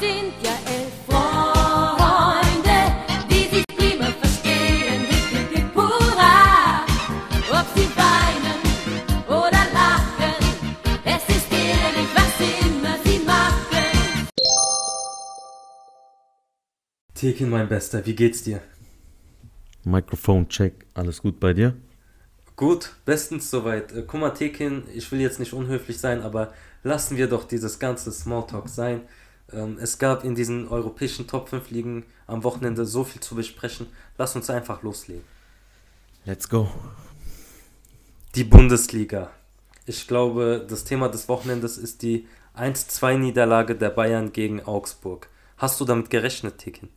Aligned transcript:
sind 0.00 0.32
ja 0.42 0.54
elf 0.66 0.92
Freunde, 1.06 2.78
die 3.28 3.54
sich 3.54 3.64
prima 3.76 4.06
verstehen. 4.12 5.00
Hip, 5.10 5.26
hip, 5.30 5.50
hip, 5.54 5.74
hurra! 5.74 6.84
Ob 7.50 7.66
sie 7.74 7.88
weinen 7.96 8.60
oder 9.26 9.62
lachen, 9.72 10.34
es 11.04 11.36
ist 11.36 11.50
ehrlich, 11.52 12.08
was 12.14 12.34
immer 12.66 12.96
sie 13.04 13.18
machen. 13.24 14.28
Tekin, 17.14 17.50
mein 17.50 17.68
Bester, 17.68 18.06
wie 18.06 18.14
geht's 18.14 18.42
dir? 18.44 18.60
Mikrofon 19.84 20.48
check, 20.48 20.86
alles 20.94 21.20
gut 21.22 21.40
bei 21.40 21.52
dir? 21.52 21.74
Gut, 22.54 22.94
bestens 23.04 23.50
soweit. 23.50 23.92
Äh, 23.92 24.04
Guck 24.06 24.20
mal, 24.20 24.30
Tekin, 24.30 24.82
ich 24.94 25.10
will 25.10 25.20
jetzt 25.20 25.38
nicht 25.40 25.52
unhöflich 25.52 25.98
sein, 25.98 26.22
aber 26.22 26.52
lassen 26.82 27.16
wir 27.16 27.28
doch 27.28 27.44
dieses 27.44 27.78
ganze 27.78 28.12
Smalltalk 28.12 28.68
sein. 28.68 29.02
Ähm, 29.52 29.78
es 29.80 29.98
gab 29.98 30.24
in 30.24 30.34
diesen 30.34 30.68
europäischen 30.68 31.26
Top 31.26 31.48
5 31.48 31.70
Ligen 31.70 32.04
am 32.26 32.44
Wochenende 32.44 32.84
so 32.84 33.04
viel 33.04 33.20
zu 33.20 33.34
besprechen. 33.34 33.86
Lass 34.16 34.36
uns 34.36 34.50
einfach 34.50 34.82
loslegen. 34.82 35.24
Let's 36.24 36.48
go. 36.48 36.68
Die 38.34 38.44
Bundesliga. 38.44 39.30
Ich 39.86 40.06
glaube, 40.06 40.66
das 40.68 40.84
Thema 40.84 41.08
des 41.08 41.28
Wochenendes 41.28 41.78
ist 41.78 42.02
die 42.02 42.26
1-2-Niederlage 42.56 43.74
der 43.74 43.90
Bayern 43.90 44.32
gegen 44.32 44.62
Augsburg. 44.62 45.28
Hast 45.56 45.80
du 45.80 45.84
damit 45.84 46.10
gerechnet, 46.10 46.58
Tekin? 46.58 46.90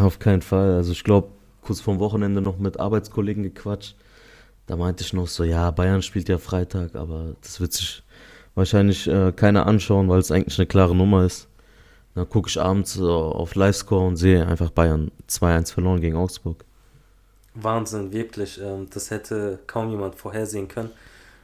Auf 0.00 0.18
keinen 0.18 0.42
Fall. 0.42 0.74
Also 0.74 0.90
ich 0.92 1.04
glaube, 1.04 1.28
kurz 1.62 1.80
vorm 1.80 2.00
Wochenende 2.00 2.40
noch 2.40 2.58
mit 2.58 2.80
Arbeitskollegen 2.80 3.42
gequatscht. 3.42 3.96
Da 4.66 4.76
meinte 4.76 5.04
ich 5.04 5.12
noch 5.12 5.28
so, 5.28 5.44
ja, 5.44 5.70
Bayern 5.70 6.02
spielt 6.02 6.28
ja 6.28 6.38
Freitag, 6.38 6.94
aber 6.94 7.36
das 7.42 7.60
wird 7.60 7.72
sich 7.72 8.02
wahrscheinlich 8.54 9.06
äh, 9.06 9.32
keiner 9.32 9.66
anschauen, 9.66 10.08
weil 10.08 10.20
es 10.20 10.30
eigentlich 10.30 10.58
eine 10.58 10.66
klare 10.66 10.94
Nummer 10.94 11.24
ist. 11.24 11.48
Dann 12.14 12.28
gucke 12.28 12.48
ich 12.48 12.60
abends 12.60 13.00
auf 13.00 13.54
Livescore 13.54 14.06
und 14.06 14.16
sehe 14.16 14.46
einfach 14.46 14.70
Bayern 14.70 15.10
2-1 15.28 15.72
verloren 15.72 16.00
gegen 16.00 16.16
Augsburg. 16.16 16.64
Wahnsinn, 17.54 18.12
wirklich. 18.12 18.60
Ähm, 18.60 18.88
das 18.90 19.10
hätte 19.10 19.60
kaum 19.66 19.90
jemand 19.90 20.16
vorhersehen 20.16 20.68
können. 20.68 20.90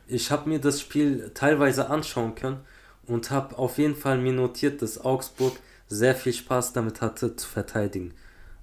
Ich 0.06 0.30
habe 0.30 0.48
mir 0.48 0.58
das 0.58 0.80
Spiel 0.80 1.30
teilweise 1.34 1.88
anschauen 1.88 2.34
können 2.34 2.60
und 3.06 3.30
habe 3.30 3.58
auf 3.58 3.78
jeden 3.78 3.96
Fall 3.96 4.18
mir 4.18 4.32
notiert, 4.32 4.82
dass 4.82 5.04
Augsburg 5.04 5.52
sehr 5.88 6.14
viel 6.14 6.32
Spaß 6.32 6.72
damit 6.72 7.00
hatte 7.00 7.36
zu 7.36 7.48
verteidigen. 7.48 8.14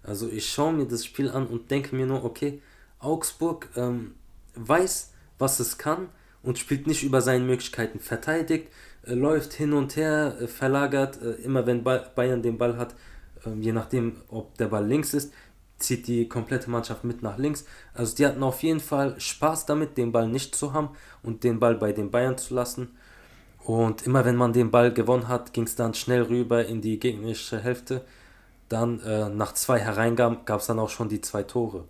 Also 0.03 0.29
ich 0.29 0.49
schaue 0.49 0.73
mir 0.73 0.85
das 0.85 1.05
Spiel 1.05 1.29
an 1.29 1.47
und 1.47 1.71
denke 1.71 1.95
mir 1.95 2.05
nur, 2.05 2.23
okay, 2.23 2.61
Augsburg 2.99 3.69
ähm, 3.75 4.15
weiß, 4.55 5.11
was 5.37 5.59
es 5.59 5.77
kann 5.77 6.09
und 6.43 6.57
spielt 6.57 6.87
nicht 6.87 7.03
über 7.03 7.21
seine 7.21 7.43
Möglichkeiten. 7.43 7.99
Verteidigt, 7.99 8.69
läuft 9.15 9.53
hin 9.53 9.73
und 9.73 9.95
her, 9.95 10.35
äh, 10.41 10.47
verlagert, 10.47 11.21
äh, 11.21 11.31
immer 11.43 11.65
wenn 11.65 11.83
ba 11.83 12.03
Bayern 12.15 12.41
den 12.41 12.57
Ball 12.57 12.77
hat, 12.77 12.95
ähm, 13.45 13.61
je 13.61 13.71
nachdem, 13.71 14.17
ob 14.29 14.57
der 14.57 14.67
Ball 14.67 14.85
links 14.85 15.13
ist, 15.13 15.33
zieht 15.79 16.07
die 16.07 16.27
komplette 16.27 16.69
Mannschaft 16.69 17.03
mit 17.03 17.21
nach 17.21 17.37
links. 17.37 17.65
Also 17.93 18.15
die 18.15 18.25
hatten 18.25 18.43
auf 18.43 18.63
jeden 18.63 18.79
Fall 18.79 19.19
Spaß 19.19 19.65
damit, 19.65 19.97
den 19.97 20.11
Ball 20.11 20.27
nicht 20.27 20.55
zu 20.55 20.73
haben 20.73 20.89
und 21.23 21.43
den 21.43 21.59
Ball 21.59 21.75
bei 21.75 21.91
den 21.91 22.11
Bayern 22.11 22.37
zu 22.37 22.55
lassen. 22.55 22.97
Und 23.63 24.07
immer 24.07 24.25
wenn 24.25 24.37
man 24.37 24.53
den 24.53 24.71
Ball 24.71 24.93
gewonnen 24.93 25.27
hat, 25.27 25.53
ging 25.53 25.65
es 25.65 25.75
dann 25.75 25.93
schnell 25.93 26.23
rüber 26.23 26.65
in 26.65 26.81
die 26.81 26.99
gegnerische 26.99 27.59
Hälfte. 27.59 28.05
Dann 28.69 29.01
äh, 29.01 29.29
nach 29.29 29.53
zwei 29.53 29.79
Hereingaben 29.79 30.45
gab 30.45 30.61
es 30.61 30.67
dann 30.67 30.79
auch 30.79 30.89
schon 30.89 31.09
die 31.09 31.21
zwei 31.21 31.43
Tore. 31.43 31.85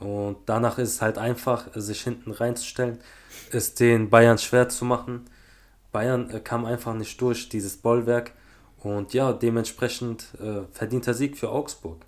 Und 0.00 0.38
danach 0.46 0.78
ist 0.78 0.90
es 0.90 1.02
halt 1.02 1.18
einfach, 1.18 1.68
sich 1.74 2.02
hinten 2.02 2.32
reinzustellen, 2.32 2.98
es 3.50 3.74
den 3.74 4.10
Bayern 4.10 4.38
schwer 4.38 4.68
zu 4.68 4.84
machen. 4.84 5.26
Bayern 5.92 6.30
äh, 6.30 6.40
kam 6.40 6.64
einfach 6.64 6.94
nicht 6.94 7.20
durch, 7.20 7.48
dieses 7.48 7.76
Bollwerk. 7.76 8.32
Und 8.82 9.14
ja, 9.14 9.32
dementsprechend 9.32 10.26
äh, 10.40 10.62
verdienter 10.72 11.14
Sieg 11.14 11.36
für 11.36 11.50
Augsburg. 11.50 12.04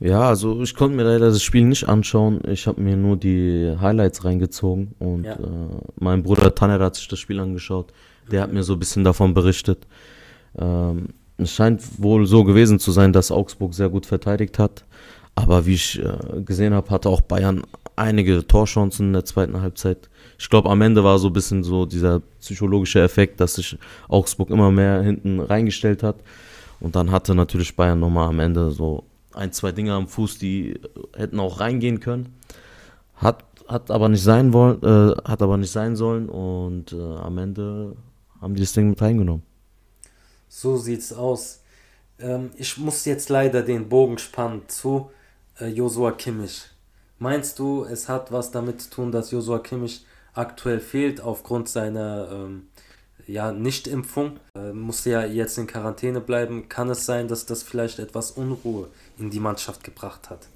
Ja, 0.00 0.22
also 0.28 0.60
ich 0.62 0.74
konnte 0.74 0.96
mir 0.96 1.02
leider 1.04 1.26
das 1.28 1.42
Spiel 1.42 1.64
nicht 1.64 1.88
anschauen. 1.88 2.40
Ich 2.48 2.66
habe 2.66 2.80
mir 2.80 2.96
nur 2.96 3.16
die 3.16 3.76
Highlights 3.80 4.24
reingezogen 4.24 4.94
und 4.98 5.24
Ja. 5.24 5.34
äh, 5.34 5.38
mein 5.98 6.22
Bruder 6.22 6.54
Tanner 6.54 6.78
hat 6.78 6.96
sich 6.96 7.08
das 7.08 7.18
Spiel 7.18 7.40
angeschaut. 7.40 7.92
Der 8.30 8.42
hat 8.42 8.52
mir 8.52 8.62
so 8.62 8.74
ein 8.74 8.78
bisschen 8.78 9.04
davon 9.04 9.34
berichtet. 9.34 9.86
Ähm, 10.56 11.08
es 11.36 11.52
scheint 11.52 11.82
wohl 12.02 12.26
so 12.26 12.44
gewesen 12.44 12.78
zu 12.78 12.92
sein, 12.92 13.12
dass 13.12 13.30
Augsburg 13.30 13.74
sehr 13.74 13.88
gut 13.88 14.06
verteidigt 14.06 14.58
hat. 14.58 14.84
Aber 15.34 15.66
wie 15.66 15.74
ich 15.74 16.00
äh, 16.00 16.42
gesehen 16.42 16.74
habe, 16.74 16.90
hatte 16.90 17.08
auch 17.08 17.20
Bayern 17.20 17.62
einige 17.96 18.46
Torchancen 18.46 19.08
in 19.08 19.12
der 19.12 19.24
zweiten 19.24 19.60
Halbzeit. 19.60 20.08
Ich 20.38 20.48
glaube, 20.48 20.70
am 20.70 20.80
Ende 20.82 21.02
war 21.02 21.18
so 21.18 21.28
ein 21.28 21.32
bisschen 21.32 21.64
so 21.64 21.84
dieser 21.84 22.20
psychologische 22.38 23.00
Effekt, 23.00 23.40
dass 23.40 23.54
sich 23.54 23.76
Augsburg 24.08 24.50
immer 24.50 24.70
mehr 24.70 25.02
hinten 25.02 25.40
reingestellt 25.40 26.02
hat. 26.02 26.16
Und 26.80 26.94
dann 26.94 27.10
hatte 27.10 27.34
natürlich 27.34 27.74
Bayern 27.74 27.98
nochmal 27.98 28.28
am 28.28 28.38
Ende 28.38 28.70
so 28.70 29.04
ein, 29.34 29.52
zwei 29.52 29.72
Dinge 29.72 29.92
am 29.92 30.06
Fuß, 30.06 30.38
die 30.38 30.80
hätten 31.16 31.40
auch 31.40 31.58
reingehen 31.58 31.98
können. 31.98 32.34
Hat, 33.16 33.44
hat 33.66 33.90
aber 33.90 34.08
nicht 34.08 34.22
sein 34.22 34.52
wollen, 34.52 34.80
äh, 34.82 35.14
hat 35.24 35.42
aber 35.42 35.56
nicht 35.56 35.72
sein 35.72 35.96
sollen 35.96 36.28
und 36.28 36.92
äh, 36.92 36.96
am 36.96 37.36
Ende 37.38 37.96
haben 38.40 38.54
die 38.54 38.60
das 38.60 38.72
Ding 38.72 38.90
mit 38.90 39.02
reingenommen. 39.02 39.42
So 40.48 40.76
sieht's 40.76 41.12
aus. 41.12 41.62
Ähm, 42.20 42.50
ich 42.56 42.78
muss 42.78 43.04
jetzt 43.04 43.28
leider 43.28 43.62
den 43.62 43.88
Bogen 43.88 44.18
spannen 44.18 44.62
zu 44.68 45.10
äh, 45.60 45.66
Josua 45.66 46.12
Kimmich. 46.12 46.62
Meinst 47.18 47.58
du, 47.58 47.84
es 47.84 48.08
hat 48.08 48.30
was 48.30 48.52
damit 48.52 48.82
zu 48.82 48.90
tun, 48.90 49.12
dass 49.12 49.32
Josua 49.32 49.58
Kimmich 49.58 50.04
aktuell 50.38 50.80
fehlt 50.80 51.20
aufgrund 51.20 51.68
seiner 51.68 52.28
ähm, 52.32 52.68
ja, 53.26 53.52
Nichtimpfung? 53.52 54.38
Äh, 54.54 54.72
musste 54.72 55.10
ja 55.10 55.24
jetzt 55.24 55.58
in 55.58 55.66
Quarantäne 55.66 56.20
bleiben. 56.20 56.68
Kann 56.68 56.88
es 56.88 57.04
sein, 57.04 57.28
dass 57.28 57.46
das 57.46 57.62
vielleicht 57.62 57.98
etwas 57.98 58.30
Unruhe 58.30 58.88
in 59.18 59.30
die 59.30 59.40
Mannschaft 59.40 59.84
gebracht 59.84 60.30
hat? 60.30 60.48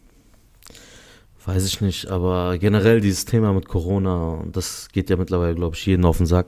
Weiß 1.44 1.66
ich 1.66 1.81
nicht, 1.81 2.09
aber 2.09 2.56
generell 2.59 3.00
dieses 3.00 3.25
Thema 3.25 3.53
mit 3.53 3.66
Corona, 3.66 4.44
das 4.53 4.88
geht 4.93 5.10
ja 5.10 5.16
mittlerweile, 5.16 5.56
glaube 5.56 5.75
ich, 5.75 5.84
jeden 5.84 6.04
auf 6.04 6.19
den 6.19 6.26
Sack. 6.26 6.47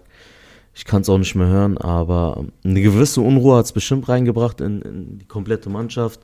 Ich 0.72 0.84
kann 0.84 1.02
es 1.02 1.08
auch 1.08 1.18
nicht 1.18 1.34
mehr 1.34 1.48
hören, 1.48 1.78
aber 1.78 2.44
eine 2.64 2.80
gewisse 2.80 3.20
Unruhe 3.20 3.56
hat 3.56 3.64
es 3.64 3.72
bestimmt 3.72 4.08
reingebracht 4.08 4.60
in, 4.60 4.82
in 4.82 5.18
die 5.18 5.26
komplette 5.26 5.68
Mannschaft 5.68 6.20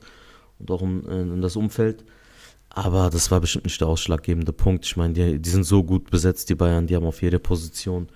und 0.60 0.70
auch 0.70 0.82
in, 0.82 1.04
in 1.04 1.42
das 1.42 1.56
Umfeld. 1.56 2.04
Aber 2.70 3.10
das 3.10 3.30
war 3.30 3.40
bestimmt 3.40 3.64
nicht 3.64 3.80
der 3.80 3.88
ausschlaggebende 3.88 4.52
Punkt. 4.52 4.84
Ich 4.84 4.96
meine, 4.96 5.12
die, 5.12 5.38
die 5.38 5.50
sind 5.50 5.64
so 5.64 5.82
gut 5.82 6.10
besetzt, 6.10 6.48
die 6.48 6.54
Bayern, 6.54 6.86
die 6.86 6.94
haben 6.94 7.06
auf 7.06 7.20
jede 7.20 7.38
Position 7.38 8.08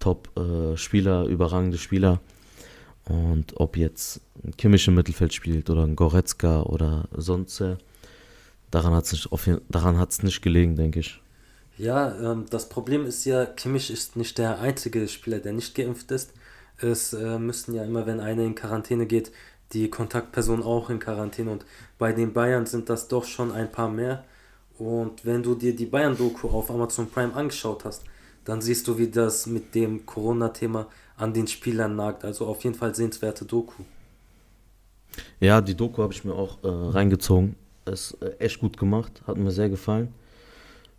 Top-Spieler, 0.00 1.26
überragende 1.26 1.78
Spieler. 1.78 2.20
Und 3.04 3.58
ob 3.60 3.76
jetzt 3.76 4.20
ein 4.42 4.56
Kimmich 4.56 4.88
im 4.88 4.94
Mittelfeld 4.94 5.32
spielt 5.32 5.70
oder 5.70 5.84
ein 5.84 5.94
Goretzka 5.94 6.62
oder 6.62 7.08
sonst 7.12 7.62
daran 8.70 8.94
hat 8.94 9.04
es 9.04 9.12
nicht, 9.12 10.24
nicht 10.24 10.42
gelegen, 10.42 10.74
denke 10.74 11.00
ich. 11.00 11.20
Ja, 11.76 12.32
ähm, 12.32 12.46
das 12.50 12.68
Problem 12.68 13.04
ist 13.06 13.24
ja, 13.24 13.46
Kimmich 13.46 13.90
ist 13.90 14.16
nicht 14.16 14.38
der 14.38 14.60
einzige 14.60 15.06
Spieler, 15.08 15.38
der 15.38 15.52
nicht 15.52 15.74
geimpft 15.74 16.10
ist. 16.10 16.32
Es 16.78 17.12
äh, 17.12 17.38
müssen 17.38 17.74
ja 17.74 17.84
immer, 17.84 18.06
wenn 18.06 18.20
einer 18.20 18.42
in 18.42 18.54
Quarantäne 18.54 19.06
geht, 19.06 19.32
die 19.72 19.90
Kontaktperson 19.90 20.62
auch 20.62 20.90
in 20.90 20.98
Quarantäne. 20.98 21.50
Und 21.50 21.64
bei 21.98 22.12
den 22.12 22.32
Bayern 22.32 22.66
sind 22.66 22.88
das 22.88 23.08
doch 23.08 23.24
schon 23.24 23.52
ein 23.52 23.70
paar 23.70 23.88
mehr. 23.88 24.24
Und 24.78 25.24
wenn 25.24 25.42
du 25.42 25.54
dir 25.54 25.74
die 25.74 25.86
Bayern-Doku 25.86 26.48
auf 26.48 26.70
Amazon 26.70 27.08
Prime 27.08 27.34
angeschaut 27.34 27.84
hast, 27.84 28.04
dann 28.44 28.60
siehst 28.60 28.86
du, 28.88 28.98
wie 28.98 29.08
das 29.08 29.46
mit 29.46 29.74
dem 29.74 30.04
Corona-Thema 30.04 30.86
an 31.16 31.32
den 31.32 31.46
Spielern 31.46 31.96
nagt. 31.96 32.24
Also 32.24 32.46
auf 32.46 32.62
jeden 32.64 32.76
Fall 32.76 32.94
sehenswerte 32.94 33.44
Doku. 33.44 33.82
Ja, 35.40 35.60
die 35.60 35.76
Doku 35.76 36.02
habe 36.02 36.12
ich 36.12 36.24
mir 36.24 36.34
auch 36.34 36.62
äh, 36.62 36.68
reingezogen. 36.68 37.56
Ist 37.86 38.20
äh, 38.20 38.36
echt 38.38 38.60
gut 38.60 38.76
gemacht, 38.76 39.22
hat 39.26 39.36
mir 39.36 39.50
sehr 39.50 39.68
gefallen. 39.68 40.12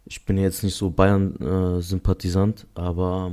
Ich 0.06 0.24
bin 0.24 0.38
jetzt 0.38 0.64
nicht 0.64 0.76
so 0.76 0.90
Bayern-Sympathisant, 0.90 2.68
aber 2.76 3.32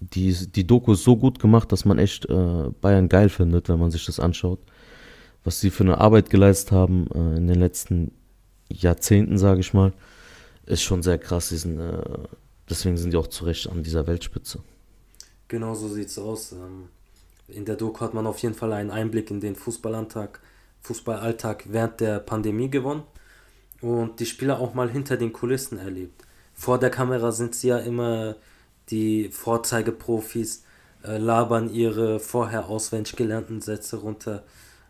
die, 0.00 0.32
die 0.32 0.66
Doku 0.66 0.92
ist 0.92 1.04
so 1.04 1.16
gut 1.16 1.38
gemacht, 1.38 1.72
dass 1.72 1.84
man 1.84 1.98
echt 1.98 2.26
äh, 2.28 2.70
Bayern 2.80 3.08
geil 3.08 3.28
findet, 3.28 3.68
wenn 3.68 3.78
man 3.78 3.90
sich 3.90 4.04
das 4.06 4.20
anschaut. 4.20 4.60
Was 5.44 5.60
sie 5.60 5.70
für 5.70 5.84
eine 5.84 5.98
Arbeit 5.98 6.30
geleistet 6.30 6.72
haben 6.72 7.06
äh, 7.14 7.36
in 7.36 7.46
den 7.46 7.60
letzten 7.60 8.12
Jahrzehnten, 8.68 9.38
sage 9.38 9.60
ich 9.60 9.72
mal, 9.72 9.92
ist 10.66 10.82
schon 10.82 11.02
sehr 11.02 11.18
krass. 11.18 11.48
Sind, 11.48 11.78
äh, 11.78 12.02
deswegen 12.68 12.96
sind 12.96 13.12
die 13.12 13.16
auch 13.16 13.28
zu 13.28 13.44
Recht 13.44 13.70
an 13.70 13.82
dieser 13.82 14.06
Weltspitze. 14.06 14.60
Genau 15.48 15.74
so 15.74 15.88
sieht's 15.88 16.18
aus. 16.18 16.52
Ähm, 16.52 16.88
In 17.48 17.64
der 17.64 17.76
Doku 17.76 18.00
hat 18.00 18.12
man 18.12 18.26
auf 18.26 18.38
jeden 18.40 18.54
Fall 18.54 18.72
einen 18.72 18.90
Einblick 18.90 19.30
in 19.30 19.40
den 19.40 19.54
Fußballalltag, 19.54 20.40
Fußballalltag 20.80 21.64
während 21.68 22.00
der 22.00 22.18
Pandemie 22.18 22.68
gewonnen 22.68 23.04
und 23.80 24.18
die 24.18 24.26
Spieler 24.26 24.58
auch 24.58 24.74
mal 24.74 24.90
hinter 24.90 25.16
den 25.16 25.32
Kulissen 25.32 25.78
erlebt. 25.78 26.24
Vor 26.54 26.78
der 26.78 26.90
Kamera 26.90 27.30
sind 27.32 27.54
sie 27.54 27.68
ja 27.68 27.78
immer 27.78 28.36
die 28.90 29.28
Vorzeigeprofis, 29.30 30.64
äh, 31.04 31.18
labern 31.18 31.72
ihre 31.72 32.20
vorher 32.20 32.68
auswendig 32.68 33.16
gelernten 33.16 33.60
Sätze 33.60 33.96
runter. 33.96 34.42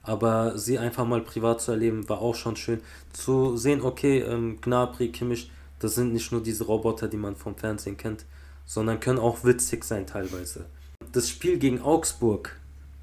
Aber 0.03 0.57
sie 0.57 0.79
einfach 0.79 1.05
mal 1.05 1.21
privat 1.21 1.61
zu 1.61 1.73
erleben, 1.73 2.09
war 2.09 2.21
auch 2.21 2.35
schon 2.35 2.57
schön. 2.57 2.81
Zu 3.13 3.57
sehen, 3.57 3.81
okay, 3.83 4.21
ähm, 4.21 4.61
Gnabry, 4.61 5.09
Kimmich, 5.09 5.51
das 5.81 5.95
sind 5.97 6.13
nicht 6.13 6.31
nur 6.33 6.43
diese 6.43 6.65
Roboter, 6.65 7.09
die 7.09 7.17
man 7.17 7.37
vom 7.37 7.57
Fernsehen 7.57 7.97
kennt, 7.97 8.25
sondern 8.65 9.01
können 9.01 9.19
auch 9.19 9.45
witzig 9.45 9.85
sein 9.85 10.07
teilweise. 10.07 10.67
Das 11.13 11.29
Spiel 11.29 11.59
gegen 11.59 11.81
Augsburg 11.81 12.57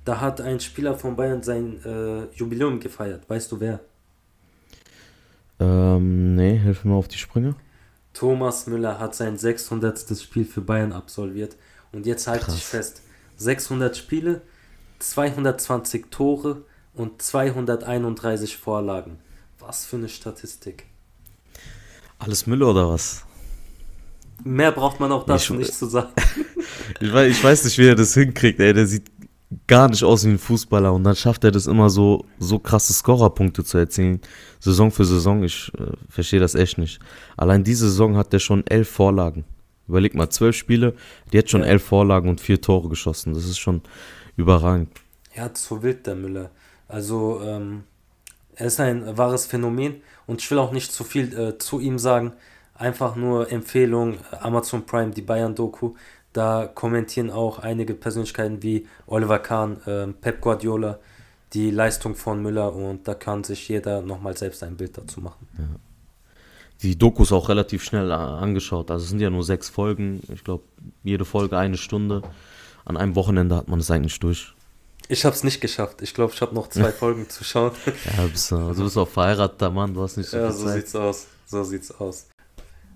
Da 0.06 0.20
hat 0.20 0.42
ein 0.42 0.60
Spieler 0.60 0.96
von 0.96 1.16
Bayern 1.16 1.44
sein 1.44 1.80
äh, 1.86 2.26
Jubiläum 2.36 2.80
gefeiert. 2.80 3.30
Weißt 3.30 3.52
du 3.52 3.60
wer? 3.60 3.80
Ähm, 5.60 6.36
nee, 6.36 6.58
hilf 6.58 6.84
mir 6.84 6.96
auf 6.96 7.08
die 7.08 7.18
Sprünge. 7.18 7.56
Thomas 8.14 8.68
Müller 8.68 9.00
hat 9.00 9.16
sein 9.16 9.38
600. 9.38 10.18
Spiel 10.22 10.46
für 10.46 10.62
Bayern 10.62 10.92
absolviert. 10.94 11.56
Und 11.92 12.06
jetzt 12.06 12.28
halte 12.28 12.52
ich 12.56 12.64
fest: 12.64 13.02
600 13.38 13.96
Spiele, 13.98 14.42
220 15.00 16.06
Tore 16.12 16.64
und 16.94 17.22
231 17.22 18.58
Vorlagen. 18.58 19.20
Was 19.60 19.86
für 19.86 19.96
eine 19.98 20.10
Statistik. 20.10 20.86
Alles 22.20 22.46
Müller 22.48 22.68
oder 22.70 22.90
was? 22.90 23.24
Mehr 24.44 24.72
braucht 24.72 25.00
man 25.00 25.12
auch 25.12 25.26
dazu 25.26 25.54
Ich- 25.54 25.60
nicht 25.60 25.74
zu 25.74 25.88
sagen. 25.88 26.12
Ich 27.00 27.12
weiß, 27.12 27.32
ich 27.32 27.44
weiß 27.44 27.64
nicht, 27.66 27.78
wie 27.78 27.88
er 27.88 27.96
das 27.96 28.14
hinkriegt, 28.14 28.60
ey. 28.60 28.74
Der 28.74 28.86
sieht 28.86 29.13
gar 29.68 29.90
nicht 29.90 30.04
aus 30.04 30.26
wie 30.26 30.30
ein 30.30 30.38
Fußballer 30.40 30.94
und 30.94 31.04
dann 31.04 31.16
schafft 31.16 31.44
er 31.44 31.52
das 31.52 31.68
immer 31.68 31.90
so, 31.90 32.26
so 32.40 32.60
krasse 32.60 32.94
Scorerpunkte 32.94 33.64
zu 33.64 33.78
erzielen. 33.78 34.22
Saison 34.60 34.92
für 34.92 35.06
Saison, 35.06 35.44
ich 35.44 35.72
äh, 35.78 35.92
verstehe 36.10 36.40
das 36.40 36.56
echt 36.56 36.78
nicht. 36.78 37.00
Allein 37.38 37.64
diese 37.64 37.90
Saison 37.90 38.18
hat 38.18 38.34
er 38.34 38.40
schon 38.40 38.66
elf 38.68 38.90
Vorlagen. 38.90 39.46
Überleg 39.88 40.16
mal, 40.16 40.30
zwölf 40.30 40.56
Spiele, 40.56 40.94
die 41.32 41.38
hat 41.38 41.50
schon 41.50 41.62
Ja. 41.62 41.68
elf 41.68 41.84
Vorlagen 41.84 42.30
und 42.30 42.40
vier 42.42 42.62
Tore 42.62 42.90
geschossen. 42.90 43.34
Das 43.34 43.46
ist 43.46 43.60
schon 43.60 43.82
überragend. 44.38 44.90
Er 45.34 45.46
hat 45.46 45.58
so 45.58 45.84
wild, 45.84 46.08
der 46.08 46.16
Müller. 46.16 46.50
Also, 46.88 47.42
ähm, 47.44 47.84
er 48.56 48.68
ist 48.68 48.80
ein 48.80 49.18
wahres 49.18 49.46
Phänomen 49.46 49.96
und 50.28 50.42
ich 50.42 50.50
will 50.52 50.60
auch 50.60 50.72
nicht 50.72 50.92
zu 50.92 51.04
viel 51.04 51.38
äh, 51.38 51.58
zu 51.58 51.80
ihm 51.80 51.98
sagen. 52.00 52.34
Einfach 52.76 53.16
nur 53.16 53.52
Empfehlung, 53.52 54.14
äh, 54.32 54.36
Amazon 54.42 54.86
Prime, 54.86 55.12
die 55.12 55.22
Bayern-Doku. 55.22 55.94
Da 56.34 56.68
kommentieren 56.74 57.30
auch 57.30 57.60
einige 57.60 57.94
Persönlichkeiten 57.94 58.64
wie 58.64 58.88
Oliver 59.06 59.40
Kahn, 59.40 59.82
ähm, 59.86 60.16
Pep 60.20 60.42
Guardiola, 60.42 61.00
die 61.54 61.70
Leistung 61.70 62.16
von 62.16 62.42
Müller 62.42 62.74
und 62.74 63.08
da 63.08 63.14
kann 63.14 63.44
sich 63.44 63.70
jeder 63.70 64.02
nochmal 64.02 64.36
selbst 64.36 64.64
ein 64.64 64.76
Bild 64.76 64.98
dazu 64.98 65.22
machen. 65.22 65.48
Die 66.82 66.98
Doku 66.98 67.24
ist 67.24 67.32
auch 67.32 67.50
relativ 67.50 67.84
schnell 67.84 68.10
äh, 68.10 68.14
angeschaut. 68.16 68.90
Also 68.90 69.04
es 69.04 69.10
sind 69.10 69.20
ja 69.20 69.30
nur 69.30 69.44
sechs 69.44 69.70
Folgen. 69.70 70.22
Ich 70.34 70.44
glaube, 70.44 70.64
jede 71.04 71.24
Folge 71.24 71.58
eine 71.58 71.78
Stunde. 71.78 72.24
An 72.84 72.98
einem 72.98 73.16
Wochenende 73.16 73.56
hat 73.56 73.68
man 73.70 73.80
das 73.80 73.92
eigentlich 73.92 74.20
durch. 74.20 74.54
Ich 75.08 75.24
habe 75.26 75.36
es 75.36 75.44
nicht 75.44 75.62
geschafft. 75.62 76.02
Ich 76.02 76.14
glaube, 76.14 76.34
ich 76.34 76.42
habe 76.42 76.56
noch 76.56 76.68
zwei 76.70 76.92
Folgen 77.00 77.30
zu 77.30 77.44
schauen. 77.44 77.72
Ja, 78.18 78.24
du 78.24 78.30
bist, 78.30 78.52
äh, 78.52 78.56
du 78.56 79.02
auch 79.02 79.08
verheirateter 79.08 79.70
Mann, 79.70 79.94
du 79.94 80.02
hast 80.02 80.18
nicht 80.18 80.30
so 80.30 80.38
Ja, 80.38 80.50
viel 80.50 80.58
so 80.60 80.66
Zeit. 80.66 80.76
sieht's 80.76 80.96
aus. 80.96 81.28
So 81.46 81.64
sieht's 81.64 81.92
aus. 81.92 82.28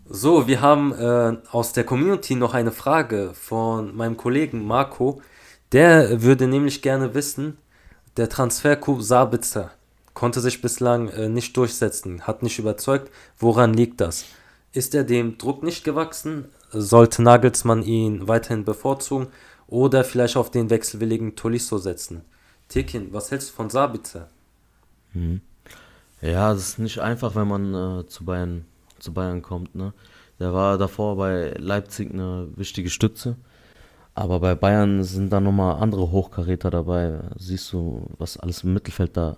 So, 0.10 0.48
wir 0.48 0.62
haben 0.62 0.94
äh, 0.94 1.36
aus 1.52 1.74
der 1.74 1.84
Community 1.84 2.36
noch 2.36 2.54
eine 2.54 2.72
Frage 2.72 3.32
von 3.34 3.94
meinem 3.94 4.16
Kollegen 4.16 4.66
Marco. 4.66 5.22
Der 5.74 6.22
würde 6.22 6.48
nämlich 6.48 6.82
gerne 6.82 7.14
wissen, 7.14 7.58
der 8.16 8.30
Transfercoup 8.30 9.02
Sabitzer 9.02 9.72
konnte 10.14 10.40
sich 10.40 10.62
bislang 10.62 11.10
äh, 11.10 11.28
nicht 11.28 11.58
durchsetzen, 11.58 12.22
hat 12.22 12.42
nicht 12.42 12.58
überzeugt. 12.58 13.12
Woran 13.38 13.74
liegt 13.74 14.00
das? 14.00 14.24
Ist 14.72 14.96
er 14.96 15.04
dem 15.04 15.38
Druck 15.38 15.62
nicht 15.62 15.84
gewachsen? 15.84 16.46
Sollte 16.72 17.22
Nagelsmann 17.22 17.84
ihn 17.84 18.30
weiterhin 18.30 18.64
bevorzugen 18.64 19.28
oder 19.68 20.06
vielleicht 20.06 20.38
auf 20.38 20.52
den 20.52 20.70
wechselwilligen 20.70 21.36
Tolisso 21.36 21.80
setzen? 21.80 22.24
Tekin, 22.70 23.12
was 23.12 23.30
hältst 23.30 23.50
du 23.50 23.56
von 23.56 23.70
Sabitzer? 23.70 24.30
Ja, 26.22 26.54
das 26.54 26.70
ist 26.70 26.80
nicht 26.80 27.00
einfach, 27.00 27.36
wenn 27.36 27.48
man 27.48 27.74
äh, 27.74 28.08
zu 28.08 28.24
Bayern 28.24 28.66
zu 29.00 29.14
Bayern 29.14 29.42
kommt, 29.42 29.76
ne? 29.76 29.94
Der 30.40 30.54
war 30.54 30.78
davor 30.78 31.18
bei 31.18 31.54
Leipzig 31.58 32.12
eine 32.12 32.48
wichtige 32.56 32.90
Stütze, 32.90 33.38
aber 34.14 34.40
bei 34.40 34.54
Bayern 34.56 35.04
sind 35.04 35.32
da 35.34 35.40
nochmal 35.40 35.82
andere 35.82 36.12
Hochkaräter 36.12 36.70
dabei. 36.70 37.22
Siehst 37.38 37.74
du, 37.74 38.08
was 38.18 38.38
alles 38.38 38.64
im 38.64 38.74
Mittelfeld 38.74 39.18
da 39.18 39.38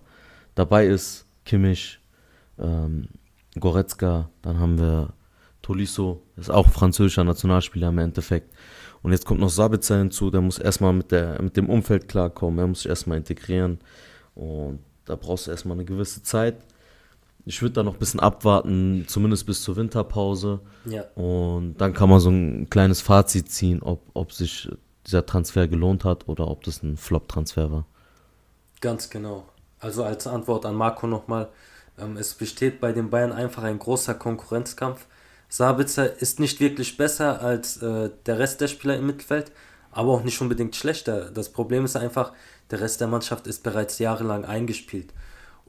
dabei 0.55 0.87
ist? 0.87 1.25
Kimmich, 1.45 1.99
ähm, 2.57 3.07
Goretzka, 3.59 4.29
dann 4.41 4.59
haben 4.59 4.77
wir 4.77 5.13
Tolisso, 5.61 6.21
ist 6.35 6.51
auch 6.51 6.67
französischer 6.67 7.23
Nationalspieler 7.23 7.89
im 7.89 7.97
Endeffekt. 7.99 8.53
Und 9.01 9.11
jetzt 9.11 9.25
kommt 9.25 9.39
noch 9.39 9.49
Sabitzer 9.49 9.97
hinzu, 9.97 10.29
der 10.29 10.41
muss 10.41 10.59
erstmal 10.59 10.93
mit, 10.93 11.11
der, 11.11 11.41
mit 11.41 11.55
dem 11.55 11.69
Umfeld 11.69 12.07
klarkommen, 12.07 12.59
er 12.59 12.67
muss 12.67 12.81
sich 12.81 12.89
erstmal 12.89 13.17
integrieren. 13.17 13.79
Und 14.35 14.79
da 15.05 15.15
brauchst 15.15 15.47
du 15.47 15.51
erstmal 15.51 15.77
eine 15.77 15.85
gewisse 15.85 16.23
Zeit. 16.23 16.57
Ich 17.49 17.63
würde 17.63 17.73
da 17.73 17.83
noch 17.83 17.93
ein 17.93 17.99
bisschen 17.99 18.19
abwarten, 18.19 19.05
zumindest 19.07 19.47
bis 19.47 19.63
zur 19.63 19.75
Winterpause. 19.75 20.59
Ja. 20.85 21.05
Und 21.15 21.77
dann 21.79 21.95
kann 21.95 22.07
man 22.07 22.19
so 22.19 22.29
ein 22.29 22.69
kleines 22.69 23.01
Fazit 23.01 23.51
ziehen, 23.51 23.81
ob, 23.81 24.03
ob 24.13 24.31
sich 24.31 24.69
dieser 25.07 25.25
Transfer 25.25 25.67
gelohnt 25.67 26.05
hat 26.05 26.27
oder 26.27 26.47
ob 26.47 26.63
das 26.63 26.83
ein 26.83 26.95
Flop-Transfer 26.95 27.71
war. 27.71 27.87
Ganz 28.81 29.09
genau. 29.09 29.47
Also 29.79 30.03
als 30.03 30.27
Antwort 30.27 30.63
an 30.67 30.75
Marco 30.75 31.07
nochmal, 31.07 31.49
ähm, 31.97 32.17
es 32.17 32.35
besteht 32.35 32.79
bei 32.79 32.91
den 32.91 33.09
Bayern 33.09 33.31
einfach 33.31 33.63
ein 33.63 33.79
großer 33.79 34.13
Konkurrenzkampf. 34.13 35.07
Sabitzer 35.47 36.21
ist 36.21 36.39
nicht 36.39 36.59
wirklich 36.59 36.97
besser 36.97 37.41
als 37.41 37.81
äh, 37.81 38.11
der 38.27 38.37
Rest 38.37 38.61
der 38.61 38.67
Spieler 38.67 38.95
im 38.95 39.07
Mittelfeld, 39.07 39.51
aber 39.89 40.11
auch 40.11 40.23
nicht 40.23 40.39
unbedingt 40.39 40.75
schlechter. 40.75 41.31
Das 41.31 41.49
Problem 41.49 41.83
ist 41.83 41.95
einfach, 41.95 42.31
der 42.69 42.81
Rest 42.81 43.01
der 43.01 43.07
Mannschaft 43.07 43.47
ist 43.47 43.63
bereits 43.63 43.97
jahrelang 43.97 44.45
eingespielt. 44.45 45.15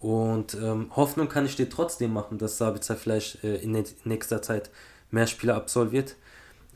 Und 0.01 0.55
ähm, 0.55 0.91
Hoffnung 0.97 1.29
kann 1.29 1.45
ich 1.45 1.57
dir 1.57 1.69
trotzdem 1.69 2.13
machen, 2.15 2.39
dass 2.39 2.57
Sabitzer 2.57 2.97
vielleicht 2.97 3.45
äh, 3.45 3.57
in 3.57 3.77
nä- 3.77 3.95
nächster 4.05 4.41
Zeit 4.41 4.71
mehr 5.11 5.27
Spiele 5.27 5.55
absolviert. 5.55 6.17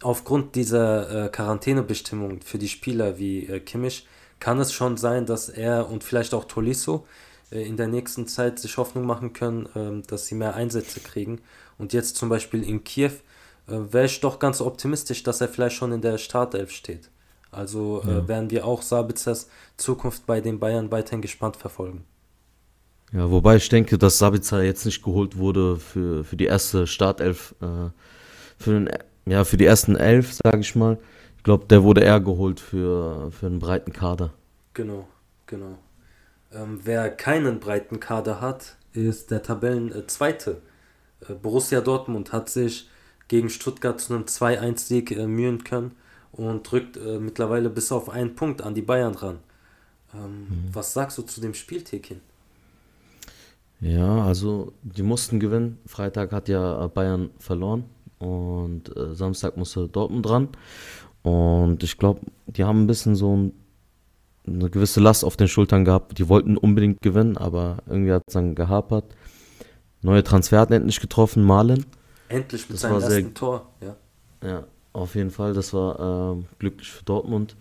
Aufgrund 0.02 0.54
dieser 0.54 1.24
äh, 1.24 1.28
Quarantänebestimmung 1.30 2.42
für 2.42 2.58
die 2.58 2.68
Spieler 2.68 3.18
wie 3.18 3.46
äh, 3.46 3.60
Kimmich 3.60 4.06
kann 4.40 4.60
es 4.60 4.74
schon 4.74 4.98
sein, 4.98 5.24
dass 5.24 5.48
er 5.48 5.88
und 5.88 6.04
vielleicht 6.04 6.34
auch 6.34 6.44
Tolisso 6.44 7.06
äh, 7.50 7.66
in 7.66 7.78
der 7.78 7.88
nächsten 7.88 8.28
Zeit 8.28 8.58
sich 8.58 8.76
Hoffnung 8.76 9.06
machen 9.06 9.32
können, 9.32 9.70
ähm, 9.74 10.02
dass 10.06 10.26
sie 10.26 10.34
mehr 10.34 10.54
Einsätze 10.54 11.00
kriegen. 11.00 11.40
Und 11.78 11.94
jetzt 11.94 12.16
zum 12.16 12.28
Beispiel 12.28 12.62
in 12.62 12.84
Kiew 12.84 13.12
äh, 13.68 13.78
wäre 13.90 14.04
ich 14.04 14.20
doch 14.20 14.38
ganz 14.38 14.60
optimistisch, 14.60 15.22
dass 15.22 15.40
er 15.40 15.48
vielleicht 15.48 15.76
schon 15.76 15.92
in 15.92 16.02
der 16.02 16.18
Startelf 16.18 16.72
steht. 16.72 17.08
Also 17.50 18.02
äh, 18.02 18.28
werden 18.28 18.50
wir 18.50 18.66
auch 18.66 18.82
Sabitzers 18.82 19.48
Zukunft 19.78 20.26
bei 20.26 20.42
den 20.42 20.58
Bayern 20.58 20.90
weiterhin 20.90 21.22
gespannt 21.22 21.56
verfolgen. 21.56 22.04
Ja, 23.14 23.30
wobei 23.30 23.56
ich 23.56 23.68
denke, 23.68 23.96
dass 23.96 24.18
Sabitzer 24.18 24.62
jetzt 24.64 24.84
nicht 24.84 25.02
geholt 25.04 25.38
wurde 25.38 25.76
für, 25.76 26.24
für 26.24 26.36
die 26.36 26.46
erste 26.46 26.88
Startelf, 26.88 27.54
äh, 27.60 27.90
für, 28.58 28.72
den, 28.72 28.90
ja, 29.24 29.44
für 29.44 29.56
die 29.56 29.66
ersten 29.66 29.94
elf, 29.94 30.32
sage 30.32 30.58
ich 30.58 30.74
mal. 30.74 30.98
Ich 31.36 31.44
glaube, 31.44 31.66
der 31.66 31.84
wurde 31.84 32.00
eher 32.00 32.18
geholt 32.18 32.58
für, 32.58 33.30
für 33.30 33.46
einen 33.46 33.60
breiten 33.60 33.92
Kader. 33.92 34.32
Genau, 34.74 35.06
genau. 35.46 35.78
Ähm, 36.52 36.80
wer 36.82 37.08
keinen 37.08 37.60
breiten 37.60 38.00
Kader 38.00 38.40
hat, 38.40 38.76
ist 38.92 39.30
der 39.30 39.44
Tabellenzweite. 39.44 40.60
Äh, 41.28 41.34
Borussia 41.34 41.80
Dortmund 41.80 42.32
hat 42.32 42.48
sich 42.48 42.88
gegen 43.28 43.48
Stuttgart 43.48 44.00
zu 44.00 44.12
einem 44.12 44.24
2-1-Sieg 44.24 45.12
äh, 45.12 45.28
mühen 45.28 45.62
können 45.62 45.92
und 46.32 46.72
rückt 46.72 46.96
äh, 46.96 47.20
mittlerweile 47.20 47.70
bis 47.70 47.92
auf 47.92 48.10
einen 48.10 48.34
Punkt 48.34 48.60
an 48.60 48.74
die 48.74 48.82
Bayern 48.82 49.14
ran. 49.14 49.38
Ähm, 50.12 50.48
Was 50.72 50.94
sagst 50.94 51.16
du 51.18 51.22
zu 51.22 51.40
dem 51.40 51.54
Spiel, 51.54 51.82
Tekin? 51.82 52.20
Ja, 53.84 54.24
also 54.24 54.72
die 54.82 55.02
mussten 55.02 55.40
gewinnen. 55.40 55.78
Freitag 55.86 56.32
hat 56.32 56.48
ja 56.48 56.86
Bayern 56.88 57.30
verloren 57.38 57.84
und 58.18 58.96
äh, 58.96 59.14
Samstag 59.14 59.56
musste 59.58 59.88
Dortmund 59.88 60.24
dran. 60.26 60.48
Und 61.22 61.82
ich 61.82 61.98
glaube, 61.98 62.20
die 62.46 62.64
haben 62.64 62.84
ein 62.84 62.86
bisschen 62.86 63.14
so 63.14 63.36
ein, 63.36 63.52
eine 64.46 64.70
gewisse 64.70 65.00
Last 65.00 65.22
auf 65.24 65.36
den 65.36 65.48
Schultern 65.48 65.84
gehabt. 65.84 66.18
Die 66.18 66.28
wollten 66.28 66.56
unbedingt 66.56 67.02
gewinnen, 67.02 67.36
aber 67.36 67.78
irgendwie 67.86 68.12
hat 68.12 68.22
es 68.26 68.32
dann 68.34 68.54
gehapert. 68.54 69.04
Neue 70.00 70.22
Transfer 70.24 70.60
hat 70.60 70.70
endlich 70.70 71.00
getroffen, 71.00 71.42
Malen. 71.44 71.84
Endlich 72.30 72.62
mit 72.68 72.74
Das 72.74 72.80
seinem 72.82 73.00
sehr- 73.00 73.10
ersten 73.18 73.34
Tor. 73.34 73.66
Ja. 73.82 73.96
Ja, 74.46 74.64
auf 74.94 75.14
jeden 75.14 75.30
Fall. 75.30 75.52
Das 75.54 75.72
war 75.74 76.32
ähm, 76.32 76.46
glücklich 76.58 76.90
für 76.90 77.04
Dortmund. 77.04 77.56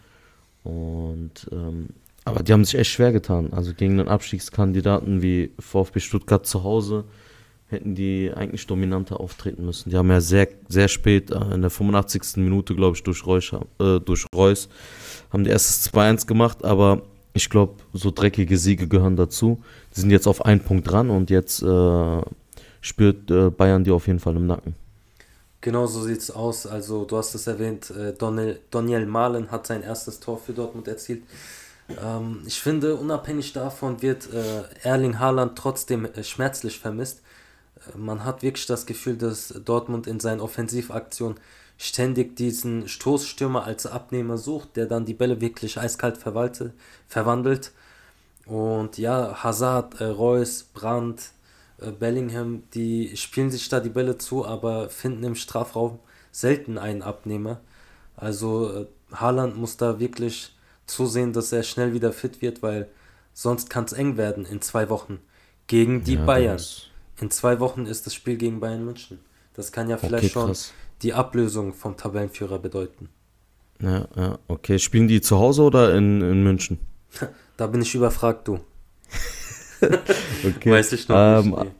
Und 0.63 1.50
ähm, 1.51 1.89
aber 2.25 2.44
die 2.44 2.53
haben 2.53 2.65
sich 2.65 2.80
echt 2.80 2.92
schwer 2.92 3.12
getan. 3.12 3.53
Also 3.53 3.74
gegen 3.74 4.00
einen 4.00 4.10
Abstiegskandidaten 4.10 5.22
wie 5.22 5.51
VfB 5.60 6.00
Stuttgart 6.00 6.46
zu 6.46 6.63
Hause 6.63 7.06
hätten 7.74 7.96
die 7.96 8.32
eigentlich 8.34 8.68
dominanter 8.68 9.20
auftreten 9.20 9.65
müssen. 9.65 9.89
Die 9.89 9.98
haben 9.98 10.10
ja 10.10 10.22
sehr, 10.22 10.48
sehr 10.70 10.88
spät, 10.88 11.32
äh, 11.32 11.53
in 11.53 11.62
der 11.62 11.72
85. 11.72 12.38
Minute, 12.38 12.75
glaube 12.75 12.96
ich, 12.96 13.03
durch 13.03 13.25
Reus, 13.25 13.51
äh, 13.80 14.00
durch 14.00 14.25
Reus, 14.34 14.70
haben 15.32 15.44
die 15.44 15.50
erstes 15.50 15.92
2-1 15.92 16.27
gemacht, 16.27 16.63
aber 16.63 17.01
ich 17.34 17.50
glaube, 17.50 17.75
so 17.94 18.12
dreckige 18.12 18.58
Siege 18.58 18.88
gehören 18.88 19.15
dazu. 19.15 19.62
Die 19.96 20.00
sind 20.00 20.12
jetzt 20.12 20.27
auf 20.27 20.46
einen 20.46 20.62
Punkt 20.62 20.89
dran 20.89 21.10
und 21.10 21.32
jetzt 21.32 21.63
äh, 21.63 22.22
spürt 22.80 23.32
äh, 23.32 23.50
Bayern 23.50 23.84
die 23.84 23.92
auf 23.92 24.08
jeden 24.08 24.20
Fall 24.20 24.36
im 24.36 24.46
Nacken. 24.46 24.75
Genau 25.62 25.88
so 25.88 26.03
sieht's 26.03 26.30
aus. 26.30 26.68
Also, 26.68 27.06
du 27.06 27.18
hast 27.18 27.34
es 27.34 27.48
erwähnt, 27.48 27.89
äh, 27.89 28.13
Doniel, 28.13 28.60
Doniel 28.70 29.06
Malen 29.06 29.50
hat 29.50 29.65
sein 29.65 29.82
erstes 29.82 30.20
Tor 30.20 30.38
für 30.38 30.53
Dortmund 30.53 30.88
erzielt. 30.88 31.24
Ähm, 31.89 32.43
ich 32.45 32.59
finde, 32.61 32.95
unabhängig 32.95 33.53
davon 33.53 34.01
wird 34.01 34.31
äh, 34.33 34.63
Erling 34.83 35.19
Haaland 35.19 35.57
trotzdem 35.57 36.05
äh, 36.05 36.23
schmerzlich 36.23 36.79
vermisst. 36.79 37.21
Äh, 37.93 37.97
man 37.97 38.23
hat 38.23 38.41
wirklich 38.41 38.65
das 38.65 38.85
Gefühl, 38.85 39.17
dass 39.17 39.49
Dortmund 39.65 40.07
in 40.07 40.19
seinen 40.19 40.41
Offensivaktionen 40.41 41.39
ständig 41.77 42.35
diesen 42.35 42.87
Stoßstürmer 42.87 43.63
als 43.65 43.85
Abnehmer 43.85 44.37
sucht, 44.37 44.75
der 44.77 44.85
dann 44.85 45.05
die 45.05 45.13
Bälle 45.13 45.41
wirklich 45.41 45.79
eiskalt 45.79 46.17
verwalte, 46.17 46.73
verwandelt. 47.07 47.71
Und 48.45 48.97
ja, 48.97 49.43
Hazard, 49.43 49.99
äh, 50.01 50.05
Reus, 50.05 50.63
Brandt, 50.63 51.31
äh, 51.79 51.91
Bellingham, 51.91 52.63
die 52.73 53.15
spielen 53.17 53.51
sich 53.51 53.69
da 53.69 53.79
die 53.79 53.89
Bälle 53.89 54.17
zu, 54.17 54.45
aber 54.45 54.89
finden 54.89 55.23
im 55.23 55.35
Strafraum 55.35 55.99
selten 56.31 56.77
einen 56.77 57.01
Abnehmer. 57.01 57.61
Also 58.15 58.73
äh, 58.73 58.85
Haaland 59.13 59.57
muss 59.57 59.77
da 59.77 59.99
wirklich 59.99 60.55
zusehen, 60.87 61.33
dass 61.33 61.51
er 61.51 61.63
schnell 61.63 61.93
wieder 61.93 62.13
fit 62.13 62.41
wird, 62.41 62.61
weil 62.63 62.89
sonst 63.33 63.69
kann 63.69 63.85
es 63.85 63.93
eng 63.93 64.17
werden 64.17 64.45
in 64.45 64.61
zwei 64.61 64.89
Wochen 64.89 65.19
gegen 65.67 66.03
die 66.03 66.15
Ja, 66.15 66.25
Bayern. 66.25 66.69
In 67.19 67.31
zwei 67.31 67.59
Wochen 67.59 67.85
ist 67.85 68.05
das 68.05 68.13
Spiel 68.13 68.37
gegen 68.37 68.59
Bayern 68.59 68.85
München. 68.85 69.19
Das 69.53 69.71
kann 69.71 69.89
ja 69.89 69.97
vielleicht 69.97 70.25
Okay, 70.25 70.29
schon 70.29 70.47
krass. 70.47 70.73
die 71.01 71.13
Ablösung 71.13 71.73
vom 71.73 71.97
Tabellenführer 71.97 72.59
bedeuten. 72.59 73.09
Ja, 73.81 74.07
ja, 74.15 74.39
okay. 74.47 74.79
Spielen 74.79 75.07
die 75.07 75.21
zu 75.21 75.37
Hause 75.37 75.61
oder 75.63 75.95
in, 75.95 76.21
in 76.21 76.43
München? 76.43 76.79
Da 77.57 77.67
bin 77.67 77.81
ich 77.81 77.93
überfragt, 77.95 78.47
du. 78.47 78.59
Okay. 80.41 80.71
Weiß 80.71 80.91
ich 80.93 81.07
noch 81.07 81.15
Ähm, 81.39 81.49
nicht. 81.51 81.75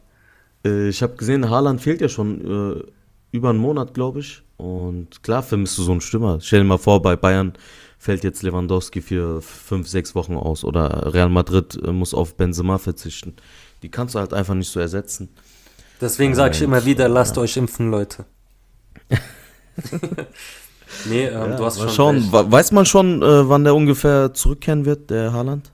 Äh, 0.65 0.89
Ich 0.89 1.01
habe 1.03 1.15
gesehen, 1.15 1.50
Haaland 1.50 1.81
fehlt 1.81 2.01
ja 2.01 2.10
schon 2.10 2.79
äh, 2.81 2.83
über 3.31 3.50
einen 3.50 3.60
Monat, 3.60 3.93
glaube 3.93 4.19
ich. 4.19 4.43
Und 4.57 5.24
klar 5.24 5.43
vermisst 5.43 5.77
du 5.77 5.83
so 5.83 5.91
einen 5.91 6.01
Stürmer. 6.01 6.39
Stell 6.41 6.60
dir 6.62 6.65
mal 6.65 6.77
vor, 6.77 7.01
bei 7.01 7.15
Bayern 7.15 7.53
fällt 8.03 8.25
jetzt 8.25 8.43
Lewandowski 8.43 9.01
für 9.01 9.41
fünf, 9.41 9.88
sechs 9.88 10.13
Wochen 10.13 10.36
aus. 10.36 10.65
Oder 10.65 11.13
Real 11.13 11.29
Madrid 11.29 11.79
äh, 11.81 11.91
muss 11.93 12.13
auf 12.13 12.36
Benzema 12.36 12.77
verzichten. 12.77 13.33
Die 13.81 13.89
kannst 13.89 14.15
du 14.15 14.19
halt 14.19 14.33
einfach 14.33 14.55
nicht 14.55 14.69
so 14.69 14.79
ersetzen. 14.81 15.29
Deswegen 16.01 16.36
sage 16.36 16.53
ich 16.53 16.62
und, 16.62 16.67
immer 16.67 16.83
wieder, 16.83 17.07
lasst 17.07 17.38
euch 17.38 17.55
impfen, 17.55 17.89
Leute. 17.91 18.25
nee, 21.05 21.27
ähm, 21.27 21.33
Ja, 21.33 21.55
du 21.55 21.63
hast 21.65 21.79
schon 21.79 21.89
schauen. 21.89 22.27
Weiß 22.29 22.74
man 22.74 22.86
schon, 22.86 23.22
äh, 23.22 23.48
wann 23.48 23.63
der 23.63 23.74
ungefähr 23.74 24.33
zurückkehren 24.33 24.83
wird, 24.83 25.10
der 25.10 25.31
Haaland? 25.31 25.72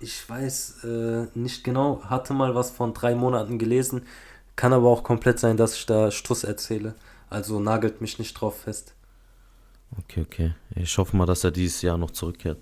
Ich 0.00 0.28
weiß 0.28 0.84
äh, 0.84 1.26
nicht 1.38 1.62
genau, 1.62 2.02
hatte 2.04 2.34
mal 2.34 2.56
was 2.56 2.70
von 2.70 2.92
drei 2.92 3.14
Monaten 3.14 3.58
gelesen, 3.58 4.02
kann 4.56 4.72
aber 4.72 4.88
auch 4.88 5.04
komplett 5.04 5.38
sein, 5.38 5.56
dass 5.56 5.76
ich 5.76 5.86
da 5.86 6.10
Stuss 6.10 6.42
erzähle. 6.42 6.96
Also 7.30 7.60
nagelt 7.60 8.00
mich 8.00 8.18
nicht 8.18 8.34
drauf 8.34 8.62
fest. 8.62 8.95
Okay, 9.98 10.22
okay. 10.22 10.54
Ich 10.74 10.96
hoffe 10.98 11.16
mal, 11.16 11.26
dass 11.26 11.44
er 11.44 11.50
dieses 11.50 11.82
Jahr 11.82 11.98
noch 11.98 12.10
zurückkehrt. 12.10 12.58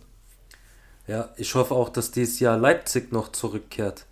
Ja, 1.07 1.31
ich 1.37 1.54
hoffe 1.54 1.75
auch, 1.75 1.90
dass 1.90 2.11
dieses 2.11 2.40
Jahr 2.40 2.57
Leipzig 2.57 3.12
noch 3.12 3.33
zurückkehrt. 3.33 4.07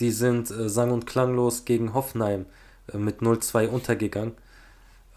Die 0.00 0.10
sind 0.10 0.50
äh, 0.50 0.68
sang- 0.68 0.90
und 0.90 1.06
klanglos 1.06 1.64
gegen 1.64 1.94
Hoffenheim 1.94 2.46
äh, 2.92 2.98
mit 2.98 3.20
0-2 3.20 3.68
untergegangen. 3.68 4.34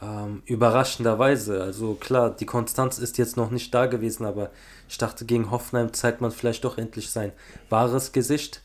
Ähm, 0.02 0.44
überraschenderweise, 0.46 1.62
also 1.64 1.96
klar, 1.96 2.30
die 2.30 2.46
Konstanz 2.46 3.00
ist 3.00 3.18
jetzt 3.18 3.36
noch 3.36 3.50
nicht 3.50 3.74
da 3.74 3.88
gewesen, 3.88 4.26
aber 4.26 4.52
ich 4.88 4.98
dachte, 5.00 5.26
gegen 5.26 5.50
Hoffenheim 5.50 5.92
zeigt 5.92 6.22
man 6.22 6.32
vielleicht 6.32 6.64
doch 6.64 6.78
endlich 6.78 7.10
sein 7.10 7.32
wahres 7.70 8.12
Gesicht. 8.12 8.62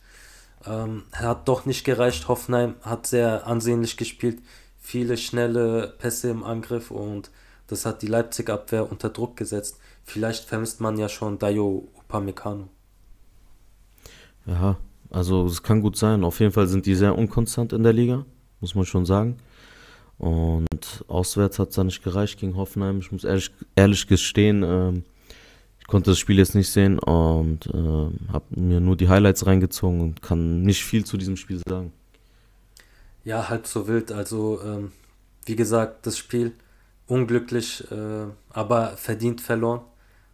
Ähm, 0.67 1.05
hat 1.13 1.49
doch 1.49 1.65
nicht 1.65 1.85
gereicht. 1.85 2.29
Hoffenheim 2.29 2.75
hat 2.83 3.07
sehr 3.07 3.47
ansehnlich 3.47 3.97
gespielt, 3.97 4.41
viele 4.81 5.17
schnelle 5.17 5.95
Pässe 5.99 6.29
im 6.29 6.45
Angriff 6.45 6.91
und 6.91 7.31
das 7.73 7.87
hat 7.87 8.03
die 8.03 8.07
Leipzig-Abwehr 8.07 8.91
unter 8.91 9.09
Druck 9.09 9.37
gesetzt. 9.37 9.79
Vielleicht 10.05 10.45
vermisst 10.45 10.81
man 10.81 10.99
ja 10.99 11.09
schon 11.09 11.39
Dayo 11.39 11.89
Upamecano. 11.99 12.69
Ja, 14.47 14.77
also 15.11 15.47
es 15.47 15.63
kann 15.63 15.81
gut 15.81 15.97
sein. 15.97 16.23
Auf 16.23 16.41
jeden 16.41 16.53
Fall 16.53 16.67
sind 16.67 16.87
die 16.87 16.95
sehr 16.95 17.17
unkonstant 17.17 17.73
in 17.73 17.83
der 17.83 17.93
Liga, 17.93 18.27
muss 18.61 18.75
man 18.75 18.85
schon 18.85 19.07
sagen. 19.07 19.39
Und 20.19 21.05
auswärts 21.09 21.59
hat 21.59 21.71
es 21.71 21.77
da 21.77 21.85
nicht 21.85 22.05
gereicht 22.05 22.39
gegen 22.39 22.57
Hoffenheim. 22.57 22.99
Ich 22.99 23.11
muss 23.11 23.25
ehrlich, 23.25 23.51
ehrlich 23.75 24.07
gestehen, 24.07 24.63
ähm, 24.63 25.05
ich 25.81 25.87
konnte 25.87 26.11
das 26.11 26.19
Spiel 26.19 26.39
jetzt 26.39 26.55
nicht 26.55 26.71
sehen 26.71 26.99
und 26.99 27.69
ähm, 27.73 28.19
habe 28.33 28.45
mir 28.51 28.81
nur 28.81 28.97
die 28.97 29.09
Highlights 29.09 29.47
reingezogen 29.47 30.01
und 30.01 30.23
kann 30.23 30.63
nicht 30.63 30.85
viel 30.85 31.05
zu 31.05 31.17
diesem 31.17 31.37
Spiel 31.37 31.61
sagen. 31.67 31.93
Ja, 33.25 33.49
halb 33.49 33.67
so 33.67 33.89
wild. 33.89 34.13
Also, 34.13 34.61
ähm, 34.63 34.93
wie 35.47 35.57
gesagt, 35.57 36.07
das 36.07 36.19
Spiel 36.19 36.53
unglücklich, 37.07 37.91
äh, 37.91 38.27
aber 38.51 38.97
verdient 38.97 39.41
verloren. 39.41 39.81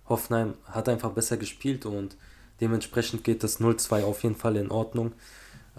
Hoffenheim 0.09 0.55
hat 0.65 0.89
einfach 0.89 1.11
besser 1.11 1.37
gespielt 1.37 1.87
und 1.87 2.17
dementsprechend 2.61 3.25
geht 3.25 3.43
das 3.43 3.61
0-2 3.61 4.05
auf 4.05 4.23
jeden 4.23 4.37
Fall 4.37 4.57
in 4.57 4.71
Ordnung. 4.71 5.13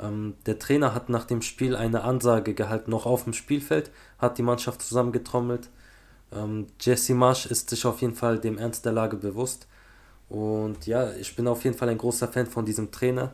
Ähm, 0.01 0.35
der 0.45 0.59
Trainer 0.59 0.93
hat 0.93 1.09
nach 1.09 1.25
dem 1.25 1.41
Spiel 1.41 1.75
eine 1.75 2.03
Ansage 2.03 2.53
gehalten, 2.53 2.91
noch 2.91 3.05
auf 3.05 3.23
dem 3.23 3.33
Spielfeld, 3.33 3.91
hat 4.17 4.37
die 4.37 4.43
Mannschaft 4.43 4.81
zusammengetrommelt. 4.81 5.69
Ähm, 6.31 6.67
Jesse 6.79 7.13
Marsch 7.13 7.45
ist 7.45 7.69
sich 7.69 7.85
auf 7.85 8.01
jeden 8.01 8.15
Fall 8.15 8.39
dem 8.39 8.57
Ernst 8.57 8.85
der 8.85 8.93
Lage 8.93 9.17
bewusst. 9.17 9.67
Und 10.29 10.85
ja, 10.85 11.11
ich 11.13 11.35
bin 11.35 11.47
auf 11.47 11.63
jeden 11.63 11.75
Fall 11.75 11.89
ein 11.89 11.97
großer 11.97 12.27
Fan 12.27 12.45
von 12.45 12.65
diesem 12.65 12.91
Trainer. 12.91 13.33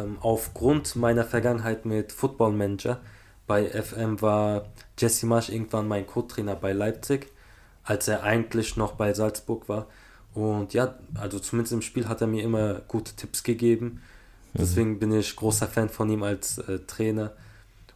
Ähm, 0.00 0.18
aufgrund 0.20 0.96
meiner 0.96 1.24
Vergangenheit 1.24 1.86
mit 1.86 2.12
Football 2.12 2.52
Manager 2.52 3.00
bei 3.46 3.68
FM 3.68 4.20
war 4.20 4.66
Jesse 4.98 5.26
Marsch 5.26 5.48
irgendwann 5.48 5.88
mein 5.88 6.06
Co-Trainer 6.06 6.56
bei 6.56 6.72
Leipzig, 6.72 7.30
als 7.84 8.08
er 8.08 8.22
eigentlich 8.22 8.76
noch 8.76 8.92
bei 8.92 9.12
Salzburg 9.14 9.68
war. 9.68 9.86
Und 10.34 10.74
ja, 10.74 10.98
also 11.14 11.38
zumindest 11.38 11.72
im 11.72 11.82
Spiel 11.82 12.08
hat 12.08 12.20
er 12.20 12.26
mir 12.26 12.42
immer 12.42 12.74
gute 12.88 13.14
Tipps 13.14 13.42
gegeben. 13.42 14.02
Deswegen 14.54 14.98
bin 14.98 15.12
ich 15.12 15.36
großer 15.36 15.66
Fan 15.66 15.88
von 15.88 16.10
ihm 16.10 16.22
als 16.22 16.58
äh, 16.58 16.78
Trainer 16.86 17.32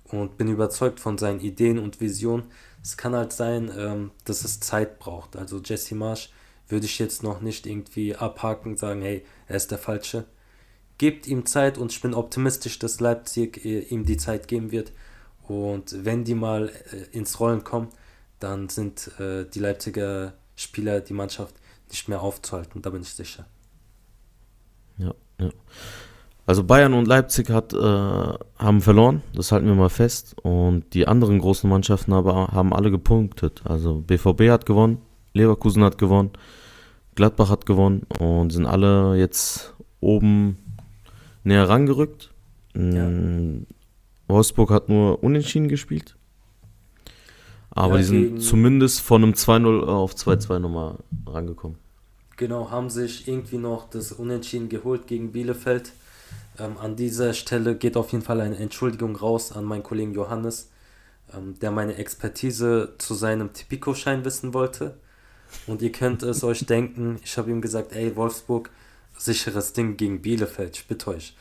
und 0.04 0.36
bin 0.36 0.48
überzeugt 0.48 1.00
von 1.00 1.18
seinen 1.18 1.40
Ideen 1.40 1.78
und 1.78 2.00
Visionen. 2.00 2.44
Es 2.82 2.96
kann 2.96 3.14
halt 3.14 3.32
sein, 3.32 3.70
ähm, 3.76 4.10
dass 4.24 4.44
es 4.44 4.60
Zeit 4.60 4.98
braucht. 4.98 5.36
Also 5.36 5.60
Jesse 5.62 5.94
Marsch 5.94 6.30
würde 6.68 6.86
ich 6.86 6.98
jetzt 6.98 7.22
noch 7.22 7.40
nicht 7.40 7.66
irgendwie 7.66 8.14
abhaken, 8.14 8.76
sagen, 8.76 9.02
hey, 9.02 9.24
er 9.48 9.56
ist 9.56 9.70
der 9.70 9.78
Falsche. 9.78 10.24
Gebt 10.98 11.26
ihm 11.26 11.46
Zeit 11.46 11.78
und 11.78 11.92
ich 11.92 12.00
bin 12.00 12.14
optimistisch, 12.14 12.78
dass 12.78 13.00
Leipzig 13.00 13.64
äh, 13.64 13.80
ihm 13.80 14.04
die 14.04 14.16
Zeit 14.16 14.48
geben 14.48 14.70
wird. 14.70 14.92
Und 15.50 16.04
wenn 16.04 16.22
die 16.22 16.36
mal 16.36 16.70
äh, 16.92 17.16
ins 17.16 17.40
Rollen 17.40 17.64
kommen, 17.64 17.88
dann 18.38 18.68
sind 18.68 19.10
äh, 19.18 19.44
die 19.52 19.58
Leipziger 19.58 20.34
Spieler, 20.54 21.00
die 21.00 21.12
Mannschaft 21.12 21.56
nicht 21.88 22.08
mehr 22.08 22.22
aufzuhalten, 22.22 22.82
da 22.82 22.90
bin 22.90 23.02
ich 23.02 23.08
sicher. 23.08 23.46
Ja, 24.96 25.12
ja. 25.40 25.50
Also 26.46 26.62
Bayern 26.62 26.94
und 26.94 27.08
Leipzig 27.08 27.50
hat, 27.50 27.72
äh, 27.72 27.76
haben 27.76 28.80
verloren, 28.80 29.24
das 29.34 29.50
halten 29.50 29.66
wir 29.66 29.74
mal 29.74 29.88
fest. 29.88 30.36
Und 30.40 30.94
die 30.94 31.08
anderen 31.08 31.40
großen 31.40 31.68
Mannschaften 31.68 32.12
aber 32.12 32.52
haben 32.52 32.72
alle 32.72 32.92
gepunktet. 32.92 33.62
Also 33.64 34.04
BVB 34.06 34.50
hat 34.50 34.66
gewonnen, 34.66 34.98
Leverkusen 35.34 35.82
hat 35.82 35.98
gewonnen, 35.98 36.30
Gladbach 37.16 37.50
hat 37.50 37.66
gewonnen 37.66 38.06
und 38.20 38.50
sind 38.50 38.66
alle 38.66 39.16
jetzt 39.16 39.74
oben 39.98 40.58
näher 41.42 41.68
rangerückt. 41.68 42.30
Mm, 42.74 43.62
Wolfsburg 44.30 44.70
hat 44.70 44.88
nur 44.88 45.22
unentschieden 45.22 45.68
gespielt. 45.68 46.16
Aber 47.70 47.94
Ja, 47.94 47.98
die 47.98 48.04
sind 48.04 48.42
zumindest 48.42 49.00
von 49.00 49.22
einem 49.22 49.32
2-0 49.32 49.84
auf 49.84 50.14
2-2 50.14 50.58
nochmal 50.58 50.98
rangekommen. 51.26 51.78
Genau, 52.36 52.70
haben 52.70 52.90
sich 52.90 53.28
irgendwie 53.28 53.58
noch 53.58 53.88
das 53.90 54.12
Unentschieden 54.12 54.68
geholt 54.68 55.06
gegen 55.06 55.30
Bielefeld. 55.30 55.92
Ähm, 56.58 56.78
an 56.78 56.96
dieser 56.96 57.32
Stelle 57.34 57.76
geht 57.76 57.96
auf 57.96 58.12
jeden 58.12 58.24
Fall 58.24 58.40
eine 58.40 58.56
Entschuldigung 58.56 59.14
raus 59.14 59.52
an 59.52 59.64
meinen 59.64 59.82
Kollegen 59.82 60.14
Johannes, 60.14 60.70
ähm, 61.34 61.58
der 61.60 61.70
meine 61.70 61.96
Expertise 61.96 62.94
zu 62.98 63.14
seinem 63.14 63.52
Tipico-Schein 63.52 64.24
wissen 64.24 64.54
wollte. 64.54 64.96
Und 65.66 65.82
ihr 65.82 65.92
könnt 65.92 66.22
es 66.22 66.42
euch 66.44 66.66
denken, 66.66 67.20
ich 67.22 67.36
habe 67.36 67.50
ihm 67.50 67.60
gesagt, 67.60 67.92
ey, 67.92 68.16
Wolfsburg, 68.16 68.70
sicheres 69.16 69.72
Ding 69.74 69.96
gegen 69.96 70.22
Bielefeld, 70.22 70.76
ich 70.76 70.86
bitte 70.86 71.08
euch. 71.10 71.36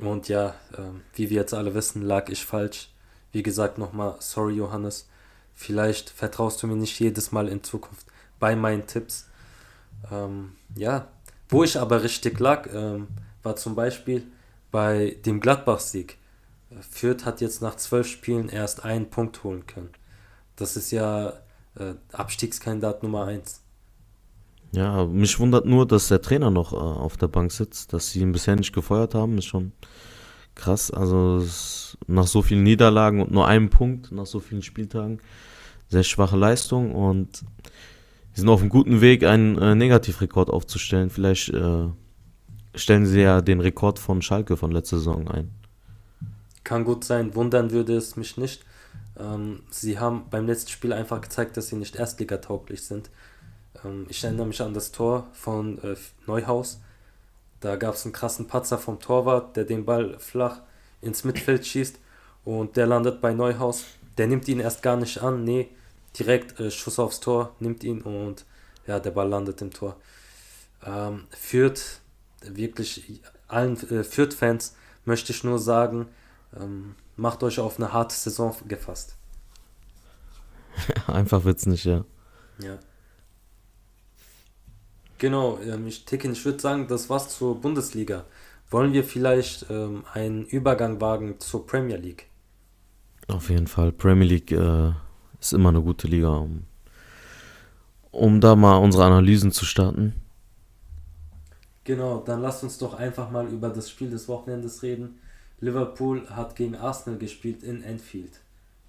Und 0.00 0.28
ja, 0.28 0.54
ähm, 0.76 1.02
wie 1.14 1.30
wir 1.30 1.36
jetzt 1.36 1.54
alle 1.54 1.74
wissen, 1.74 2.02
lag 2.02 2.28
ich 2.28 2.44
falsch. 2.44 2.90
Wie 3.32 3.42
gesagt, 3.42 3.78
nochmal, 3.78 4.16
sorry 4.18 4.54
Johannes. 4.54 5.08
Vielleicht 5.54 6.10
vertraust 6.10 6.62
du 6.62 6.66
mir 6.66 6.76
nicht 6.76 6.98
jedes 6.98 7.32
Mal 7.32 7.48
in 7.48 7.62
Zukunft 7.62 8.06
bei 8.38 8.56
meinen 8.56 8.86
Tipps. 8.86 9.28
Ähm, 10.10 10.56
ja, 10.74 11.08
wo 11.48 11.64
ich 11.64 11.78
aber 11.78 12.02
richtig 12.02 12.40
lag, 12.40 12.68
ähm, 12.72 13.08
war 13.42 13.56
zum 13.56 13.74
Beispiel 13.74 14.26
bei 14.70 15.16
dem 15.26 15.40
Gladbach-Sieg. 15.40 16.16
Fürth 16.88 17.24
hat 17.24 17.40
jetzt 17.40 17.60
nach 17.60 17.76
zwölf 17.76 18.06
Spielen 18.06 18.48
erst 18.48 18.84
einen 18.84 19.10
Punkt 19.10 19.42
holen 19.42 19.66
können. 19.66 19.90
Das 20.56 20.76
ist 20.76 20.92
ja 20.92 21.34
äh, 21.74 21.94
Abstiegskandidat 22.12 23.02
Nummer 23.02 23.26
eins. 23.26 23.59
Ja, 24.72 25.04
mich 25.04 25.38
wundert 25.40 25.66
nur, 25.66 25.86
dass 25.86 26.08
der 26.08 26.22
Trainer 26.22 26.50
noch 26.50 26.72
äh, 26.72 26.76
auf 26.76 27.16
der 27.16 27.28
Bank 27.28 27.50
sitzt, 27.50 27.92
dass 27.92 28.10
sie 28.10 28.20
ihn 28.20 28.32
bisher 28.32 28.56
nicht 28.56 28.72
gefeuert 28.72 29.14
haben, 29.14 29.38
ist 29.38 29.46
schon 29.46 29.72
krass. 30.54 30.90
Also 30.90 31.44
nach 32.06 32.26
so 32.26 32.42
vielen 32.42 32.62
Niederlagen 32.62 33.20
und 33.20 33.32
nur 33.32 33.48
einem 33.48 33.70
Punkt, 33.70 34.12
nach 34.12 34.26
so 34.26 34.38
vielen 34.38 34.62
Spieltagen, 34.62 35.20
sehr 35.88 36.04
schwache 36.04 36.36
Leistung 36.36 36.94
und 36.94 37.38
sie 38.32 38.40
sind 38.40 38.48
auf 38.48 38.60
einem 38.60 38.70
guten 38.70 39.00
Weg, 39.00 39.24
einen 39.24 39.58
äh, 39.58 39.74
Negativrekord 39.74 40.50
aufzustellen. 40.50 41.10
Vielleicht 41.10 41.48
äh, 41.48 41.88
stellen 42.74 43.06
sie 43.06 43.22
ja 43.22 43.40
den 43.40 43.60
Rekord 43.60 43.98
von 43.98 44.22
Schalke 44.22 44.56
von 44.56 44.70
letzter 44.70 44.98
Saison 44.98 45.26
ein. 45.28 45.50
Kann 46.62 46.84
gut 46.84 47.02
sein, 47.02 47.34
wundern 47.34 47.72
würde 47.72 47.96
es 47.96 48.16
mich 48.16 48.36
nicht. 48.36 48.64
Ähm, 49.18 49.62
sie 49.70 49.98
haben 49.98 50.26
beim 50.30 50.46
letzten 50.46 50.70
Spiel 50.70 50.92
einfach 50.92 51.20
gezeigt, 51.20 51.56
dass 51.56 51.68
sie 51.68 51.76
nicht 51.76 51.96
erstligatauglich 51.96 52.82
sind. 52.82 53.10
Ähm, 53.84 54.06
ich 54.08 54.22
erinnere 54.24 54.46
mich 54.46 54.60
an 54.62 54.74
das 54.74 54.92
Tor 54.92 55.28
von 55.32 55.82
äh, 55.82 55.96
Neuhaus. 56.26 56.80
Da 57.60 57.76
gab 57.76 57.94
es 57.94 58.04
einen 58.04 58.12
krassen 58.12 58.46
Patzer 58.46 58.78
vom 58.78 59.00
Torwart, 59.00 59.56
der 59.56 59.64
den 59.64 59.84
Ball 59.84 60.18
flach 60.18 60.60
ins 61.02 61.24
Mittelfeld 61.24 61.66
schießt 61.66 61.98
und 62.44 62.76
der 62.76 62.86
landet 62.86 63.20
bei 63.20 63.32
Neuhaus. 63.32 63.84
Der 64.18 64.26
nimmt 64.26 64.48
ihn 64.48 64.60
erst 64.60 64.82
gar 64.82 64.96
nicht 64.96 65.22
an, 65.22 65.44
nee, 65.44 65.68
direkt 66.18 66.58
äh, 66.58 66.70
Schuss 66.70 66.98
aufs 66.98 67.20
Tor, 67.20 67.54
nimmt 67.60 67.84
ihn 67.84 68.02
und 68.02 68.44
ja, 68.86 68.98
der 68.98 69.10
Ball 69.10 69.28
landet 69.28 69.60
im 69.62 69.70
Tor. 69.70 69.96
Ähm, 70.84 71.26
Fürth, 71.30 72.00
wirklich 72.42 73.20
allen 73.48 73.76
äh, 73.90 74.04
Fürth-Fans 74.04 74.74
möchte 75.04 75.32
ich 75.32 75.44
nur 75.44 75.58
sagen, 75.58 76.08
ähm, 76.58 76.94
macht 77.16 77.42
euch 77.42 77.60
auf 77.60 77.76
eine 77.76 77.92
harte 77.92 78.14
Saison 78.14 78.56
gefasst. 78.66 79.16
Einfach 81.06 81.44
wird's 81.44 81.66
nicht, 81.66 81.84
ja. 81.84 82.04
Ja. 82.58 82.78
Genau, 85.20 85.58
ähm, 85.58 85.86
ich, 85.86 86.06
Ticken, 86.06 86.32
ich 86.32 86.42
würde 86.46 86.58
sagen, 86.58 86.88
das 86.88 87.10
war's 87.10 87.28
zur 87.28 87.60
Bundesliga. 87.60 88.24
Wollen 88.70 88.94
wir 88.94 89.04
vielleicht 89.04 89.66
ähm, 89.68 90.04
einen 90.14 90.46
Übergang 90.46 90.98
wagen 91.02 91.38
zur 91.40 91.66
Premier 91.66 91.98
League? 91.98 92.26
Auf 93.28 93.50
jeden 93.50 93.66
Fall. 93.66 93.92
Premier 93.92 94.26
League 94.26 94.50
äh, 94.50 94.92
ist 95.38 95.52
immer 95.52 95.68
eine 95.68 95.82
gute 95.82 96.08
Liga, 96.08 96.30
um, 96.30 96.64
um 98.10 98.40
da 98.40 98.56
mal 98.56 98.78
unsere 98.78 99.04
Analysen 99.04 99.52
zu 99.52 99.66
starten. 99.66 100.14
Genau, 101.84 102.22
dann 102.24 102.40
lasst 102.40 102.62
uns 102.62 102.78
doch 102.78 102.94
einfach 102.94 103.30
mal 103.30 103.46
über 103.46 103.68
das 103.68 103.90
Spiel 103.90 104.08
des 104.08 104.26
Wochenendes 104.26 104.82
reden. 104.82 105.18
Liverpool 105.60 106.30
hat 106.30 106.56
gegen 106.56 106.76
Arsenal 106.76 107.18
gespielt 107.18 107.62
in 107.62 107.82
Enfield. 107.82 108.40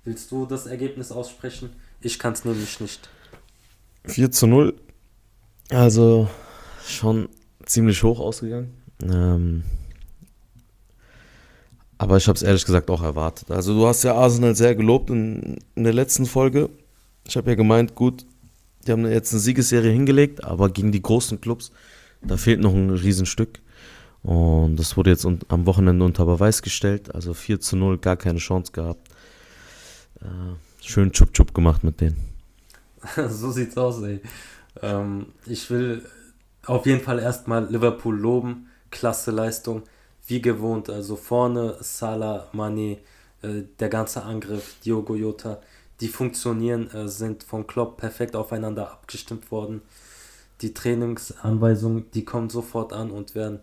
Willst 0.05 0.31
du 0.31 0.45
das 0.45 0.65
Ergebnis 0.65 1.11
aussprechen? 1.11 1.71
Ich 1.99 2.19
kann 2.19 2.31
es 2.31 2.45
nämlich 2.45 2.79
nicht. 2.79 3.09
4 4.05 4.31
zu 4.31 4.47
0. 4.47 4.73
Also 5.71 6.27
schon 6.85 7.29
ziemlich 7.65 8.03
hoch 8.03 8.19
ausgegangen. 8.19 8.73
Ähm, 9.01 9.63
aber 11.97 12.17
ich 12.17 12.27
habe 12.27 12.35
es 12.35 12.43
ehrlich 12.43 12.65
gesagt 12.65 12.89
auch 12.89 13.01
erwartet. 13.01 13.49
Also 13.51 13.73
du 13.73 13.87
hast 13.87 14.03
ja 14.03 14.15
Arsenal 14.15 14.55
sehr 14.55 14.75
gelobt 14.75 15.09
in, 15.09 15.59
in 15.75 15.83
der 15.83 15.93
letzten 15.93 16.25
Folge. 16.25 16.69
Ich 17.25 17.37
habe 17.37 17.51
ja 17.51 17.55
gemeint, 17.55 17.95
gut, 17.95 18.25
die 18.85 18.91
haben 18.91 19.09
jetzt 19.09 19.31
eine 19.31 19.39
Siegesserie 19.39 19.91
hingelegt, 19.91 20.43
aber 20.43 20.69
gegen 20.69 20.91
die 20.91 21.01
großen 21.01 21.39
Clubs, 21.39 21.71
da 22.21 22.35
fehlt 22.35 22.59
noch 22.59 22.73
ein 22.73 22.89
Riesenstück. 22.89 23.59
Und 24.23 24.75
das 24.75 24.97
wurde 24.97 25.11
jetzt 25.11 25.25
am 25.25 25.65
Wochenende 25.65 26.03
unter 26.03 26.25
Beweis 26.25 26.61
gestellt. 26.61 27.13
Also 27.15 27.33
4 27.33 27.59
zu 27.61 27.77
0, 27.77 27.97
gar 27.99 28.17
keine 28.17 28.39
Chance 28.39 28.71
gehabt. 28.71 29.07
Äh, 30.21 30.25
schön 30.81 31.11
Chup-Chup 31.11 31.53
gemacht 31.53 31.83
mit 31.83 32.01
denen. 32.01 32.17
so 33.29 33.51
sieht's 33.51 33.77
aus, 33.77 34.01
ey. 34.03 34.21
Ähm, 34.81 35.33
ich 35.45 35.69
will 35.69 36.05
auf 36.65 36.85
jeden 36.85 37.01
Fall 37.01 37.19
erstmal 37.19 37.65
Liverpool 37.71 38.17
loben. 38.17 38.69
Klasse 38.89 39.31
Leistung. 39.31 39.83
Wie 40.27 40.41
gewohnt, 40.41 40.89
also 40.89 41.15
vorne 41.15 41.77
Salah, 41.81 42.47
Mane, 42.53 42.99
äh, 43.41 43.63
der 43.79 43.89
ganze 43.89 44.23
Angriff, 44.23 44.75
Diogo 44.85 45.15
Jota, 45.15 45.59
die 45.99 46.07
funktionieren, 46.07 46.89
äh, 46.91 47.07
sind 47.07 47.43
von 47.43 47.67
Klopp 47.67 47.97
perfekt 47.97 48.35
aufeinander 48.35 48.91
abgestimmt 48.91 49.51
worden. 49.51 49.81
Die 50.61 50.73
Trainingsanweisungen, 50.73 52.11
die 52.13 52.23
kommen 52.23 52.49
sofort 52.49 52.93
an 52.93 53.11
und 53.11 53.33
werden 53.35 53.59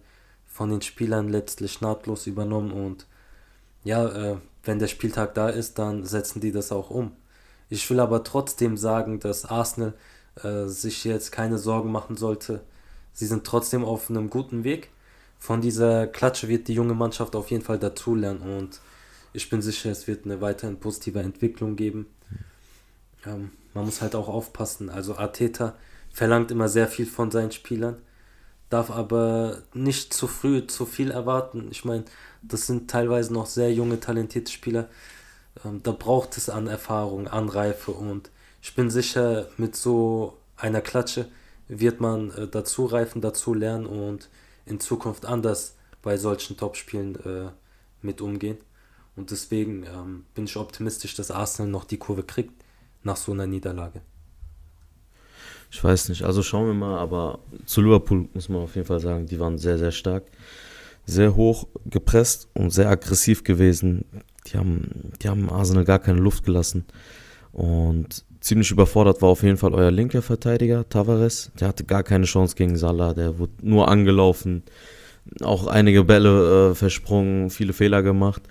von 0.47 0.71
den 0.71 0.83
Spielern 0.83 1.29
letztlich 1.29 1.81
nahtlos 1.81 2.27
übernommen 2.27 2.73
und 2.73 3.07
ja, 3.85 4.09
äh, 4.09 4.37
wenn 4.65 4.81
der 4.81 4.89
Spieltag 4.89 5.35
da 5.35 5.49
ist, 5.49 5.79
dann 5.79 6.05
setzen 6.05 6.41
die 6.41 6.53
das 6.53 6.73
auch 6.73 6.91
um. 6.91 7.13
Ich 7.71 7.89
will 7.89 8.01
aber 8.01 8.25
trotzdem 8.25 8.77
sagen, 8.77 9.21
dass 9.21 9.45
Arsenal 9.45 9.95
äh, 10.43 10.67
sich 10.67 11.05
jetzt 11.05 11.33
keine 11.33 11.59
Sorgen 11.59 11.93
machen 11.93 12.17
sollte. 12.17 12.63
Sie 13.13 13.27
sind 13.27 13.45
trotzdem 13.45 13.85
auf 13.85 14.11
einem 14.11 14.31
guten 14.31 14.65
Weg. 14.65 14.91
Von 15.39 15.61
dieser 15.61 16.07
Klatsche 16.07 16.49
wird 16.49 16.69
die 16.69 16.75
junge 16.75 16.95
Mannschaft 16.95 17.37
auf 17.37 17.51
jeden 17.51 17.65
Fall 17.65 17.79
dazulernen 17.79 18.43
und 18.43 18.81
ich 19.33 19.51
bin 19.51 19.63
sicher, 19.63 19.91
es 19.91 20.09
wird 20.09 20.25
eine 20.25 20.41
weiterhin 20.41 20.81
positive 20.81 21.21
Entwicklung 21.21 21.77
geben. 21.77 22.07
Ähm, 23.27 23.53
man 23.75 23.85
muss 23.85 24.01
halt 24.01 24.15
auch 24.15 24.29
aufpassen. 24.29 24.91
Also 24.91 25.17
Arteta 25.17 25.75
verlangt 26.13 26.51
immer 26.51 26.69
sehr 26.69 26.89
viel 26.89 27.07
von 27.07 27.31
seinen 27.31 27.53
Spielern 27.53 27.99
darf 28.71 28.91
aber 28.91 29.63
nicht 29.73 30.13
zu 30.13 30.27
früh 30.27 30.67
zu 30.67 30.87
viel 30.87 31.11
erwarten. 31.11 31.69
Ich 31.71 31.85
meine, 31.85 32.05
das 32.43 32.67
sind 32.67 32.91
teilweise 32.91 33.33
noch 33.33 33.47
sehr 33.47 33.73
junge, 33.73 34.01
talentierte 34.01 34.53
Spieler. 34.53 34.89
Ähm, 35.65 35.83
da 35.83 35.93
braucht 35.93 36.37
es 36.37 36.51
an 36.51 36.67
Erfahrung, 36.67 37.29
an 37.29 37.49
Reife 37.49 37.93
und 37.93 38.31
ich 38.61 38.75
bin 38.75 38.91
sicher, 38.91 39.49
mit 39.57 39.77
so 39.77 40.37
einer 40.57 40.81
Klatsche 40.81 41.29
wird 41.69 42.01
man 42.01 42.31
äh, 42.33 42.49
dazu 42.49 42.87
reifen, 42.87 43.21
dazu 43.21 43.55
lernen 43.55 43.87
und 43.87 44.29
in 44.67 44.81
Zukunft 44.81 45.27
anders 45.27 45.77
bei 46.03 46.17
solchen 46.17 46.57
Topspielen 46.57 47.17
äh, 47.25 47.51
mit 48.03 48.21
umgehen. 48.21 48.59
Und 49.17 49.31
deswegen 49.31 49.85
ähm, 49.85 50.25
bin 50.35 50.45
ich 50.45 50.57
optimistisch, 50.57 51.15
dass 51.15 51.31
Arsenal 51.31 51.71
noch 51.71 51.85
die 51.85 51.99
Kurve 51.99 52.23
kriegt 52.23 52.53
nach 53.03 53.17
so 53.17 53.33
einer 53.33 53.47
Niederlage. 53.47 54.01
Ich 55.71 55.83
weiß 55.83 56.09
nicht, 56.09 56.23
also 56.23 56.43
schauen 56.43 56.67
wir 56.67 56.75
mal, 56.75 56.99
aber 56.99 57.41
zu 57.67 57.83
Liverpool 57.83 58.29
muss 58.33 58.49
man 58.49 58.63
auf 58.63 58.75
jeden 58.75 58.87
Fall 58.87 59.01
sagen, 59.01 59.27
die 59.27 59.39
waren 59.39 59.59
sehr, 59.59 59.77
sehr 59.77 59.93
stark, 59.93 60.25
sehr 61.05 61.37
hoch 61.37 61.67
gepresst 61.85 62.49
und 62.55 62.71
sehr 62.71 62.89
aggressiv 62.89 63.45
gewesen. 63.45 64.05
Die 64.47 64.57
haben, 64.57 65.13
die 65.21 65.29
haben 65.29 65.51
Arsenal 65.51 65.85
gar 65.85 65.99
keine 65.99 66.21
Luft 66.21 66.45
gelassen. 66.45 66.87
Und 67.53 68.25
ziemlich 68.41 68.71
überfordert 68.71 69.23
war 69.23 69.31
auf 69.31 69.43
jeden 69.43 69.57
Fall 69.57 69.75
euer 69.75 69.91
linker 69.91 70.23
Verteidiger, 70.23 70.89
Tavares. 70.89 71.51
Der 71.59 71.69
hatte 71.69 71.85
gar 71.85 72.03
keine 72.03 72.25
Chance 72.25 72.55
gegen 72.57 72.77
Salah, 72.77 73.15
der 73.15 73.39
wurde 73.39 73.53
nur 73.63 73.89
angelaufen, 73.89 74.63
auch 75.43 75.67
einige 75.67 76.05
Bälle 76.05 76.71
äh, 76.71 76.75
versprungen, 76.75 77.51
viele 77.51 77.73
Fehler 77.73 78.03
gemacht. 78.03 78.43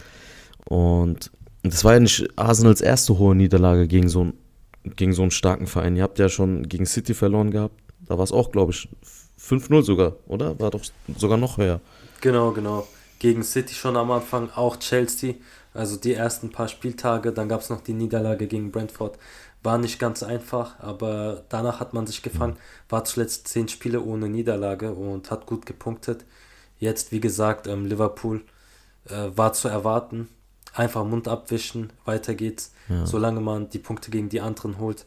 Und 0.66 1.32
das 1.64 1.84
war 1.84 1.94
ja 1.94 2.00
nicht 2.00 2.28
Arsenals 2.36 2.82
erste 2.82 3.18
hohe 3.18 3.36
Niederlage 3.36 3.88
gegen 3.88 4.10
so 4.10 4.34
gegen 4.96 5.14
so 5.14 5.22
einen 5.22 5.32
starken 5.32 5.68
Verein. 5.68 5.96
Ihr 5.96 6.04
habt 6.04 6.20
ja 6.20 6.30
schon 6.30 6.68
gegen 6.70 6.86
City 6.86 7.14
verloren 7.14 7.52
gehabt. 7.52 7.76
Da 8.06 8.18
war 8.18 8.24
es 8.24 8.32
auch, 8.32 8.52
glaube 8.52 8.72
ich, 8.72 8.88
5-0 9.40 9.84
sogar, 9.84 10.16
oder? 10.28 10.60
War 10.60 10.72
doch 10.72 10.82
sogar 11.18 11.38
noch 11.38 11.58
höher. 11.58 11.82
Genau, 12.22 12.52
genau. 12.52 12.88
Gegen 13.20 13.44
City 13.44 13.74
schon 13.74 13.98
am 13.98 14.12
Anfang, 14.12 14.50
auch 14.56 14.78
Chelsea. 14.78 15.36
Also 15.74 15.98
die 15.98 16.14
ersten 16.14 16.52
paar 16.52 16.68
Spieltage, 16.68 17.32
dann 17.32 17.50
gab 17.50 17.62
es 17.62 17.70
noch 17.70 17.82
die 17.82 17.94
Niederlage 17.94 18.48
gegen 18.48 18.72
Brentford. 18.72 19.18
War 19.64 19.78
nicht 19.78 20.00
ganz 20.00 20.24
einfach, 20.24 20.80
aber 20.80 21.44
danach 21.50 21.80
hat 21.80 21.94
man 21.94 22.08
sich 22.08 22.22
gefangen. 22.22 22.58
War 22.90 23.04
zuletzt 23.04 23.48
zehn 23.48 23.68
Spiele 23.68 24.02
ohne 24.02 24.30
Niederlage 24.30 24.92
und 24.94 25.32
hat 25.32 25.46
gut 25.46 25.66
gepunktet. 25.66 26.26
Jetzt, 26.80 27.12
wie 27.12 27.20
gesagt, 27.20 27.68
ähm, 27.68 27.86
Liverpool 27.86 28.44
äh, 29.10 29.30
war 29.36 29.54
zu 29.54 29.68
erwarten 29.68 30.30
einfach 30.78 31.04
Mund 31.04 31.28
abwischen, 31.28 31.92
weiter 32.06 32.36
geht's. 32.36 32.72
Ja. 32.90 33.06
Solange 33.06 33.42
man 33.42 33.70
die 33.70 33.80
Punkte 33.80 34.12
gegen 34.12 34.30
die 34.30 34.42
anderen 34.42 34.80
holt, 34.80 35.06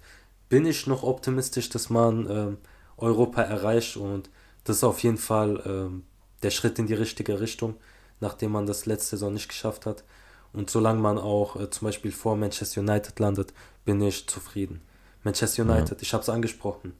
bin 0.49 0.67
ich 0.67 0.87
noch 0.87 1.03
optimistisch, 1.03 1.69
dass 1.69 1.91
man 1.91 2.29
ähm, 2.29 2.59
Europa 2.97 3.43
erreicht 3.43 3.97
und 3.97 4.29
das 4.65 4.79
ist 4.79 4.85
auf 4.85 5.03
jeden 5.03 5.17
Fall 5.17 5.63
ähm, 5.65 6.05
der 6.43 6.51
Schritt 6.51 6.79
in 6.79 6.87
die 6.87 6.95
richtige 6.95 7.41
Richtung, 7.41 7.77
nachdem 8.21 8.53
man 8.53 8.67
das 8.67 8.87
letzte 8.87 9.17
Saison 9.17 9.33
nicht 9.33 9.49
geschafft 9.49 9.87
hat. 9.87 10.05
Und 10.53 10.69
solange 10.69 11.01
man 11.01 11.19
auch 11.19 11.57
äh, 11.57 11.71
zum 11.71 11.87
Beispiel 11.87 12.13
vor 12.13 12.37
Manchester 12.37 12.81
United 12.81 13.19
landet, 13.21 13.55
bin 13.85 14.01
ich 14.03 14.27
zufrieden. 14.27 14.81
Manchester 15.23 15.63
United, 15.63 15.99
ja. 15.99 16.03
ich 16.03 16.13
habe 16.13 16.23
es 16.23 16.29
angesprochen. 16.29 16.95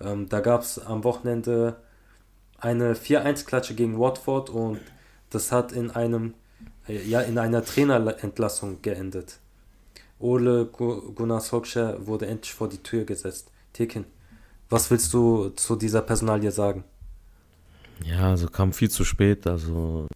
Ähm, 0.00 0.28
da 0.28 0.40
gab 0.40 0.62
es 0.62 0.78
am 0.78 1.04
Wochenende 1.04 1.76
eine 2.58 2.94
4-1-Klatsche 2.94 3.74
gegen 3.74 3.98
Watford 3.98 4.50
und 4.50 4.80
das 5.30 5.52
hat 5.52 5.72
in 5.72 5.90
einem 5.90 6.34
ja 6.88 7.20
in 7.20 7.38
einer 7.38 7.64
Trainerentlassung 7.64 8.82
geendet. 8.82 9.38
Ole 10.18 10.66
Gunnar 10.66 11.40
Solskjaer 11.40 12.06
wurde 12.06 12.26
endlich 12.26 12.52
vor 12.52 12.68
die 12.68 12.82
Tür 12.82 13.04
gesetzt. 13.04 13.50
Tekin, 13.72 14.04
was 14.68 14.90
willst 14.90 15.12
du 15.14 15.50
zu 15.50 15.76
dieser 15.76 16.02
Personalie 16.02 16.50
sagen? 16.50 16.84
Ja, 18.04 18.30
also 18.30 18.48
kam 18.48 18.72
viel 18.72 18.90
zu 18.90 19.04
spät. 19.04 19.46
Also 19.46 20.06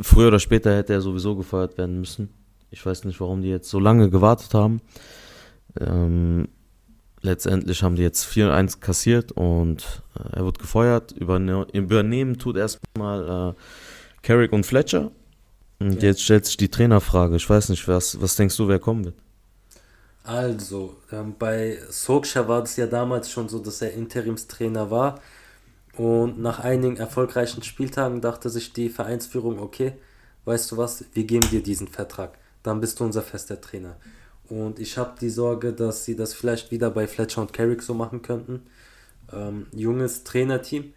früher 0.00 0.28
oder 0.28 0.38
später 0.38 0.74
hätte 0.74 0.92
er 0.92 1.00
sowieso 1.00 1.36
gefeuert 1.36 1.76
werden 1.76 1.98
müssen. 2.00 2.30
Ich 2.72 2.84
weiß 2.84 3.04
nicht, 3.04 3.20
warum 3.20 3.42
die 3.42 3.50
jetzt 3.50 3.68
so 3.68 3.78
lange 3.78 4.08
gewartet 4.08 4.54
haben. 4.54 4.80
Ähm, 5.78 6.48
letztendlich 7.20 7.82
haben 7.82 7.96
die 7.96 8.02
jetzt 8.02 8.24
4-1 8.26 8.80
kassiert 8.80 9.32
und 9.32 10.02
äh, 10.16 10.38
er 10.38 10.44
wird 10.44 10.58
gefeuert. 10.58 11.12
Überne 11.12 11.66
übernehmen 11.72 12.38
tut 12.38 12.56
erstmal 12.56 13.50
äh, 13.50 14.22
Carrick 14.22 14.52
und 14.52 14.64
Fletcher. 14.64 15.10
Und 15.80 16.02
ja. 16.02 16.08
jetzt 16.08 16.22
stellt 16.22 16.46
sich 16.46 16.56
die 16.56 16.70
Trainerfrage. 16.70 17.36
Ich 17.36 17.48
weiß 17.48 17.68
nicht, 17.68 17.86
was, 17.88 18.20
was 18.20 18.36
denkst 18.36 18.56
du, 18.56 18.68
wer 18.68 18.78
kommen 18.78 19.04
wird? 19.04 19.16
Also, 20.24 20.96
ähm, 21.10 21.34
bei 21.38 21.78
Solskjaer 21.90 22.48
war 22.48 22.62
es 22.62 22.76
ja 22.76 22.86
damals 22.86 23.30
schon 23.30 23.48
so, 23.48 23.58
dass 23.58 23.82
er 23.82 23.92
Interimstrainer 23.92 24.90
war. 24.90 25.20
Und 25.96 26.40
nach 26.40 26.60
einigen 26.60 26.96
erfolgreichen 26.96 27.62
Spieltagen 27.62 28.22
dachte 28.22 28.48
sich 28.48 28.72
die 28.72 28.88
Vereinsführung, 28.88 29.58
okay, 29.58 29.92
weißt 30.46 30.72
du 30.72 30.76
was, 30.78 31.04
wir 31.12 31.24
geben 31.24 31.46
dir 31.50 31.62
diesen 31.62 31.88
Vertrag. 31.88 32.38
Dann 32.62 32.80
bist 32.80 33.00
du 33.00 33.04
unser 33.04 33.22
fester 33.22 33.60
Trainer. 33.60 33.96
Und 34.48 34.78
ich 34.78 34.98
habe 34.98 35.14
die 35.20 35.30
Sorge, 35.30 35.72
dass 35.72 36.04
sie 36.04 36.16
das 36.16 36.34
vielleicht 36.34 36.70
wieder 36.70 36.90
bei 36.90 37.06
Fletcher 37.06 37.40
und 37.40 37.52
Carrick 37.52 37.82
so 37.82 37.94
machen 37.94 38.22
könnten. 38.22 38.66
Ähm, 39.32 39.66
junges 39.72 40.24
Trainerteam, 40.24 40.92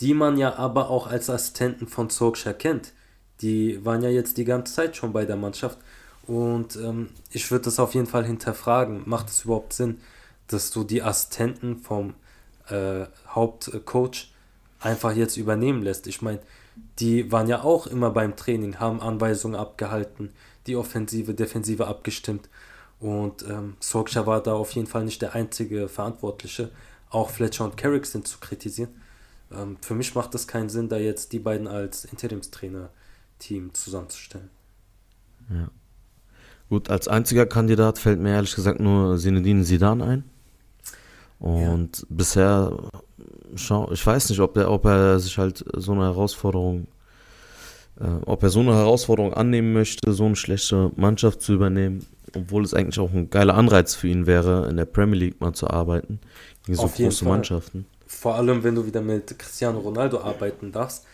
die 0.00 0.14
man 0.14 0.36
ja 0.36 0.56
aber 0.56 0.90
auch 0.90 1.06
als 1.06 1.30
Assistenten 1.30 1.86
von 1.86 2.10
Solskjaer 2.10 2.54
kennt. 2.54 2.92
Die 3.40 3.84
waren 3.84 4.02
ja 4.02 4.10
jetzt 4.10 4.36
die 4.36 4.44
ganze 4.44 4.74
Zeit 4.74 4.96
schon 4.96 5.12
bei 5.12 5.24
der 5.24 5.36
Mannschaft. 5.36 5.78
Und 6.26 6.76
ähm, 6.76 7.10
ich 7.30 7.50
würde 7.50 7.66
das 7.66 7.78
auf 7.78 7.94
jeden 7.94 8.06
Fall 8.06 8.24
hinterfragen. 8.24 9.02
Macht 9.06 9.28
es 9.28 9.44
überhaupt 9.44 9.72
Sinn, 9.72 10.00
dass 10.46 10.70
du 10.70 10.84
die 10.84 11.02
Assistenten 11.02 11.78
vom 11.78 12.14
äh, 12.68 13.06
Hauptcoach 13.28 14.32
einfach 14.80 15.12
jetzt 15.12 15.36
übernehmen 15.36 15.82
lässt? 15.82 16.06
Ich 16.06 16.22
meine, 16.22 16.40
die 16.98 17.30
waren 17.30 17.48
ja 17.48 17.62
auch 17.62 17.86
immer 17.86 18.10
beim 18.10 18.36
Training, 18.36 18.78
haben 18.78 19.00
Anweisungen 19.00 19.56
abgehalten, 19.56 20.30
die 20.66 20.76
Offensive, 20.76 21.34
Defensive 21.34 21.86
abgestimmt. 21.86 22.48
Und 23.00 23.44
ähm, 23.48 23.76
Solskjaer 23.80 24.26
war 24.26 24.42
da 24.42 24.54
auf 24.54 24.72
jeden 24.72 24.86
Fall 24.86 25.04
nicht 25.04 25.20
der 25.20 25.34
einzige 25.34 25.88
Verantwortliche. 25.88 26.70
Auch 27.10 27.30
Fletcher 27.30 27.64
und 27.64 27.76
Carrick 27.76 28.06
sind 28.06 28.26
zu 28.26 28.38
kritisieren. 28.38 28.90
Ähm, 29.52 29.76
für 29.80 29.94
mich 29.94 30.14
macht 30.14 30.34
es 30.34 30.46
keinen 30.46 30.68
Sinn, 30.68 30.88
da 30.88 30.96
jetzt 30.96 31.32
die 31.32 31.38
beiden 31.38 31.68
als 31.68 32.04
Interimstrainer-Team 32.04 33.74
zusammenzustellen. 33.74 34.50
Ja. 35.50 35.68
Gut, 36.70 36.88
als 36.88 37.08
einziger 37.08 37.46
Kandidat 37.46 37.98
fällt 37.98 38.20
mir 38.20 38.30
ehrlich 38.30 38.54
gesagt 38.54 38.80
nur 38.80 39.18
Zinedine 39.18 39.64
Zidane 39.64 40.04
ein. 40.04 40.24
Und 41.38 41.98
ja. 41.98 42.04
bisher, 42.08 42.78
schau, 43.54 43.92
ich 43.92 44.04
weiß 44.04 44.30
nicht, 44.30 44.40
ob, 44.40 44.54
der, 44.54 44.70
ob 44.70 44.86
er 44.86 45.18
sich 45.18 45.36
halt 45.36 45.62
so 45.74 45.92
eine 45.92 46.04
Herausforderung, 46.04 46.86
ob 47.96 48.42
er 48.42 48.50
so 48.50 48.60
eine 48.60 48.74
Herausforderung 48.74 49.34
annehmen 49.34 49.72
möchte, 49.72 50.12
so 50.12 50.24
eine 50.24 50.36
schlechte 50.36 50.90
Mannschaft 50.96 51.42
zu 51.42 51.54
übernehmen, 51.54 52.06
obwohl 52.34 52.64
es 52.64 52.74
eigentlich 52.74 52.98
auch 52.98 53.12
ein 53.12 53.30
geiler 53.30 53.54
Anreiz 53.54 53.94
für 53.94 54.08
ihn 54.08 54.26
wäre, 54.26 54.68
in 54.68 54.76
der 54.76 54.84
Premier 54.84 55.18
League 55.18 55.40
mal 55.40 55.52
zu 55.52 55.68
arbeiten, 55.68 56.18
gegen 56.66 56.76
so 56.76 56.88
große 56.88 57.24
Mannschaften. 57.24 57.86
Vor 58.06 58.34
allem, 58.34 58.64
wenn 58.64 58.74
du 58.74 58.84
wieder 58.86 59.00
mit 59.00 59.38
Cristiano 59.38 59.78
Ronaldo 59.78 60.20
arbeiten 60.20 60.72
darfst. 60.72 61.04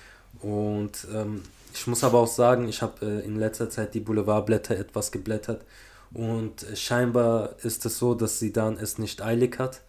Und 0.40 1.06
ähm, 1.14 1.42
ich 1.74 1.86
muss 1.86 2.04
aber 2.04 2.18
auch 2.18 2.26
sagen, 2.28 2.68
ich 2.68 2.82
habe 2.82 3.04
äh, 3.04 3.26
in 3.26 3.36
letzter 3.36 3.70
Zeit 3.70 3.94
die 3.94 4.00
Boulevardblätter 4.00 4.76
etwas 4.76 5.12
geblättert 5.12 5.64
und 6.12 6.64
äh, 6.64 6.76
scheinbar 6.76 7.56
ist 7.62 7.86
es 7.86 7.98
so, 7.98 8.14
dass 8.14 8.38
sie 8.38 8.52
dann 8.52 8.76
es 8.76 8.98
nicht 8.98 9.22
eilig 9.22 9.58
hat. 9.58 9.82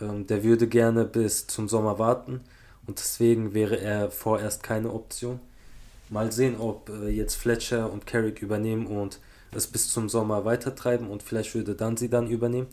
Ähm, 0.00 0.26
der 0.26 0.44
würde 0.44 0.66
gerne 0.68 1.04
bis 1.04 1.46
zum 1.46 1.68
Sommer 1.68 1.98
warten 1.98 2.40
und 2.86 2.98
deswegen 2.98 3.54
wäre 3.54 3.80
er 3.80 4.10
vorerst 4.10 4.62
keine 4.62 4.92
Option. 4.92 5.40
Mal 6.08 6.32
sehen, 6.32 6.56
ob 6.58 6.88
äh, 6.88 7.08
jetzt 7.08 7.34
Fletcher 7.34 7.92
und 7.92 8.06
Carrick 8.06 8.42
übernehmen 8.42 8.86
und 8.86 9.20
es 9.52 9.66
bis 9.66 9.92
zum 9.92 10.08
Sommer 10.08 10.44
weitertreiben 10.44 11.10
und 11.10 11.22
vielleicht 11.22 11.54
würde 11.54 11.74
dann 11.74 11.96
sie 11.96 12.10
dann 12.10 12.28
übernehmen. 12.28 12.68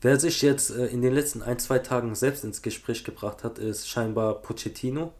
Wer 0.00 0.20
sich 0.20 0.42
jetzt 0.42 0.70
äh, 0.70 0.86
in 0.86 1.02
den 1.02 1.14
letzten 1.14 1.42
ein, 1.42 1.58
zwei 1.58 1.78
Tagen 1.78 2.14
selbst 2.14 2.44
ins 2.44 2.62
Gespräch 2.62 3.04
gebracht 3.04 3.42
hat, 3.44 3.58
ist 3.58 3.88
scheinbar 3.88 4.42
Pochettino 4.42 5.12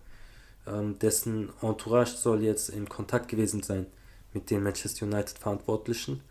ähm, 0.67 0.99
dessen 0.99 1.51
Entourage 1.61 2.17
soll 2.17 2.43
jetzt 2.43 2.71
in 2.71 2.89
Kontakt 2.89 3.29
gewesen 3.29 3.63
sein 3.63 3.87
mit 4.33 4.51
den 4.51 4.63
Manchester 4.63 5.07
United 5.07 5.39
Verantwortlichen. 5.39 6.23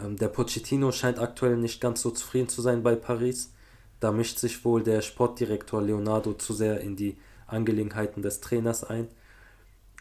Ähm, 0.00 0.16
der 0.16 0.28
Pochettino 0.28 0.92
scheint 0.92 1.18
aktuell 1.18 1.56
nicht 1.56 1.80
ganz 1.80 2.02
so 2.02 2.10
zufrieden 2.10 2.48
zu 2.48 2.62
sein 2.62 2.82
bei 2.82 2.94
Paris. 2.94 3.52
Da 4.00 4.12
mischt 4.12 4.38
sich 4.38 4.64
wohl 4.64 4.82
der 4.82 5.00
Sportdirektor 5.02 5.82
Leonardo 5.82 6.34
zu 6.34 6.52
sehr 6.52 6.80
in 6.80 6.96
die 6.96 7.16
Angelegenheiten 7.46 8.22
des 8.22 8.40
Trainers 8.40 8.84
ein. 8.84 9.08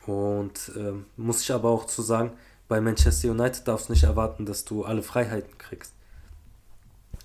Und 0.05 0.71
ähm, 0.75 1.05
muss 1.17 1.41
ich 1.41 1.51
aber 1.51 1.69
auch 1.69 1.85
zu 1.85 2.01
sagen, 2.01 2.31
bei 2.67 2.81
Manchester 2.81 3.31
United 3.31 3.67
darfst 3.67 3.89
du 3.89 3.93
nicht 3.93 4.03
erwarten, 4.03 4.45
dass 4.45 4.65
du 4.65 4.83
alle 4.83 5.01
Freiheiten 5.01 5.57
kriegst. 5.57 5.93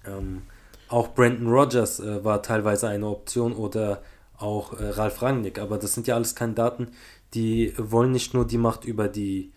Ähm, 0.07 0.43
auch 0.88 1.14
Brandon 1.14 1.49
Rogers 1.49 2.01
äh, 2.01 2.25
war 2.25 2.43
teilweise 2.43 2.88
eine 2.88 3.07
Option 3.07 3.53
oder 3.53 4.03
auch 4.38 4.73
äh, 4.79 4.88
Ralf 4.88 5.23
Rangnick, 5.23 5.59
aber 5.59 5.79
das 5.79 5.95
sind 5.95 6.07
ja 6.07 6.14
alles 6.14 6.35
Kandidaten, 6.35 6.88
die 7.35 7.75
wollen 7.77 8.12
nicht 8.12 8.35
nur 8.35 8.47
die 8.47 8.59
Macht 8.59 8.85
über 8.85 9.09
die 9.09 9.53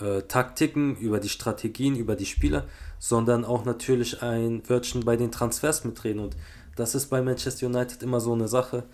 äh, 0.00 0.22
Taktiken, 0.22 0.96
über 0.96 1.20
die 1.20 1.28
Strategien, 1.28 1.96
über 1.96 2.16
die 2.16 2.26
Spieler, 2.26 2.64
sondern 2.98 3.44
auch 3.44 3.64
natürlich 3.64 4.22
ein 4.22 4.62
Wörtchen 4.68 5.04
bei 5.04 5.16
den 5.16 5.30
Transfers 5.32 5.84
mitreden. 5.84 6.20
Und 6.20 6.36
das 6.76 6.94
ist 6.94 7.06
bei 7.06 7.20
Manchester 7.20 7.66
United 7.66 8.02
immer 8.02 8.20
so 8.20 8.32
eine 8.32 8.48
Sache. 8.48 8.84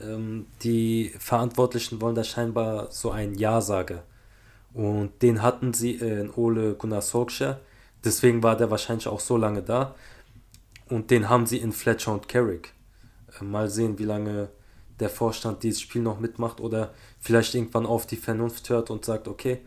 Ähm, 0.00 0.46
die 0.62 1.12
Verantwortlichen 1.18 2.00
wollen 2.00 2.14
da 2.14 2.24
scheinbar 2.24 2.90
so 2.90 3.10
ein 3.10 3.34
Ja-Sager. 3.34 4.02
Und 4.72 5.22
den 5.22 5.42
hatten 5.42 5.72
sie 5.72 5.92
in 5.92 6.30
Ole 6.30 6.74
Gunnar 6.74 7.02
Solskjaer. 7.02 7.60
Deswegen 8.02 8.42
war 8.42 8.56
der 8.56 8.70
wahrscheinlich 8.70 9.06
auch 9.06 9.20
so 9.20 9.36
lange 9.36 9.62
da. 9.62 9.94
Und 10.88 11.10
den 11.10 11.28
haben 11.28 11.46
sie 11.46 11.58
in 11.58 11.72
Fletcher 11.72 12.12
und 12.12 12.28
Carrick. 12.28 12.74
Äh, 13.40 13.44
mal 13.44 13.68
sehen, 13.70 13.98
wie 13.98 14.04
lange 14.04 14.48
der 15.00 15.10
Vorstand 15.10 15.62
dieses 15.62 15.80
Spiel 15.80 16.02
noch 16.02 16.20
mitmacht 16.20 16.60
oder 16.60 16.94
vielleicht 17.18 17.54
irgendwann 17.54 17.86
auf 17.86 18.06
die 18.06 18.16
Vernunft 18.16 18.68
hört 18.68 18.90
und 18.90 19.04
sagt, 19.04 19.28
okay, 19.28 19.60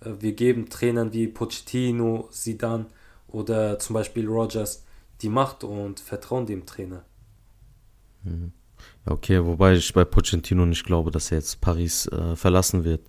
äh, 0.00 0.10
wir 0.20 0.32
geben 0.32 0.68
Trainern 0.68 1.12
wie 1.12 1.28
Pochettino, 1.28 2.28
Sidan 2.30 2.86
oder 3.28 3.78
zum 3.78 3.94
Beispiel 3.94 4.28
Rogers 4.28 4.84
die 5.22 5.28
Macht 5.28 5.64
und 5.64 6.00
vertrauen 6.00 6.46
dem 6.46 6.66
Trainer. 6.66 7.04
Mhm. 8.22 8.52
Okay, 9.06 9.44
wobei 9.44 9.74
ich 9.74 9.92
bei 9.92 10.04
Pochettino 10.04 10.64
nicht 10.64 10.84
glaube, 10.84 11.10
dass 11.10 11.30
er 11.30 11.38
jetzt 11.38 11.60
Paris 11.60 12.06
äh, 12.06 12.36
verlassen 12.36 12.84
wird. 12.84 13.02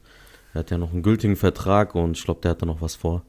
Er 0.53 0.59
hat 0.59 0.71
ja 0.71 0.77
noch 0.77 0.91
einen 0.91 1.03
gültigen 1.03 1.35
Vertrag 1.35 1.95
und 1.95 2.17
ich 2.17 2.23
glaube, 2.23 2.41
der 2.41 2.51
hat 2.51 2.61
da 2.61 2.65
noch 2.65 2.81
was 2.81 2.95
vor. 2.95 3.23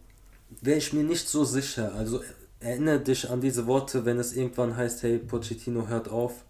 Wäre 0.61 0.79
ich 0.79 0.93
mir 0.93 1.05
nicht 1.05 1.29
so 1.29 1.45
sicher. 1.45 1.95
Also 1.95 2.23
erinnere 2.61 3.01
dich 3.01 3.31
an 3.31 3.41
diese 3.41 3.67
Worte, 3.67 4.05
wenn 4.05 4.19
es 4.19 4.35
irgendwann 4.35 4.77
heißt, 4.77 5.03
hey, 5.03 5.19
Pochettino 5.19 5.87
hört 5.87 6.09
auf. 6.09 6.45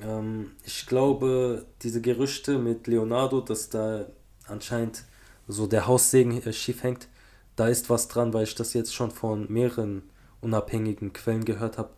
Ähm, 0.00 0.52
ich 0.64 0.86
glaube, 0.86 1.66
diese 1.82 2.00
Gerüchte 2.00 2.58
mit 2.58 2.86
Leonardo, 2.86 3.40
dass 3.40 3.68
da 3.68 4.06
anscheinend 4.46 5.04
so 5.48 5.66
der 5.66 5.86
Haussegen 5.86 6.40
äh, 6.42 6.52
schief 6.52 6.82
hängt, 6.82 7.08
da 7.56 7.68
ist 7.68 7.90
was 7.90 8.08
dran, 8.08 8.32
weil 8.32 8.44
ich 8.44 8.54
das 8.54 8.74
jetzt 8.74 8.94
schon 8.94 9.10
von 9.10 9.52
mehreren 9.52 10.02
unabhängigen 10.40 11.12
Quellen 11.12 11.44
gehört 11.44 11.78
habe. 11.78 11.90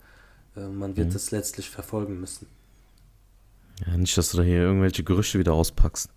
Äh, 0.55 0.67
man 0.67 0.97
wird 0.97 1.09
mhm. 1.09 1.13
das 1.13 1.31
letztlich 1.31 1.69
verfolgen 1.69 2.19
müssen. 2.19 2.47
Ja, 3.85 3.97
nicht, 3.97 4.17
dass 4.17 4.31
du 4.31 4.37
da 4.37 4.43
hier 4.43 4.61
irgendwelche 4.61 5.03
Gerüchte 5.03 5.39
wieder 5.39 5.53
auspackst. 5.53 6.09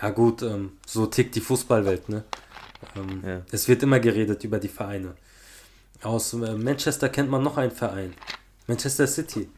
Ja 0.00 0.10
gut, 0.10 0.42
ähm, 0.42 0.72
so 0.86 1.06
tickt 1.06 1.34
die 1.34 1.40
Fußballwelt, 1.40 2.08
ne? 2.08 2.24
Ähm, 2.96 3.22
ja. 3.26 3.42
Es 3.50 3.66
wird 3.66 3.82
immer 3.82 3.98
geredet 3.98 4.44
über 4.44 4.58
die 4.58 4.68
Vereine. 4.68 5.14
Aus 6.02 6.32
äh, 6.34 6.54
Manchester 6.54 7.08
kennt 7.08 7.30
man 7.30 7.42
noch 7.42 7.56
einen 7.56 7.72
Verein. 7.72 8.14
Manchester 8.68 9.06
City. 9.06 9.48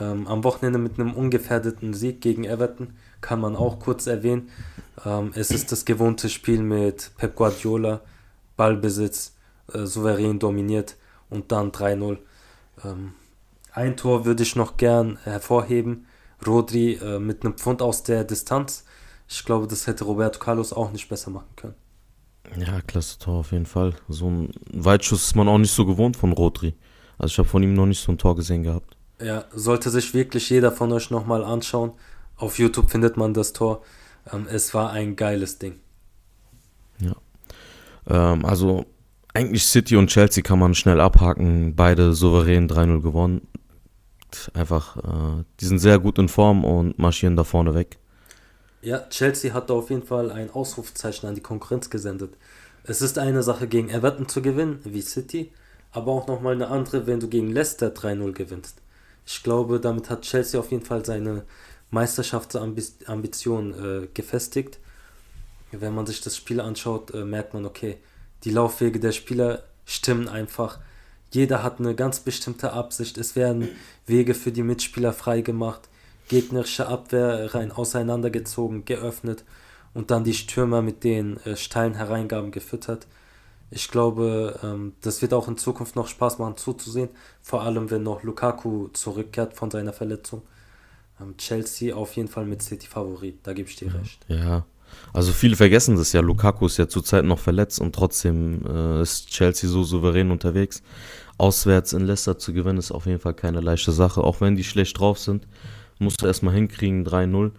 Ähm, 0.00 0.26
am 0.26 0.42
Wochenende 0.42 0.78
mit 0.78 0.98
einem 0.98 1.14
ungefährdeten 1.14 1.94
Sieg 1.94 2.20
gegen 2.20 2.44
Everton 2.44 2.94
kann 3.20 3.40
man 3.40 3.54
auch 3.54 3.78
kurz 3.78 4.06
erwähnen. 4.06 4.50
Ähm, 5.04 5.30
es 5.34 5.50
ist 5.50 5.70
das 5.70 5.84
gewohnte 5.84 6.28
Spiel 6.28 6.60
mit 6.60 7.12
Pep 7.16 7.36
Guardiola, 7.36 8.00
Ballbesitz, 8.56 9.34
äh, 9.72 9.86
souverän 9.86 10.38
dominiert 10.38 10.96
und 11.30 11.52
dann 11.52 11.70
3-0. 11.70 12.18
Ähm, 12.84 13.12
ein 13.72 13.96
Tor 13.96 14.24
würde 14.24 14.42
ich 14.42 14.56
noch 14.56 14.76
gern 14.76 15.18
hervorheben. 15.22 16.06
Rodri 16.46 16.94
äh, 16.94 17.18
mit 17.18 17.44
einem 17.44 17.54
Pfund 17.54 17.82
aus 17.82 18.02
der 18.02 18.24
Distanz. 18.24 18.84
Ich 19.28 19.44
glaube, 19.44 19.66
das 19.66 19.86
hätte 19.86 20.04
Roberto 20.04 20.38
Carlos 20.38 20.72
auch 20.72 20.92
nicht 20.92 21.08
besser 21.08 21.30
machen 21.30 21.48
können. 21.56 21.74
Ja, 22.56 22.80
klasse 22.82 23.18
Tor 23.18 23.40
auf 23.40 23.52
jeden 23.52 23.66
Fall. 23.66 23.94
So 24.08 24.28
ein 24.28 24.50
Weitschuss 24.72 25.24
ist 25.24 25.36
man 25.36 25.48
auch 25.48 25.58
nicht 25.58 25.72
so 25.72 25.86
gewohnt 25.86 26.16
von 26.16 26.32
Rodri. 26.32 26.74
Also 27.18 27.32
ich 27.32 27.38
habe 27.38 27.48
von 27.48 27.62
ihm 27.62 27.74
noch 27.74 27.86
nicht 27.86 28.02
so 28.02 28.12
ein 28.12 28.18
Tor 28.18 28.36
gesehen 28.36 28.62
gehabt. 28.62 28.96
Ja, 29.20 29.44
sollte 29.52 29.90
sich 29.90 30.12
wirklich 30.14 30.50
jeder 30.50 30.72
von 30.72 30.92
euch 30.92 31.10
nochmal 31.10 31.44
anschauen. 31.44 31.92
Auf 32.36 32.58
YouTube 32.58 32.90
findet 32.90 33.16
man 33.16 33.32
das 33.32 33.52
Tor. 33.52 33.82
Ähm, 34.32 34.46
es 34.50 34.74
war 34.74 34.90
ein 34.90 35.16
geiles 35.16 35.58
Ding. 35.58 35.80
Ja. 36.98 37.14
Ähm, 38.08 38.44
also 38.44 38.86
eigentlich 39.32 39.64
City 39.64 39.96
und 39.96 40.08
Chelsea 40.08 40.42
kann 40.42 40.58
man 40.58 40.74
schnell 40.74 41.00
abhaken. 41.00 41.74
Beide 41.74 42.12
souverän 42.12 42.68
3-0 42.68 43.00
gewonnen. 43.00 43.46
Einfach, 44.54 44.96
äh, 44.96 45.44
die 45.60 45.64
sind 45.66 45.78
sehr 45.78 45.98
gut 45.98 46.18
in 46.18 46.28
Form 46.28 46.64
und 46.64 46.98
marschieren 46.98 47.36
da 47.36 47.44
vorne 47.44 47.74
weg. 47.74 47.98
Ja, 48.82 49.08
Chelsea 49.08 49.54
hat 49.54 49.70
da 49.70 49.74
auf 49.74 49.90
jeden 49.90 50.02
Fall 50.02 50.30
ein 50.30 50.50
Ausrufzeichen 50.50 51.28
an 51.28 51.34
die 51.34 51.40
Konkurrenz 51.40 51.88
gesendet. 51.88 52.34
Es 52.84 53.00
ist 53.00 53.18
eine 53.18 53.42
Sache, 53.42 53.66
gegen 53.66 53.88
Everton 53.88 54.28
zu 54.28 54.42
gewinnen, 54.42 54.80
wie 54.84 55.00
City, 55.00 55.50
aber 55.90 56.12
auch 56.12 56.26
nochmal 56.26 56.52
eine 56.52 56.68
andere, 56.68 57.06
wenn 57.06 57.18
du 57.18 57.28
gegen 57.28 57.50
Leicester 57.50 57.88
3-0 57.88 58.32
gewinnst. 58.32 58.82
Ich 59.26 59.42
glaube, 59.42 59.80
damit 59.80 60.10
hat 60.10 60.22
Chelsea 60.22 60.60
auf 60.60 60.70
jeden 60.70 60.84
Fall 60.84 61.02
seine 61.04 61.44
Meisterschaftsambition 61.90 63.72
äh, 63.72 64.08
gefestigt. 64.12 64.78
Wenn 65.72 65.94
man 65.94 66.06
sich 66.06 66.20
das 66.20 66.36
Spiel 66.36 66.60
anschaut, 66.60 67.14
äh, 67.14 67.24
merkt 67.24 67.54
man, 67.54 67.64
okay, 67.64 67.96
die 68.44 68.50
Laufwege 68.50 69.00
der 69.00 69.12
Spieler 69.12 69.62
stimmen 69.86 70.28
einfach. 70.28 70.78
Jeder 71.34 71.64
hat 71.64 71.80
eine 71.80 71.96
ganz 71.96 72.20
bestimmte 72.20 72.72
Absicht. 72.72 73.18
Es 73.18 73.34
werden 73.34 73.68
Wege 74.06 74.34
für 74.34 74.52
die 74.52 74.62
Mitspieler 74.62 75.12
freigemacht, 75.12 75.88
gegnerische 76.28 76.86
Abwehrreihen 76.86 77.72
auseinandergezogen, 77.72 78.84
geöffnet 78.84 79.44
und 79.94 80.12
dann 80.12 80.22
die 80.22 80.34
Stürmer 80.34 80.80
mit 80.80 81.02
den 81.02 81.38
äh, 81.38 81.56
steilen 81.56 81.94
Hereingaben 81.94 82.52
gefüttert. 82.52 83.08
Ich 83.72 83.88
glaube, 83.90 84.60
ähm, 84.62 84.92
das 85.00 85.22
wird 85.22 85.34
auch 85.34 85.48
in 85.48 85.56
Zukunft 85.56 85.96
noch 85.96 86.06
Spaß 86.06 86.38
machen 86.38 86.56
zuzusehen. 86.56 87.08
Vor 87.42 87.62
allem, 87.62 87.90
wenn 87.90 88.04
noch 88.04 88.22
Lukaku 88.22 88.88
zurückkehrt 88.92 89.54
von 89.54 89.72
seiner 89.72 89.92
Verletzung. 89.92 90.42
Ähm, 91.20 91.36
Chelsea 91.36 91.96
auf 91.96 92.14
jeden 92.14 92.28
Fall 92.28 92.44
mit 92.44 92.62
City 92.62 92.86
Favorit, 92.86 93.40
da 93.42 93.54
gebe 93.54 93.68
ich 93.68 93.74
dir 93.74 93.92
recht. 93.92 94.24
Ja, 94.28 94.64
also 95.12 95.32
viele 95.32 95.56
vergessen 95.56 95.96
das 95.96 96.12
ja. 96.12 96.20
Lukaku 96.20 96.66
ist 96.66 96.76
ja 96.76 96.88
zurzeit 96.88 97.24
noch 97.24 97.38
verletzt 97.38 97.80
und 97.80 97.94
trotzdem 97.94 98.62
äh, 98.66 99.02
ist 99.02 99.28
Chelsea 99.28 99.68
so 99.70 99.84
souverän 99.84 100.30
unterwegs. 100.30 100.82
Auswärts 101.38 101.92
in 101.92 102.06
Leicester 102.06 102.38
zu 102.38 102.52
gewinnen 102.52 102.78
ist 102.78 102.92
auf 102.92 103.06
jeden 103.06 103.20
Fall 103.20 103.34
keine 103.34 103.60
leichte 103.60 103.92
Sache. 103.92 104.22
Auch 104.22 104.40
wenn 104.40 104.56
die 104.56 104.64
schlecht 104.64 104.98
drauf 104.98 105.18
sind, 105.18 105.46
musst 105.98 106.22
du 106.22 106.26
erstmal 106.26 106.54
hinkriegen, 106.54 107.04
3-0. 107.06 107.50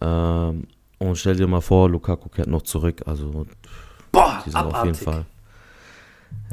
Ähm, 0.00 0.66
und 0.98 1.16
stell 1.16 1.36
dir 1.36 1.46
mal 1.46 1.60
vor, 1.60 1.88
Lukaku 1.88 2.28
kehrt 2.28 2.48
noch 2.48 2.62
zurück. 2.62 3.02
Also, 3.06 3.46
Boah, 4.12 4.42
die 4.44 4.50
sind 4.50 4.60
auf 4.60 4.66
jeden 4.66 4.96
abartig. 4.96 5.02
Fall. 5.02 5.26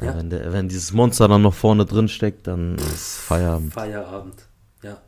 Ja, 0.00 0.04
Ja. 0.06 0.16
Wenn, 0.16 0.30
der, 0.30 0.52
wenn 0.52 0.68
dieses 0.68 0.92
Monster 0.92 1.28
dann 1.28 1.42
noch 1.42 1.54
vorne 1.54 1.84
drin 1.84 2.08
steckt, 2.08 2.46
dann 2.46 2.76
ist 2.76 3.18
Feierabend. 3.18 3.72
Feierabend, 3.74 4.46
ja. 4.82 4.98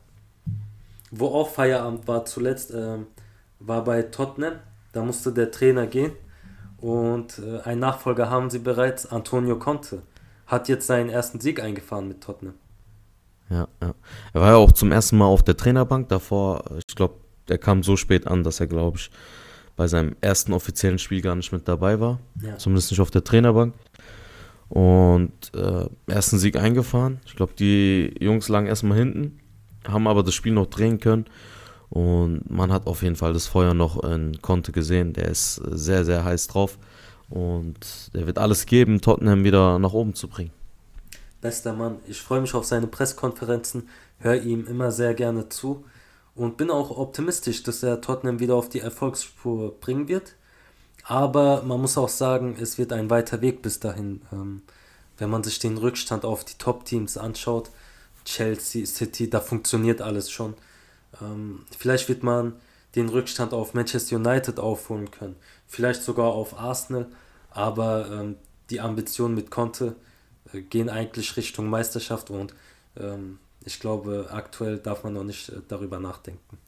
Wo 1.10 1.28
auch 1.28 1.48
Feierabend 1.48 2.06
war 2.06 2.24
zuletzt, 2.24 2.72
ähm, 2.72 3.06
war 3.58 3.82
bei 3.84 4.02
Tottenham. 4.02 4.54
Da 4.92 5.02
musste 5.02 5.32
der 5.32 5.50
Trainer 5.50 5.86
gehen 5.86 6.12
und 6.78 7.38
äh, 7.38 7.60
einen 7.60 7.80
Nachfolger 7.80 8.30
haben 8.30 8.50
sie 8.50 8.58
bereits, 8.58 9.06
Antonio 9.06 9.58
Conte. 9.58 10.02
Hat 10.46 10.68
jetzt 10.68 10.86
seinen 10.86 11.10
ersten 11.10 11.40
Sieg 11.40 11.62
eingefahren 11.62 12.08
mit 12.08 12.22
Tottenham. 12.22 12.54
Ja, 13.50 13.68
ja. 13.82 13.94
Er 14.32 14.40
war 14.40 14.48
ja 14.50 14.56
auch 14.56 14.72
zum 14.72 14.90
ersten 14.90 15.18
Mal 15.18 15.26
auf 15.26 15.42
der 15.42 15.56
Trainerbank. 15.56 16.08
Davor, 16.08 16.64
ich 16.88 16.94
glaube, 16.94 17.14
der 17.48 17.58
kam 17.58 17.82
so 17.82 17.96
spät 17.96 18.26
an, 18.26 18.42
dass 18.42 18.60
er, 18.60 18.66
glaube 18.66 18.96
ich, 18.96 19.10
bei 19.76 19.86
seinem 19.86 20.16
ersten 20.20 20.52
offiziellen 20.52 20.98
Spiel 20.98 21.20
gar 21.20 21.34
nicht 21.34 21.52
mit 21.52 21.68
dabei 21.68 22.00
war. 22.00 22.20
Ja. 22.42 22.56
Zumindest 22.58 22.90
nicht 22.90 23.00
auf 23.00 23.10
der 23.10 23.24
Trainerbank. 23.24 23.74
Und 24.68 25.32
äh, 25.54 25.86
ersten 26.06 26.38
Sieg 26.38 26.56
eingefahren. 26.56 27.20
Ich 27.26 27.34
glaube, 27.34 27.52
die 27.58 28.14
Jungs 28.20 28.48
lagen 28.48 28.66
erstmal 28.66 28.98
hinten, 28.98 29.40
haben 29.86 30.06
aber 30.06 30.22
das 30.22 30.34
Spiel 30.34 30.52
noch 30.52 30.66
drehen 30.66 31.00
können. 31.00 31.26
Und 31.90 32.48
man 32.48 32.72
hat 32.72 32.86
auf 32.86 33.02
jeden 33.02 33.16
Fall 33.16 33.32
das 33.32 33.46
Feuer 33.46 33.74
noch 33.74 34.02
in 34.04 34.40
Conte 34.40 34.72
gesehen. 34.72 35.12
Der 35.12 35.28
ist 35.28 35.56
sehr, 35.56 36.04
sehr 36.04 36.24
heiß 36.24 36.46
drauf. 36.46 36.78
Und 37.28 38.10
der 38.14 38.26
wird 38.26 38.38
alles 38.38 38.66
geben, 38.66 39.00
Tottenham 39.00 39.44
wieder 39.44 39.78
nach 39.78 39.92
oben 39.92 40.14
zu 40.14 40.28
bringen. 40.28 40.52
Bester 41.40 41.72
Mann, 41.72 41.98
ich 42.06 42.20
freue 42.20 42.40
mich 42.40 42.54
auf 42.54 42.64
seine 42.64 42.86
Pressekonferenzen, 42.86 43.88
höre 44.18 44.42
ihm 44.42 44.66
immer 44.66 44.92
sehr 44.92 45.14
gerne 45.14 45.48
zu 45.48 45.84
und 46.34 46.56
bin 46.56 46.70
auch 46.70 46.96
optimistisch, 46.96 47.62
dass 47.62 47.82
er 47.82 48.00
Tottenham 48.00 48.40
wieder 48.40 48.54
auf 48.54 48.68
die 48.68 48.80
Erfolgsspur 48.80 49.74
bringen 49.80 50.08
wird. 50.08 50.34
Aber 51.04 51.62
man 51.62 51.80
muss 51.80 51.96
auch 51.96 52.08
sagen, 52.08 52.56
es 52.60 52.78
wird 52.78 52.92
ein 52.92 53.10
weiter 53.10 53.40
Weg 53.40 53.62
bis 53.62 53.80
dahin. 53.80 54.22
Ähm, 54.32 54.62
wenn 55.18 55.30
man 55.30 55.42
sich 55.42 55.58
den 55.58 55.78
Rückstand 55.78 56.24
auf 56.24 56.44
die 56.44 56.58
Top-Teams 56.58 57.16
anschaut, 57.16 57.70
Chelsea, 58.24 58.86
City, 58.86 59.28
da 59.28 59.40
funktioniert 59.40 60.02
alles 60.02 60.30
schon. 60.30 60.54
Ähm, 61.20 61.64
vielleicht 61.76 62.08
wird 62.08 62.22
man 62.22 62.54
den 62.94 63.08
Rückstand 63.08 63.52
auf 63.52 63.74
Manchester 63.74 64.16
United 64.16 64.58
aufholen 64.58 65.10
können, 65.10 65.36
vielleicht 65.66 66.02
sogar 66.02 66.26
auf 66.26 66.58
Arsenal, 66.58 67.06
aber 67.50 68.10
ähm, 68.10 68.36
die 68.70 68.80
Ambitionen 68.80 69.34
mit 69.34 69.50
Conte 69.50 69.96
äh, 70.52 70.60
gehen 70.62 70.88
eigentlich 70.88 71.36
Richtung 71.36 71.68
Meisterschaft 71.68 72.30
und 72.30 72.54
ähm, 72.96 73.38
ich 73.64 73.78
glaube, 73.78 74.28
aktuell 74.30 74.78
darf 74.78 75.04
man 75.04 75.14
noch 75.14 75.24
nicht 75.24 75.50
äh, 75.50 75.60
darüber 75.68 76.00
nachdenken. 76.00 76.58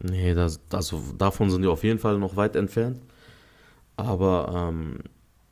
Nee, 0.00 0.34
das, 0.34 0.60
also 0.72 1.02
davon 1.16 1.50
sind 1.50 1.62
wir 1.62 1.70
auf 1.70 1.84
jeden 1.84 1.98
Fall 1.98 2.18
noch 2.18 2.36
weit 2.36 2.56
entfernt. 2.56 3.00
Aber 3.96 4.70
ähm, 4.70 4.98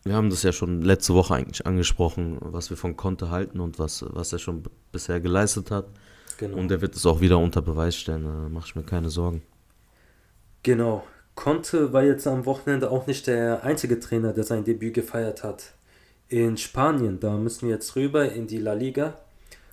wir 0.02 0.14
haben 0.14 0.30
das 0.30 0.42
ja 0.42 0.52
schon 0.52 0.82
letzte 0.82 1.14
Woche 1.14 1.34
eigentlich 1.34 1.66
angesprochen, 1.66 2.38
was 2.40 2.70
wir 2.70 2.76
von 2.76 2.96
Conte 2.96 3.30
halten 3.30 3.60
und 3.60 3.78
was, 3.78 4.04
was 4.08 4.32
er 4.32 4.38
schon 4.38 4.64
bisher 4.92 5.20
geleistet 5.20 5.70
hat. 5.70 5.86
Genau. 6.40 6.56
Und 6.56 6.70
er 6.70 6.80
wird 6.80 6.96
es 6.96 7.04
auch 7.04 7.20
wieder 7.20 7.36
unter 7.36 7.60
Beweis 7.60 7.94
stellen, 7.94 8.24
da 8.24 8.48
mache 8.48 8.68
ich 8.68 8.74
mir 8.74 8.82
keine 8.82 9.10
Sorgen. 9.10 9.42
Genau. 10.62 11.04
Conte 11.34 11.92
war 11.92 12.02
jetzt 12.02 12.26
am 12.26 12.46
Wochenende 12.46 12.90
auch 12.90 13.06
nicht 13.06 13.26
der 13.26 13.62
einzige 13.62 14.00
Trainer, 14.00 14.32
der 14.32 14.44
sein 14.44 14.64
Debüt 14.64 14.94
gefeiert 14.94 15.44
hat. 15.44 15.74
In 16.28 16.56
Spanien, 16.56 17.20
da 17.20 17.36
müssen 17.36 17.68
wir 17.68 17.74
jetzt 17.74 17.94
rüber 17.94 18.32
in 18.32 18.46
die 18.46 18.56
La 18.56 18.72
Liga, 18.72 19.18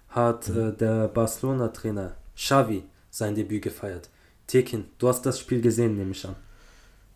hat 0.10 0.50
äh, 0.50 0.74
der 0.74 1.08
Barcelona-Trainer 1.08 2.16
Xavi 2.36 2.84
sein 3.12 3.34
Debüt 3.34 3.64
gefeiert. 3.64 4.10
Tekin, 4.46 4.86
du 4.98 5.08
hast 5.08 5.26
das 5.26 5.40
Spiel 5.40 5.62
gesehen, 5.62 5.96
nehme 5.96 6.12
ich 6.12 6.26
an. 6.26 6.36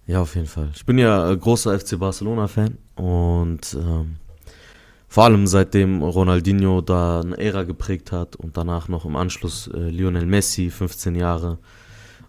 Ja, 0.08 0.22
auf 0.22 0.34
jeden 0.36 0.48
Fall. 0.48 0.70
Ich 0.74 0.86
bin 0.86 0.98
ja 0.98 1.30
äh, 1.30 1.36
großer 1.36 1.78
FC 1.78 2.00
Barcelona-Fan 2.00 2.78
und 2.96 3.74
ähm, 3.74 4.16
vor 5.12 5.26
allem 5.26 5.46
seitdem 5.46 6.04
Ronaldinho 6.04 6.80
da 6.80 7.20
eine 7.20 7.38
Ära 7.38 7.64
geprägt 7.64 8.14
hat 8.14 8.38
und 8.38 8.56
danach 8.56 8.88
noch 8.88 9.04
im 9.04 9.18
Anschluss 9.18 9.68
äh, 9.68 9.90
Lionel 9.90 10.26
Messi, 10.26 10.70
15 10.70 11.16
Jahre. 11.16 11.58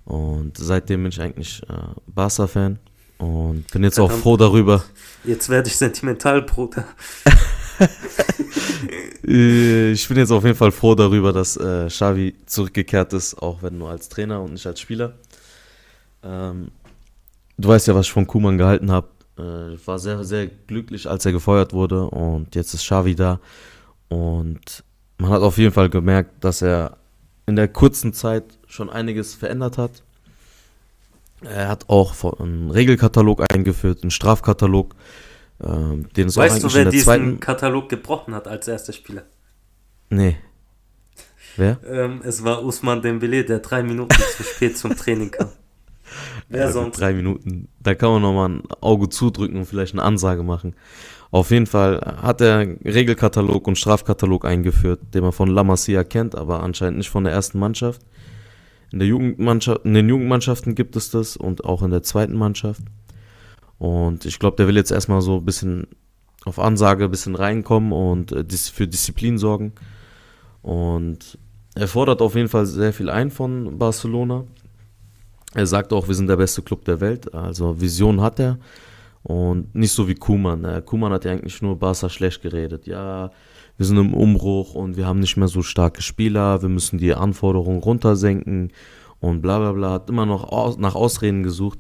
Und 0.05 0.59
seitdem 0.59 1.05
bin 1.05 1.13
ich 1.13 1.21
eigentlich 1.21 1.63
äh, 1.69 1.75
Barca-Fan 2.09 2.81
und 3.19 3.71
bin 3.71 3.85
jetzt 3.85 4.01
auch 4.01 4.11
froh 4.11 4.37
darüber. 4.37 4.83
Jetzt 5.23 5.49
werde 5.49 5.69
ich 5.69 5.77
sentimental, 5.77 6.43
Bruder. 6.43 6.85
Äh, 9.25 9.93
ich 9.93 10.09
bin 10.09 10.17
jetzt 10.17 10.33
auf 10.33 10.45
jeden 10.45 10.57
Fall 10.57 10.73
froh 10.73 10.97
darüber, 10.97 11.33
dass 11.33 11.57
äh, 11.57 11.87
Xavi 11.87 12.35
zurückgekehrt 12.47 13.13
ist, 13.13 13.41
auch 13.41 13.63
wenn 13.63 13.79
nur 13.79 13.91
als 13.91 14.09
Trainer 14.09 14.43
und 14.43 14.53
nicht 14.53 14.67
als 14.67 14.81
Spieler. 14.81 15.15
Ähm, 16.25 16.73
du 17.57 17.69
weißt 17.69 17.87
ja, 17.87 17.95
was 17.95 18.07
ich 18.07 18.13
von 18.13 18.27
Kuman 18.27 18.59
gehalten 18.59 18.91
habe. 18.91 19.09
Äh, 19.43 19.75
ich 19.75 19.87
war 19.87 19.99
sehr, 19.99 20.25
sehr 20.25 20.47
glücklich, 20.47 21.09
als 21.09 21.27
er 21.27 21.33
gefeuert 21.33 21.73
wurde 21.73 22.05
und 22.07 22.55
jetzt 22.55 22.75
ist 22.75 22.85
Xavi 22.85 23.15
da. 23.15 23.41
Und 24.09 24.85
man 25.19 25.31
hat 25.31 25.43
auf 25.43 25.59
jeden 25.59 25.73
Fall 25.73 25.89
gemerkt, 25.89 26.45
dass 26.45 26.63
er 26.63 26.97
in 27.47 27.57
der 27.57 27.69
kurzen 27.69 28.13
Zeit 28.13 28.45
schon 28.67 28.91
einiges 28.91 29.35
verändert 29.35 29.79
hat. 29.79 30.03
Er 31.43 31.69
hat 31.69 31.89
auch 31.89 32.41
einen 32.41 32.71
Regelkatalog 32.71 33.43
eingeführt, 33.53 34.03
einen 34.03 34.13
Strafkatalog, 34.13 34.95
ähm, 35.63 36.09
den 36.13 36.29
es 36.29 36.39
auch 36.39 36.43
Weißt 36.43 36.63
du, 36.63 36.73
wer 36.73 36.85
diesen 36.85 37.05
zweiten... 37.05 37.41
Katalog 37.41 37.89
gebrochen 37.89 38.35
hat 38.35 38.47
als 38.47 38.69
erster 38.69 38.93
Spieler? 38.93 39.25
Nee. 40.09 40.37
Wer? 41.57 41.79
Ähm, 41.87 42.21
es 42.25 42.45
war 42.45 42.65
Usman 42.65 43.03
Dembele, 43.03 43.45
der 43.45 43.59
drei 43.59 43.83
Minuten 43.83 44.17
zu 44.37 44.43
spät 44.45 44.79
zum 44.79 44.97
Training 44.97 45.31
kam. 45.31 45.49
Wer 46.53 46.67
Ja, 46.67 46.71
sonst? 46.71 47.01
Drei 47.01 47.15
Minuten. 47.15 47.69
Da 47.81 47.95
kann 47.95 48.11
man 48.11 48.23
nochmal 48.23 48.51
ein 48.51 48.63
Auge 48.83 49.09
zudrücken 49.09 49.57
und 49.57 49.65
vielleicht 49.65 49.95
eine 49.95 50.03
Ansage 50.03 50.43
machen. 50.43 50.75
Auf 51.31 51.51
jeden 51.51 51.65
Fall 51.65 51.99
hat 52.21 52.43
er 52.43 52.59
einen 52.59 52.77
Regelkatalog 52.85 53.67
und 53.67 53.79
Strafkatalog 53.79 54.45
eingeführt, 54.45 55.01
den 55.15 55.23
man 55.23 55.33
von 55.33 55.49
La 55.49 55.65
Masia 55.65 56.05
kennt, 56.05 56.35
aber 56.35 56.63
anscheinend 56.63 56.99
nicht 56.99 57.09
von 57.09 57.25
der 57.25 57.33
ersten 57.33 57.59
Mannschaft. 57.59 58.03
In, 58.93 58.99
der 58.99 59.09
Jugendmannschaft, 59.09 59.87
in 59.87 59.95
den 59.95 60.11
Jugendmannschaften 60.11 60.75
gibt 60.75 60.95
es 60.95 61.11
das 61.11 61.39
und 61.39 61.65
auch 61.65 61.83
in 61.83 61.91
der 61.91 62.03
zweiten 62.03 62.37
Mannschaft. 62.37 62.83
Und 63.79 64.27
ich 64.27 64.39
glaube, 64.39 64.59
der 64.59 64.69
will 64.69 64.77
jetzt 64.77 64.93
erstmal 64.93 65.23
so 65.23 65.39
ein 65.39 65.47
bisschen 65.47 65.87
auf 66.45 66.59
Ansage 66.59 67.05
ein 67.05 67.11
bisschen 67.11 67.35
reinkommen 67.35 67.93
und 67.93 68.33
äh, 68.33 68.45
für 68.51 68.87
Disziplin 68.87 69.39
sorgen. 69.39 69.73
Und 70.61 71.39
er 71.75 71.89
fordert 71.89 72.21
auf 72.21 72.35
jeden 72.35 72.51
Fall 72.51 72.67
sehr 72.67 72.93
viel 72.93 73.09
ein 73.09 73.31
von 73.31 73.79
Barcelona. 73.79 74.45
Er 75.55 75.67
sagt 75.67 75.93
auch, 75.93 76.09
wir 76.09 76.15
sind 76.15 76.29
der 76.29 76.37
beste 76.37 76.63
Club 76.63 76.85
der 76.85 77.01
Welt. 77.01 77.33
Also 77.35 77.81
Vision 77.81 78.21
hat 78.21 78.41
er. 78.41 78.59
Und 79.23 79.75
nicht 79.75 79.93
so 79.93 80.09
wie 80.09 80.15
Kuman. 80.15 80.65
Äh, 80.65 80.83
Kuman 80.85 81.13
hat 81.13 81.25
ja 81.25 81.33
eigentlich 81.33 81.63
nur 81.63 81.79
Barca 81.79 82.09
schlecht 82.09 82.43
geredet. 82.43 82.87
Ja, 82.87 83.31
wir 83.77 83.87
sind 83.87 83.97
im 83.97 84.15
Umbruch 84.15 84.75
und 84.75 84.97
wir 84.97 85.07
haben 85.07 85.21
nicht 85.21 85.37
mehr 85.37 85.49
so 85.49 85.63
starke 85.63 86.03
Spieler. 86.03 86.63
Wir 86.63 86.69
müssen 86.69 86.99
die 86.99 87.15
Anforderungen 87.15 87.81
runtersenken 87.81 88.73
und 89.21 89.43
bla 89.43 89.59
bla 89.59 89.73
bla. 89.73 89.91
Hat 89.93 90.11
immer 90.11 90.27
noch 90.27 90.51
aus, 90.51 90.79
nach 90.79 90.95
Ausreden 90.95 91.43
gesucht. 91.43 91.79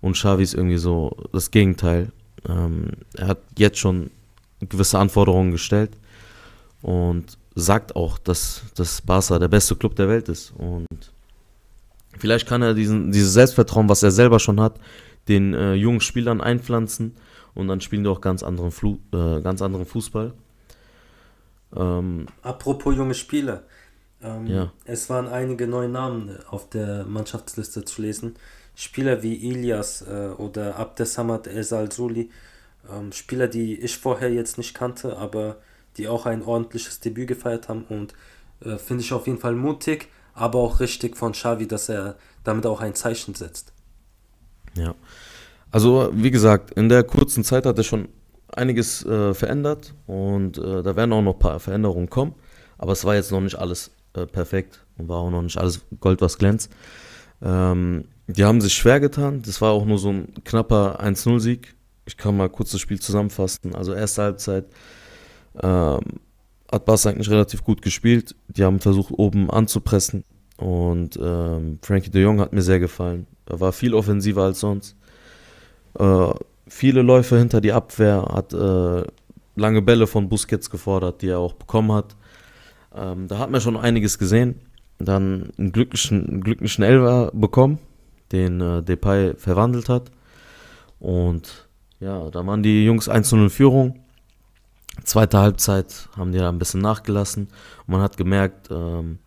Und 0.00 0.12
Xavi 0.12 0.42
ist 0.42 0.54
irgendwie 0.54 0.78
so 0.78 1.16
das 1.32 1.50
Gegenteil. 1.50 2.12
Ähm, 2.48 2.90
er 3.16 3.28
hat 3.28 3.38
jetzt 3.56 3.78
schon 3.78 4.10
gewisse 4.60 4.98
Anforderungen 4.98 5.50
gestellt 5.50 5.90
und 6.82 7.36
sagt 7.54 7.96
auch, 7.96 8.18
dass, 8.18 8.62
dass 8.76 9.02
Barca 9.02 9.38
der 9.38 9.48
beste 9.48 9.74
Club 9.74 9.96
der 9.96 10.08
Welt 10.08 10.28
ist. 10.28 10.52
Und 10.56 10.86
Vielleicht 12.18 12.48
kann 12.48 12.62
er 12.62 12.74
diesen, 12.74 13.12
dieses 13.12 13.32
Selbstvertrauen, 13.32 13.88
was 13.88 14.02
er 14.02 14.10
selber 14.10 14.38
schon 14.38 14.60
hat, 14.60 14.78
den 15.28 15.54
äh, 15.54 15.74
jungen 15.74 16.00
Spielern 16.00 16.40
einpflanzen 16.40 17.14
und 17.54 17.68
dann 17.68 17.80
spielen 17.80 18.04
die 18.04 18.10
auch 18.10 18.20
ganz 18.20 18.42
anderen, 18.42 18.70
Flu 18.70 18.98
äh, 19.12 19.40
ganz 19.40 19.62
anderen 19.62 19.86
Fußball. 19.86 20.32
Ähm, 21.76 22.26
Apropos 22.42 22.96
junge 22.96 23.14
Spieler. 23.14 23.64
Ähm, 24.22 24.46
Ja. 24.46 24.72
Es 24.84 25.10
waren 25.10 25.28
einige 25.28 25.66
neue 25.66 25.88
Namen 25.88 26.36
auf 26.50 26.68
der 26.68 27.04
Mannschaftsliste 27.04 27.84
zu 27.84 28.02
lesen. 28.02 28.34
Spieler 28.74 29.22
wie 29.22 29.34
Ilias 29.34 30.02
äh, 30.02 30.28
oder 30.36 30.76
Abdesamad 30.76 31.46
El 31.46 31.64
Salzuli. 31.64 32.30
Ähm, 32.90 33.12
Spieler, 33.12 33.48
die 33.48 33.74
ich 33.80 33.98
vorher 33.98 34.32
jetzt 34.32 34.56
nicht 34.56 34.74
kannte, 34.74 35.16
aber 35.16 35.56
die 35.96 36.08
auch 36.08 36.26
ein 36.26 36.42
ordentliches 36.42 37.00
Debüt 37.00 37.28
gefeiert 37.28 37.68
haben. 37.68 37.84
Und 37.88 38.14
äh, 38.64 38.78
finde 38.78 39.02
ich 39.02 39.12
auf 39.12 39.26
jeden 39.26 39.38
Fall 39.38 39.54
mutig, 39.54 40.08
aber 40.38 40.58
auch 40.58 40.80
richtig 40.80 41.16
von 41.16 41.32
Xavi, 41.32 41.66
dass 41.66 41.88
er 41.88 42.16
damit 42.44 42.66
auch 42.66 42.80
ein 42.80 42.94
Zeichen 42.94 43.34
setzt. 43.34 43.72
ja. 44.74 44.94
Also, 45.70 46.10
wie 46.14 46.30
gesagt, 46.30 46.70
in 46.72 46.88
der 46.88 47.04
kurzen 47.04 47.44
Zeit 47.44 47.66
hat 47.66 47.76
er 47.76 47.84
schon 47.84 48.08
einiges 48.54 49.04
äh, 49.04 49.34
verändert 49.34 49.94
und 50.06 50.56
äh, 50.56 50.82
da 50.82 50.96
werden 50.96 51.12
auch 51.12 51.20
noch 51.20 51.34
ein 51.34 51.38
paar 51.38 51.60
Veränderungen 51.60 52.08
kommen. 52.08 52.34
Aber 52.78 52.92
es 52.92 53.04
war 53.04 53.14
jetzt 53.14 53.32
noch 53.32 53.40
nicht 53.40 53.56
alles 53.56 53.90
äh, 54.14 54.24
perfekt 54.24 54.84
und 54.96 55.08
war 55.08 55.18
auch 55.18 55.30
noch 55.30 55.42
nicht 55.42 55.58
alles 55.58 55.82
Gold, 56.00 56.20
was 56.20 56.38
glänzt. 56.38 56.72
Ähm, 57.42 58.04
die 58.26 58.44
haben 58.44 58.60
sich 58.60 58.74
schwer 58.74 59.00
getan. 59.00 59.42
Das 59.44 59.60
war 59.60 59.72
auch 59.72 59.84
nur 59.84 59.98
so 59.98 60.10
ein 60.10 60.32
knapper 60.44 61.00
1-0-Sieg. 61.02 61.74
Ich 62.06 62.16
kann 62.16 62.36
mal 62.36 62.48
kurz 62.48 62.72
das 62.72 62.80
Spiel 62.80 63.00
zusammenfassen. 63.00 63.74
Also 63.74 63.92
erste 63.92 64.22
Halbzeit 64.22 64.66
ähm, 65.62 66.00
hat 66.70 66.84
Bass 66.84 67.06
eigentlich 67.06 67.30
relativ 67.30 67.64
gut 67.64 67.82
gespielt. 67.82 68.34
Die 68.48 68.64
haben 68.64 68.80
versucht, 68.80 69.12
oben 69.16 69.50
anzupressen. 69.50 70.24
Und 70.56 71.18
ähm, 71.22 71.78
Frankie 71.82 72.10
de 72.10 72.22
Jong 72.22 72.40
hat 72.40 72.52
mir 72.52 72.62
sehr 72.62 72.80
gefallen. 72.80 73.26
Er 73.46 73.60
war 73.60 73.72
viel 73.72 73.94
offensiver 73.94 74.42
als 74.42 74.60
sonst. 74.60 74.96
Äh, 75.98 76.30
viele 76.66 77.02
Läufe 77.02 77.38
hinter 77.38 77.60
die 77.60 77.72
Abwehr, 77.72 78.28
hat 78.32 78.52
äh, 78.52 79.02
lange 79.56 79.82
Bälle 79.82 80.06
von 80.06 80.28
Busquets 80.28 80.70
gefordert, 80.70 81.22
die 81.22 81.28
er 81.28 81.38
auch 81.38 81.54
bekommen 81.54 81.92
hat. 81.92 82.16
Ähm, 82.94 83.28
da 83.28 83.38
hat 83.38 83.50
man 83.50 83.60
schon 83.60 83.76
einiges 83.76 84.18
gesehen. 84.18 84.60
Dann 84.98 85.50
einen 85.58 85.72
glücklichen, 85.72 86.28
einen 86.28 86.40
glücklichen 86.42 86.82
Elfer 86.82 87.30
bekommen, 87.32 87.78
den 88.32 88.60
äh, 88.60 88.82
Depay 88.82 89.34
verwandelt 89.36 89.88
hat. 89.88 90.10
Und 90.98 91.68
ja, 92.00 92.30
da 92.30 92.44
waren 92.46 92.62
die 92.62 92.84
Jungs 92.84 93.08
1-0 93.08 93.44
in 93.44 93.50
Führung. 93.50 94.00
Zweite 95.04 95.38
Halbzeit 95.38 96.08
haben 96.16 96.32
die 96.32 96.38
da 96.38 96.48
ein 96.48 96.58
bisschen 96.58 96.80
nachgelassen. 96.80 97.48
Und 97.86 97.92
man 97.92 98.00
hat 98.00 98.16
gemerkt, 98.16 98.68
ähm, 98.70 99.18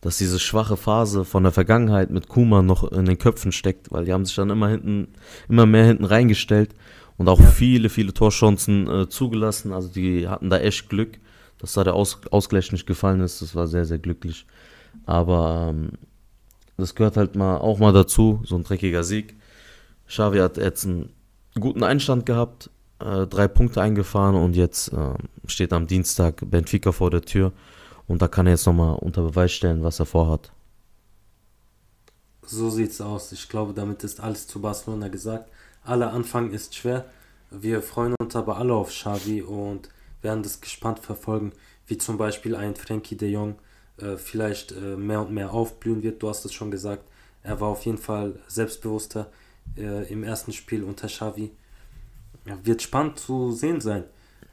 dass 0.00 0.18
diese 0.18 0.38
schwache 0.38 0.76
Phase 0.76 1.24
von 1.24 1.44
der 1.44 1.52
Vergangenheit 1.52 2.10
mit 2.10 2.28
Kuma 2.28 2.60
noch 2.60 2.84
in 2.92 3.06
den 3.06 3.18
Köpfen 3.18 3.52
steckt, 3.52 3.90
weil 3.90 4.04
die 4.04 4.12
haben 4.12 4.26
sich 4.26 4.34
dann 4.34 4.50
immer 4.50 4.68
hinten, 4.68 5.08
immer 5.48 5.64
mehr 5.64 5.86
hinten 5.86 6.04
reingestellt 6.04 6.74
und 7.16 7.28
auch 7.28 7.40
ja. 7.40 7.46
viele, 7.46 7.88
viele 7.88 8.12
Torchancen 8.12 8.86
äh, 8.88 9.08
zugelassen. 9.08 9.72
Also 9.72 9.88
die 9.88 10.28
hatten 10.28 10.50
da 10.50 10.58
echt 10.58 10.90
Glück, 10.90 11.18
dass 11.58 11.72
da 11.72 11.84
der 11.84 11.94
Aus 11.94 12.20
Ausgleich 12.30 12.70
nicht 12.70 12.86
gefallen 12.86 13.20
ist. 13.20 13.40
Das 13.40 13.54
war 13.54 13.66
sehr, 13.66 13.86
sehr 13.86 13.98
glücklich. 13.98 14.46
Aber 15.06 15.68
ähm, 15.70 15.92
das 16.76 16.94
gehört 16.94 17.16
halt 17.16 17.34
mal 17.34 17.56
auch 17.58 17.78
mal 17.78 17.92
dazu, 17.92 18.42
so 18.44 18.56
ein 18.56 18.64
dreckiger 18.64 19.04
Sieg. 19.04 19.36
Xavi 20.06 20.38
hat 20.38 20.56
jetzt 20.56 20.84
einen 20.84 21.10
guten 21.58 21.82
Einstand 21.82 22.26
gehabt, 22.26 22.68
äh, 23.04 23.26
drei 23.26 23.48
Punkte 23.48 23.82
eingefahren 23.82 24.34
und 24.34 24.56
jetzt 24.56 24.92
äh, 24.92 25.14
steht 25.46 25.72
am 25.72 25.86
Dienstag 25.86 26.42
Benfica 26.50 26.92
vor 26.92 27.10
der 27.10 27.22
Tür 27.22 27.52
und 28.06 28.22
da 28.22 28.28
kann 28.28 28.46
er 28.46 28.52
jetzt 28.52 28.66
nochmal 28.66 28.96
unter 28.96 29.22
Beweis 29.22 29.52
stellen, 29.52 29.82
was 29.82 30.00
er 30.00 30.06
vorhat. 30.06 30.52
So 32.46 32.70
sieht's 32.70 33.00
aus. 33.00 33.32
Ich 33.32 33.48
glaube, 33.48 33.72
damit 33.72 34.04
ist 34.04 34.20
alles 34.20 34.46
zu 34.46 34.60
Barcelona 34.60 35.08
gesagt. 35.08 35.50
Aller 35.82 36.12
Anfang 36.12 36.50
ist 36.50 36.74
schwer. 36.74 37.06
Wir 37.50 37.82
freuen 37.82 38.14
uns 38.20 38.36
aber 38.36 38.56
alle 38.58 38.74
auf 38.74 38.90
Xavi 38.90 39.42
und 39.42 39.88
werden 40.22 40.42
das 40.42 40.60
gespannt 40.60 40.98
verfolgen, 40.98 41.52
wie 41.86 41.98
zum 41.98 42.16
Beispiel 42.16 42.56
ein 42.56 42.74
Frankie 42.74 43.16
de 43.16 43.30
Jong 43.30 43.56
äh, 43.98 44.16
vielleicht 44.16 44.72
äh, 44.72 44.96
mehr 44.96 45.20
und 45.20 45.32
mehr 45.32 45.52
aufblühen 45.52 46.02
wird. 46.02 46.22
Du 46.22 46.28
hast 46.28 46.44
es 46.44 46.52
schon 46.52 46.70
gesagt. 46.70 47.04
Er 47.42 47.60
war 47.60 47.68
auf 47.68 47.84
jeden 47.84 47.98
Fall 47.98 48.38
selbstbewusster 48.48 49.30
äh, 49.76 50.10
im 50.10 50.24
ersten 50.24 50.52
Spiel 50.52 50.82
unter 50.82 51.06
Xavi. 51.08 51.50
Ja, 52.46 52.58
wird 52.62 52.82
spannend 52.82 53.18
zu 53.18 53.52
sehen 53.52 53.80
sein. 53.80 54.04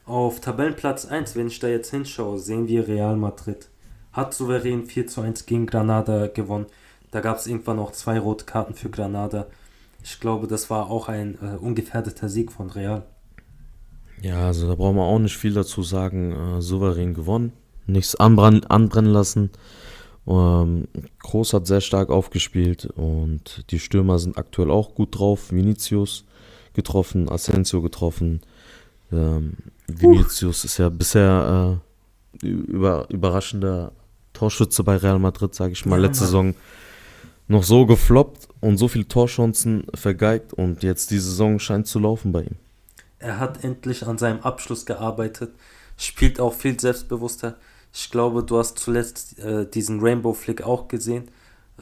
Auf 0.06 0.40
Tabellenplatz 0.40 1.06
1, 1.06 1.36
wenn 1.36 1.48
ich 1.48 1.60
da 1.60 1.68
jetzt 1.68 1.92
hinschaue, 1.92 2.40
sehen 2.40 2.68
wir 2.68 2.88
Real 2.88 3.16
Madrid. 3.16 3.70
Hat 4.14 4.34
souverän 4.34 4.86
4 4.86 5.08
zu 5.08 5.22
1 5.22 5.46
gegen 5.46 5.68
Granada 5.68 6.28
gewonnen. 6.28 6.66
Da 7.12 7.20
gab 7.22 7.38
es 7.38 7.48
irgendwann 7.48 7.78
noch 7.78 7.92
zwei 7.92 8.20
rote 8.20 8.46
Karten 8.46 8.74
für 8.74 8.90
Granada. 8.90 9.48
Ich 10.04 10.20
glaube, 10.20 10.48
das 10.48 10.70
war 10.70 10.90
auch 10.90 11.10
ein 11.10 11.38
äh, 11.42 11.58
ungefährdeter 11.58 12.30
Sieg 12.30 12.52
von 12.52 12.70
Real. 12.70 13.04
Ja, 14.22 14.48
also 14.48 14.68
da 14.68 14.76
brauchen 14.76 14.96
wir 14.96 15.04
auch 15.04 15.20
nicht 15.20 15.38
viel 15.38 15.54
dazu 15.54 15.84
sagen. 15.84 16.58
Äh, 16.58 16.62
souverän 16.62 17.14
gewonnen. 17.14 17.54
Nichts 17.88 18.16
anbrennen, 18.16 18.66
anbrennen 18.66 19.12
lassen. 19.12 19.52
Ähm, 20.28 20.88
Groß 21.20 21.54
hat 21.54 21.68
sehr 21.68 21.82
stark 21.82 22.10
aufgespielt 22.10 22.86
und 22.96 23.66
die 23.72 23.80
Stürmer 23.80 24.20
sind 24.20 24.38
aktuell 24.38 24.72
auch 24.72 24.96
gut 24.96 25.20
drauf. 25.20 25.52
Vinicius 25.52 26.26
getroffen, 26.74 27.30
Asensio 27.30 27.82
getroffen. 27.82 28.42
Ähm, 29.12 29.54
Vinicius 29.88 30.64
ist 30.66 30.78
ja 30.78 30.90
bisher 30.90 31.80
äh, 32.44 32.48
über, 32.48 33.10
überraschender 33.10 33.92
Torschütze 34.34 34.84
bei 34.84 34.96
Real 34.98 35.20
Madrid, 35.20 35.54
sage 35.54 35.74
ich 35.74 35.86
mal. 35.86 35.98
Ja, 35.98 36.08
Letzte 36.08 36.26
Saison 36.26 36.56
noch 37.48 37.64
so 37.64 37.86
gefloppt 37.86 38.48
und 38.62 38.78
so 38.78 38.88
viele 38.88 39.08
Torchancen 39.08 39.86
vergeigt 39.94 40.54
und 40.54 40.84
jetzt 40.84 41.12
die 41.12 41.20
Saison 41.20 41.60
scheint 41.60 41.88
zu 41.88 42.00
laufen 42.00 42.32
bei 42.32 42.44
ihm. 42.44 42.56
Er 43.20 43.40
hat 43.40 43.64
endlich 43.64 44.08
an 44.08 44.18
seinem 44.18 44.40
Abschluss 44.40 44.86
gearbeitet, 44.86 45.52
spielt 45.98 46.40
auch 46.40 46.54
viel 46.54 46.80
selbstbewusster. 46.80 47.58
Ich 47.94 48.10
glaube, 48.10 48.44
du 48.44 48.58
hast 48.58 48.80
zuletzt 48.80 49.38
äh, 49.40 49.70
diesen 49.70 50.00
Rainbow 50.00 50.34
Flick 50.34 50.64
auch 50.64 50.88
gesehen. 50.88 51.28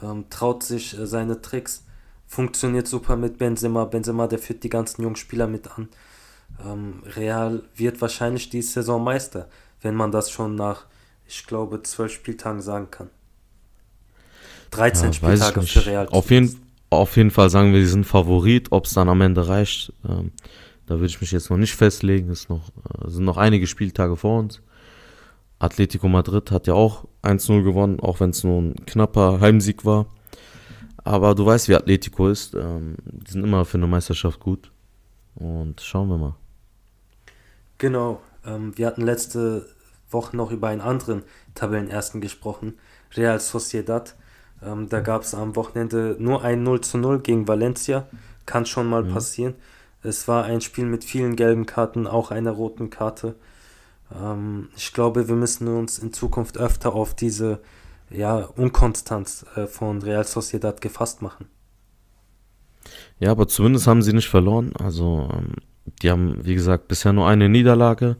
Ähm, 0.01 0.25
traut 0.29 0.63
sich 0.63 0.97
äh, 0.97 1.05
seine 1.05 1.41
Tricks. 1.41 1.83
Funktioniert 2.29 2.87
super 2.87 3.15
mit 3.15 3.39
Benzema. 3.39 3.85
Benzema, 3.85 4.27
der 4.27 4.37
führt 4.37 4.63
die 4.63 4.69
ganzen 4.69 5.01
jungen 5.01 5.15
Spieler 5.15 5.47
mit 5.47 5.67
an. 5.75 5.89
Ähm, 6.63 7.01
Real 7.15 7.63
wird 7.75 7.99
wahrscheinlich 8.01 8.51
die 8.51 8.61
Saison 8.61 9.03
Meister, 9.03 9.49
wenn 9.81 9.95
man 9.95 10.11
das 10.11 10.29
schon 10.29 10.53
nach, 10.53 10.85
ich 11.27 11.47
glaube, 11.47 11.81
zwölf 11.81 12.13
Spieltagen 12.13 12.61
sagen 12.61 12.91
kann. 12.91 13.09
13 14.69 15.07
ja, 15.07 15.13
Spieltage 15.13 15.61
für 15.63 15.85
Real. 15.87 16.07
Auf 16.09 16.29
jeden, 16.29 16.55
auf 16.91 17.17
jeden 17.17 17.31
Fall 17.31 17.49
sagen 17.49 17.73
wir, 17.73 17.81
sie 17.81 17.87
sind 17.87 18.05
Favorit. 18.05 18.71
Ob 18.71 18.85
es 18.85 18.93
dann 18.93 19.09
am 19.09 19.21
Ende 19.21 19.47
reicht, 19.47 19.91
ähm, 20.07 20.31
da 20.85 20.95
würde 20.95 21.07
ich 21.07 21.19
mich 21.21 21.31
jetzt 21.31 21.49
noch 21.49 21.57
nicht 21.57 21.73
festlegen. 21.73 22.29
Es 22.29 22.47
noch, 22.47 22.69
äh, 22.69 23.09
sind 23.09 23.25
noch 23.25 23.37
einige 23.37 23.65
Spieltage 23.65 24.15
vor 24.15 24.37
uns. 24.37 24.61
Atletico 25.57 26.07
Madrid 26.07 26.51
hat 26.51 26.67
ja 26.67 26.75
auch 26.75 27.05
1-0 27.23 27.63
gewonnen, 27.63 27.99
auch 27.99 28.19
wenn 28.19 28.29
es 28.29 28.43
nur 28.43 28.61
ein 28.61 28.85
knapper 28.85 29.39
Heimsieg 29.39 29.83
war. 29.83 30.05
Aber 31.09 31.33
du 31.33 31.43
weißt, 31.43 31.69
wie 31.69 31.75
Atletico 31.75 32.29
ist. 32.29 32.53
Ähm, 32.53 32.95
die 33.03 33.31
sind 33.31 33.43
immer 33.43 33.65
für 33.65 33.79
eine 33.79 33.87
Meisterschaft 33.87 34.39
gut. 34.39 34.71
Und 35.33 35.81
schauen 35.81 36.07
wir 36.07 36.19
mal. 36.19 36.35
Genau. 37.79 38.21
Ähm, 38.45 38.77
wir 38.77 38.85
hatten 38.85 39.01
letzte 39.01 39.65
Woche 40.11 40.37
noch 40.37 40.51
über 40.51 40.67
einen 40.67 40.81
anderen 40.81 41.23
Tabellenersten 41.55 42.21
gesprochen, 42.21 42.77
Real 43.15 43.39
Sociedad. 43.39 44.15
Ähm, 44.61 44.87
da 44.87 44.99
gab 44.99 45.23
es 45.23 45.33
am 45.33 45.55
Wochenende 45.55 46.15
nur 46.19 46.43
ein 46.43 46.61
0 46.61 46.81
zu 46.81 46.99
0 46.99 47.21
gegen 47.21 47.47
Valencia. 47.47 48.05
Kann 48.45 48.67
schon 48.67 48.87
mal 48.87 49.03
mhm. 49.03 49.11
passieren. 49.11 49.55
Es 50.03 50.27
war 50.27 50.43
ein 50.43 50.61
Spiel 50.61 50.85
mit 50.85 51.03
vielen 51.03 51.35
gelben 51.35 51.65
Karten, 51.65 52.05
auch 52.05 52.29
einer 52.29 52.51
roten 52.51 52.91
Karte. 52.91 53.33
Ähm, 54.15 54.69
ich 54.77 54.93
glaube, 54.93 55.27
wir 55.27 55.35
müssen 55.35 55.67
uns 55.69 55.97
in 55.97 56.13
Zukunft 56.13 56.59
öfter 56.59 56.93
auf 56.93 57.15
diese 57.15 57.61
ja, 58.11 58.37
Unkonstanz 58.37 59.45
äh, 59.55 59.67
von 59.67 60.01
Real 60.01 60.25
Sociedad 60.25 60.81
gefasst 60.81 61.21
machen. 61.21 61.47
Ja, 63.19 63.31
aber 63.31 63.47
zumindest 63.47 63.87
haben 63.87 64.01
sie 64.01 64.13
nicht 64.13 64.29
verloren. 64.29 64.71
Also, 64.77 65.29
ähm, 65.33 65.55
die 66.01 66.09
haben, 66.09 66.45
wie 66.45 66.55
gesagt, 66.55 66.87
bisher 66.87 67.13
nur 67.13 67.27
eine 67.27 67.49
Niederlage, 67.49 68.17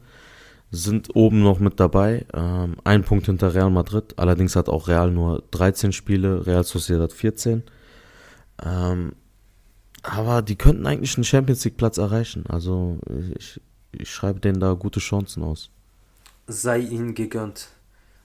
sind 0.72 1.16
oben 1.16 1.42
noch 1.42 1.60
mit 1.60 1.80
dabei. 1.80 2.26
Ähm, 2.34 2.76
ein 2.84 3.04
Punkt 3.04 3.26
hinter 3.26 3.54
Real 3.54 3.72
Madrid. 3.72 4.14
Allerdings 4.18 4.56
hat 4.56 4.70
auch 4.70 4.88
Real 4.88 5.12
nur 5.12 5.44
13 5.52 5.92
Spiele, 5.92 6.46
Real 6.46 6.64
Sociedad 6.64 7.12
14. 7.12 7.64
Ähm, 8.64 9.14
aber 10.04 10.42
die 10.42 10.56
könnten 10.56 10.86
eigentlich 10.86 11.16
einen 11.18 11.24
Champions 11.24 11.64
League 11.66 11.78
Platz 11.78 11.98
erreichen. 11.98 12.46
Also, 12.48 13.00
ich, 13.38 13.60
ich 13.92 14.10
schreibe 14.12 14.40
denen 14.40 14.60
da 14.60 14.74
gute 14.74 15.00
Chancen 15.00 15.44
aus. 15.44 15.72
Sei 16.48 16.80
ihnen 16.80 17.16
gegönnt. 17.16 17.70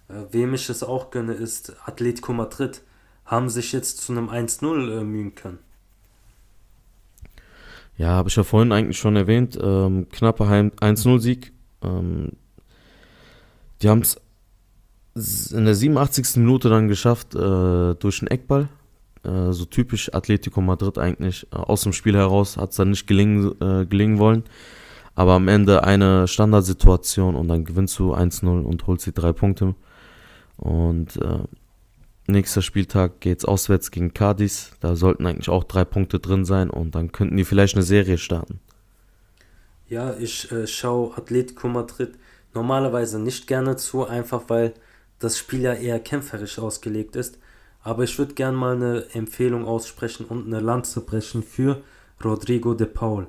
Äh, 0.09 0.33
wem 0.33 0.55
ich 0.55 0.69
es 0.69 0.83
auch 0.83 1.11
gönne, 1.11 1.35
ist 1.35 1.77
Atletico 1.87 2.33
Madrid. 2.33 2.83
Haben 3.25 3.49
sich 3.49 3.73
jetzt 3.73 3.99
zu 3.99 4.12
einem 4.12 4.29
1-0 4.29 5.01
äh, 5.01 5.05
mühen 5.05 5.35
können. 5.35 5.59
Ja, 7.97 8.09
habe 8.09 8.29
ich 8.29 8.37
ja 8.37 8.43
vorhin 8.43 8.73
eigentlich 8.73 8.99
schon 8.99 9.17
erwähnt. 9.17 9.59
Ähm, 9.61 10.09
knapper 10.11 10.47
1-0-Sieg. 10.47 11.53
Ähm, 11.83 12.33
die 13.83 13.88
haben 13.88 14.01
es 14.01 14.21
in 15.52 15.65
der 15.65 15.75
87. 15.75 16.37
Minute 16.37 16.69
dann 16.69 16.88
geschafft 16.88 17.35
äh, 17.35 17.94
durch 17.94 18.21
einen 18.21 18.29
Eckball. 18.29 18.69
Äh, 19.23 19.52
so 19.52 19.65
typisch 19.65 20.13
Atletico 20.13 20.61
Madrid 20.61 20.98
eigentlich. 20.98 21.46
Äh, 21.52 21.57
aus 21.57 21.83
dem 21.83 21.92
Spiel 21.92 22.17
heraus 22.17 22.57
hat 22.57 22.71
es 22.71 22.77
dann 22.77 22.90
nicht 22.90 23.07
gelingen, 23.07 23.55
äh, 23.61 23.87
gelingen 23.87 24.19
wollen. 24.19 24.44
Aber 25.15 25.35
am 25.35 25.46
Ende 25.46 25.85
eine 25.85 26.27
Standardsituation 26.27 27.37
und 27.37 27.46
dann 27.46 27.65
gewinnst 27.65 27.98
du 28.00 28.15
1-0 28.15 28.63
und 28.63 28.87
holst 28.88 29.07
die 29.07 29.13
drei 29.13 29.33
Punkte. 29.33 29.77
Und 30.57 31.17
äh, 31.17 31.40
Nächster 32.27 32.63
Spieltag 32.63 33.21
geht 33.21 33.38
es 33.40 33.44
auswärts 33.44 33.90
gegen 33.90 34.15
Cadiz. 34.15 34.71
Da 34.81 34.96
sollten 34.96 35.27
eigentlich 35.27 35.50
auch 35.50 35.65
drei 35.65 35.85
Punkte 35.85 36.21
drin 36.21 36.46
sein 36.46 36.71
und 36.71 36.94
dann 36.94 37.13
könnten 37.13 37.37
die 37.37 37.44
vielleicht 37.44 37.75
eine 37.75 37.85
Serie 37.85 38.17
starten. 38.17 38.61
Ja, 39.88 40.15
ich 40.19 40.50
äh, 40.50 40.67
schaue 40.67 41.17
Atletico 41.19 41.69
Madrid 41.69 42.15
normalerweise 42.55 43.19
nicht 43.19 43.46
gerne 43.46 43.77
zu, 43.77 44.07
einfach 44.07 44.44
weil 44.48 44.73
das 45.19 45.37
Spiel 45.37 45.61
ja 45.61 45.75
eher 45.75 46.00
kämpferisch 46.00 46.59
ausgelegt 46.59 47.15
ist. 47.15 47.38
Aber 47.83 48.05
ich 48.05 48.19
würde 48.19 48.33
gerne 48.33 48.57
mal 48.57 48.77
eine 48.77 49.05
Empfehlung 49.13 49.67
aussprechen 49.67 50.25
und 50.25 50.46
eine 50.46 50.61
Lanze 50.61 51.02
brechen 51.02 51.42
für 51.42 51.83
Rodrigo 52.25 52.73
de 52.73 52.87
Paul. 52.87 53.27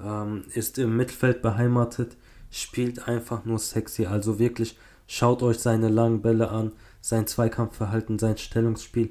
ähm, 0.00 0.44
ist 0.54 0.78
im 0.78 0.96
Mittelfeld 0.96 1.42
beheimatet, 1.42 2.16
spielt 2.52 3.08
einfach 3.08 3.44
nur 3.44 3.58
sexy. 3.58 4.06
Also 4.06 4.38
wirklich, 4.38 4.76
schaut 5.08 5.42
euch 5.42 5.58
seine 5.58 5.88
langen 5.88 6.22
Bälle 6.22 6.50
an, 6.50 6.70
sein 7.00 7.26
Zweikampfverhalten, 7.26 8.20
sein 8.20 8.36
Stellungsspiel. 8.38 9.10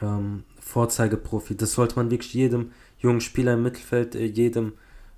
Ähm, 0.00 0.44
Vorzeigeprofi. 0.60 1.56
Das 1.56 1.72
sollte 1.72 1.96
man 1.96 2.10
wirklich 2.10 2.34
jedem 2.34 2.70
jungen 2.98 3.20
Spieler 3.20 3.54
im 3.54 3.62
Mittelfeld, 3.62 4.14
äh, 4.14 4.26
jedem 4.26 4.74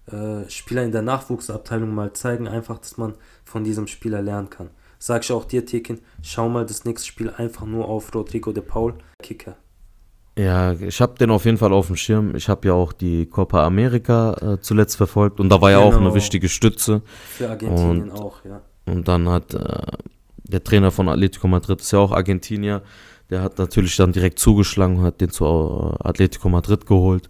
äh, 0.07 0.49
Spieler 0.49 0.85
in 0.85 0.93
der 0.93 1.03
Nachwuchsabteilung 1.03 1.95
mal 1.95 2.13
zeigen, 2.13 2.47
einfach, 2.49 2.79
dass 2.79 2.97
man 2.97 3.15
von 3.45 3.65
diesem 3.65 3.87
Spieler 3.89 4.23
lernen 4.23 4.51
kann. 4.51 4.71
Sag 5.01 5.25
ich 5.25 5.33
auch 5.33 5.45
dir, 5.45 5.65
Tekin, 5.67 6.01
schau 6.23 6.49
mal 6.49 6.65
das 6.67 6.85
nächste 6.85 7.07
Spiel 7.09 7.31
einfach 7.31 7.67
nur 7.67 7.89
auf 7.89 8.15
Rodrigo 8.15 8.53
de 8.53 8.63
Paul, 8.63 8.95
Kicker. 9.23 9.57
Ja, 10.37 10.73
ich 10.73 11.01
habe 11.01 11.15
den 11.19 11.31
auf 11.31 11.45
jeden 11.45 11.59
Fall 11.59 11.73
auf 11.73 11.89
dem 11.89 11.97
Schirm. 11.97 12.37
Ich 12.37 12.49
habe 12.49 12.69
ja 12.69 12.75
auch 12.75 12.93
die 12.93 13.27
Copa 13.27 13.65
America 13.67 14.35
äh, 14.55 14.61
zuletzt 14.61 14.97
verfolgt 14.97 15.41
und 15.41 15.49
da 15.49 15.61
war 15.61 15.71
ja 15.73 15.79
auch 15.79 15.93
eine 15.95 15.99
Genau. 16.05 16.15
wichtige 16.15 16.49
Stütze. 16.49 17.03
Für 17.31 17.51
Argentinien 17.51 18.11
Und- 18.11 18.21
auch, 18.21 18.45
ja. 18.45 18.61
Und 18.89 19.09
dann 19.09 19.29
hat 19.29 19.55
äh, 19.55 19.87
der 20.45 20.65
Trainer 20.65 20.91
von 20.91 21.09
Atletico 21.09 21.47
Madrid, 21.49 21.81
ist 21.81 21.93
ja 21.93 21.99
auch 21.99 22.13
Argentinier, 22.13 22.83
der 23.31 23.43
hat 23.43 23.59
natürlich 23.59 23.97
dann 23.97 24.13
direkt 24.13 24.39
zugeschlagen 24.39 24.99
und 24.99 25.05
hat 25.05 25.21
den 25.21 25.31
zu 25.31 25.45
äh, 25.45 26.09
Atletico 26.09 26.49
Madrid 26.49 26.87
geholt. 26.87 27.29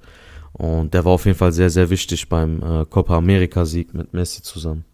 Und 0.52 0.94
der 0.94 1.04
war 1.04 1.12
auf 1.12 1.26
jeden 1.26 1.36
Fall 1.36 1.52
sehr, 1.52 1.70
sehr 1.70 1.90
wichtig 1.90 2.28
beim 2.28 2.62
äh, 2.62 2.84
Copa 2.86 3.16
America-Sieg 3.16 3.94
mit 3.94 4.12
Messi 4.12 4.42
zusammen. 4.42 4.84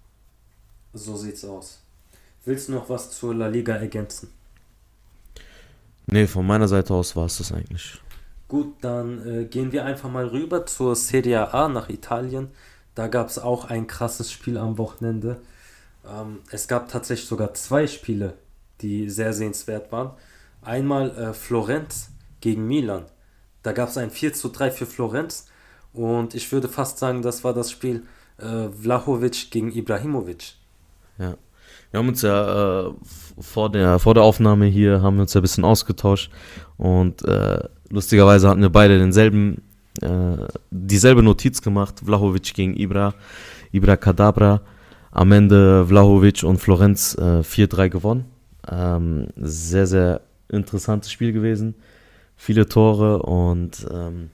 So 0.92 1.16
sieht's 1.16 1.44
aus. 1.44 1.82
Willst 2.44 2.68
du 2.68 2.72
noch 2.72 2.88
was 2.88 3.10
zur 3.10 3.34
La 3.34 3.48
Liga 3.48 3.74
ergänzen? 3.74 4.28
Nee, 6.06 6.26
von 6.26 6.46
meiner 6.46 6.68
Seite 6.68 6.92
aus 6.92 7.16
war 7.16 7.26
es 7.26 7.38
das 7.38 7.52
eigentlich. 7.52 7.98
Gut, 8.48 8.74
dann 8.82 9.26
äh, 9.26 9.44
gehen 9.46 9.72
wir 9.72 9.84
einfach 9.84 10.10
mal 10.10 10.26
rüber 10.26 10.66
zur 10.66 10.96
Serie 10.96 11.52
A 11.54 11.68
nach 11.68 11.88
Italien. 11.88 12.48
Da 12.94 13.08
gab 13.08 13.28
es 13.28 13.38
auch 13.38 13.64
ein 13.64 13.86
krasses 13.86 14.30
Spiel 14.30 14.58
am 14.58 14.78
Wochenende. 14.78 15.40
Ähm, 16.08 16.40
es 16.50 16.68
gab 16.68 16.88
tatsächlich 16.88 17.28
sogar 17.28 17.54
zwei 17.54 17.86
Spiele, 17.86 18.34
die 18.80 19.08
sehr 19.10 19.32
sehenswert 19.32 19.92
waren. 19.92 20.10
Einmal 20.62 21.10
äh, 21.16 21.32
Florenz 21.34 22.10
gegen 22.40 22.66
Milan. 22.66 23.04
Da 23.62 23.72
gab 23.72 23.88
es 23.88 23.96
ein 23.96 24.10
4 24.10 24.34
zu 24.34 24.48
3 24.48 24.70
für 24.70 24.86
Florenz. 24.86 25.46
Und 25.92 26.34
ich 26.34 26.50
würde 26.52 26.68
fast 26.68 26.98
sagen, 26.98 27.22
das 27.22 27.44
war 27.44 27.54
das 27.54 27.70
Spiel 27.70 28.02
äh, 28.38 28.68
Vlahovic 28.68 29.50
gegen 29.50 29.72
Ibrahimovic. 29.72 30.54
Ja. 31.18 31.34
Wir 31.90 31.98
haben 31.98 32.08
uns 32.08 32.22
ja 32.22 32.88
äh, 32.88 32.92
vor, 33.38 33.70
der, 33.70 34.00
vor 34.00 34.14
der 34.14 34.24
Aufnahme 34.24 34.66
hier 34.66 35.00
haben 35.00 35.16
wir 35.16 35.22
uns 35.22 35.34
ja 35.34 35.40
ein 35.40 35.42
bisschen 35.42 35.64
ausgetauscht 35.64 36.28
und 36.76 37.24
äh, 37.24 37.60
lustigerweise 37.88 38.48
hatten 38.48 38.62
wir 38.62 38.70
beide 38.70 38.98
denselben, 38.98 39.62
äh, 40.02 40.36
dieselbe 40.72 41.22
Notiz 41.22 41.62
gemacht, 41.62 42.00
Vlahovic 42.04 42.52
gegen 42.52 42.76
Ibra, 42.76 43.14
Ibra 43.70 43.96
Kadabra. 43.96 44.60
Am 45.14 45.30
Ende 45.30 45.86
Vlahovic 45.86 46.42
und 46.42 46.58
Florenz 46.58 47.14
äh, 47.14 47.40
4-3 47.40 47.88
gewonnen. 47.88 48.24
Ähm, 48.68 49.28
sehr, 49.36 49.86
sehr 49.86 50.22
interessantes 50.48 51.12
Spiel 51.12 51.32
gewesen. 51.32 51.76
Viele 52.36 52.68
Tore 52.68 53.22
und 53.22 53.86
ähm, 53.92 54.30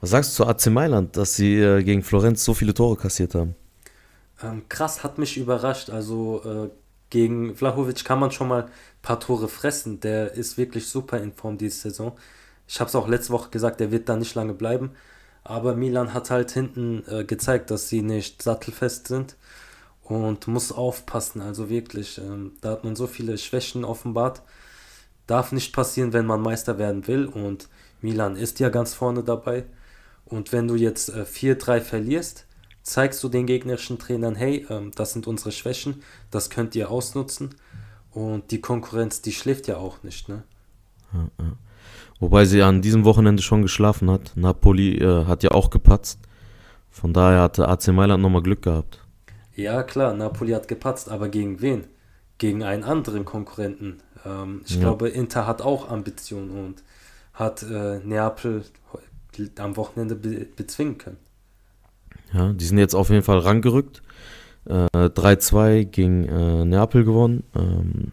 was 0.00 0.08
sagst 0.08 0.32
du 0.32 0.44
zu 0.44 0.48
AC 0.48 0.68
Mailand, 0.68 1.18
dass 1.18 1.36
sie 1.36 1.56
äh, 1.60 1.82
gegen 1.82 2.02
Florenz 2.02 2.42
so 2.42 2.54
viele 2.54 2.72
Tore 2.72 2.96
kassiert 2.96 3.34
haben? 3.34 3.54
Ähm, 4.42 4.62
krass, 4.70 5.04
hat 5.04 5.18
mich 5.18 5.36
überrascht. 5.36 5.90
Also 5.90 6.40
äh, 6.42 6.70
gegen 7.10 7.54
Vlahovic 7.54 8.02
kann 8.02 8.18
man 8.18 8.30
schon 8.30 8.48
mal 8.48 8.62
ein 8.62 8.70
paar 9.02 9.20
Tore 9.20 9.46
fressen. 9.46 10.00
Der 10.00 10.32
ist 10.32 10.56
wirklich 10.56 10.86
super 10.88 11.20
in 11.20 11.34
Form 11.34 11.58
diese 11.58 11.76
Saison. 11.76 12.12
Ich 12.66 12.80
habe 12.80 12.88
es 12.88 12.94
auch 12.94 13.08
letzte 13.08 13.34
Woche 13.34 13.50
gesagt, 13.50 13.78
der 13.78 13.90
wird 13.92 14.08
da 14.08 14.16
nicht 14.16 14.34
lange 14.34 14.54
bleiben. 14.54 14.92
Aber 15.44 15.74
Milan 15.74 16.14
hat 16.14 16.30
halt 16.30 16.50
hinten 16.50 17.04
äh, 17.10 17.24
gezeigt, 17.24 17.70
dass 17.70 17.90
sie 17.90 18.00
nicht 18.00 18.40
sattelfest 18.40 19.08
sind 19.08 19.36
und 20.12 20.46
muss 20.46 20.72
aufpassen. 20.72 21.40
Also 21.40 21.70
wirklich, 21.70 22.18
ähm, 22.18 22.52
da 22.60 22.72
hat 22.72 22.84
man 22.84 22.96
so 22.96 23.06
viele 23.06 23.38
Schwächen 23.38 23.84
offenbart. 23.84 24.42
Darf 25.26 25.52
nicht 25.52 25.72
passieren, 25.72 26.12
wenn 26.12 26.26
man 26.26 26.42
Meister 26.42 26.76
werden 26.76 27.06
will. 27.06 27.24
Und 27.24 27.68
Milan 28.02 28.36
ist 28.36 28.60
ja 28.60 28.68
ganz 28.68 28.92
vorne 28.92 29.22
dabei. 29.22 29.64
Und 30.26 30.52
wenn 30.52 30.68
du 30.68 30.74
jetzt 30.74 31.08
äh, 31.08 31.22
4-3 31.22 31.80
verlierst, 31.80 32.44
zeigst 32.82 33.22
du 33.24 33.30
den 33.30 33.46
gegnerischen 33.46 33.98
Trainern, 33.98 34.34
hey, 34.34 34.66
ähm, 34.68 34.90
das 34.94 35.14
sind 35.14 35.26
unsere 35.26 35.52
Schwächen, 35.52 36.02
das 36.30 36.50
könnt 36.50 36.74
ihr 36.74 36.90
ausnutzen. 36.90 37.54
Und 38.10 38.50
die 38.50 38.60
Konkurrenz, 38.60 39.22
die 39.22 39.32
schläft 39.32 39.66
ja 39.66 39.78
auch 39.78 40.02
nicht, 40.02 40.28
ne? 40.28 40.42
Wobei 42.20 42.44
sie 42.44 42.62
an 42.62 42.82
diesem 42.82 43.04
Wochenende 43.04 43.42
schon 43.42 43.62
geschlafen 43.62 44.10
hat. 44.10 44.32
Napoli 44.34 44.98
äh, 44.98 45.24
hat 45.24 45.42
ja 45.42 45.52
auch 45.52 45.70
gepatzt. 45.70 46.18
Von 46.90 47.14
daher 47.14 47.40
hatte 47.40 47.68
AC 47.68 47.88
Mailand 47.88 48.22
nochmal 48.22 48.42
Glück 48.42 48.62
gehabt. 48.62 49.01
Ja, 49.54 49.82
klar, 49.82 50.14
Napoli 50.14 50.52
hat 50.52 50.68
gepatzt, 50.68 51.08
aber 51.10 51.28
gegen 51.28 51.60
wen? 51.60 51.84
Gegen 52.38 52.62
einen 52.62 52.84
anderen 52.84 53.24
Konkurrenten. 53.24 54.00
Ähm, 54.24 54.62
ich 54.66 54.74
Ja. 54.74 54.80
glaube, 54.80 55.08
Inter 55.08 55.46
hat 55.46 55.62
auch 55.62 55.88
Ambitionen 55.90 56.50
und 56.50 56.82
hat 57.34 57.62
äh, 57.62 58.00
Neapel 58.00 58.64
am 59.58 59.76
Wochenende 59.76 60.14
be 60.14 60.46
bezwingen 60.56 60.98
können. 60.98 61.18
Ja, 62.32 62.52
die 62.52 62.64
sind 62.64 62.78
jetzt 62.78 62.94
auf 62.94 63.10
jeden 63.10 63.22
Fall 63.22 63.38
rangerückt. 63.38 64.02
Äh, 64.66 65.08
3-2 65.10 65.84
gegen 65.84 66.24
äh, 66.28 66.64
Neapel 66.64 67.04
gewonnen. 67.04 67.44
Ähm, 67.56 68.12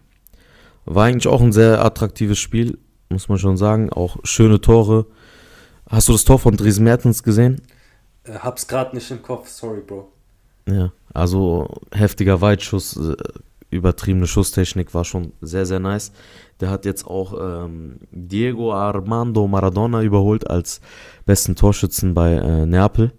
war 0.84 1.06
eigentlich 1.06 1.28
auch 1.28 1.40
ein 1.42 1.52
sehr 1.52 1.84
attraktives 1.84 2.38
Spiel, 2.38 2.78
muss 3.10 3.28
man 3.28 3.38
schon 3.38 3.56
sagen. 3.56 3.90
Auch 3.92 4.18
schöne 4.24 4.60
Tore. 4.60 5.06
Hast 5.88 6.08
du 6.08 6.12
das 6.12 6.24
Tor 6.24 6.38
von 6.38 6.56
Dries 6.56 6.80
Mertens 6.80 7.22
gesehen? 7.22 7.62
Äh, 8.24 8.38
hab's 8.38 8.66
gerade 8.66 8.94
nicht 8.96 9.10
im 9.10 9.22
Kopf, 9.22 9.48
sorry, 9.48 9.80
Bro. 9.82 10.10
Ja, 10.66 10.92
also 11.12 11.68
heftiger 11.92 12.40
Weitschuss, 12.40 12.96
äh, 12.96 13.16
übertriebene 13.70 14.26
Schusstechnik 14.26 14.94
war 14.94 15.04
schon 15.04 15.32
sehr, 15.40 15.66
sehr 15.66 15.80
nice. 15.80 16.12
Der 16.60 16.70
hat 16.70 16.84
jetzt 16.84 17.06
auch 17.06 17.34
ähm, 17.40 17.98
Diego 18.10 18.72
Armando 18.72 19.46
Maradona 19.46 20.02
überholt 20.02 20.48
als 20.50 20.80
besten 21.24 21.56
Torschützen 21.56 22.14
bei 22.14 22.34
äh, 22.34 22.66
Neapel 22.66 23.12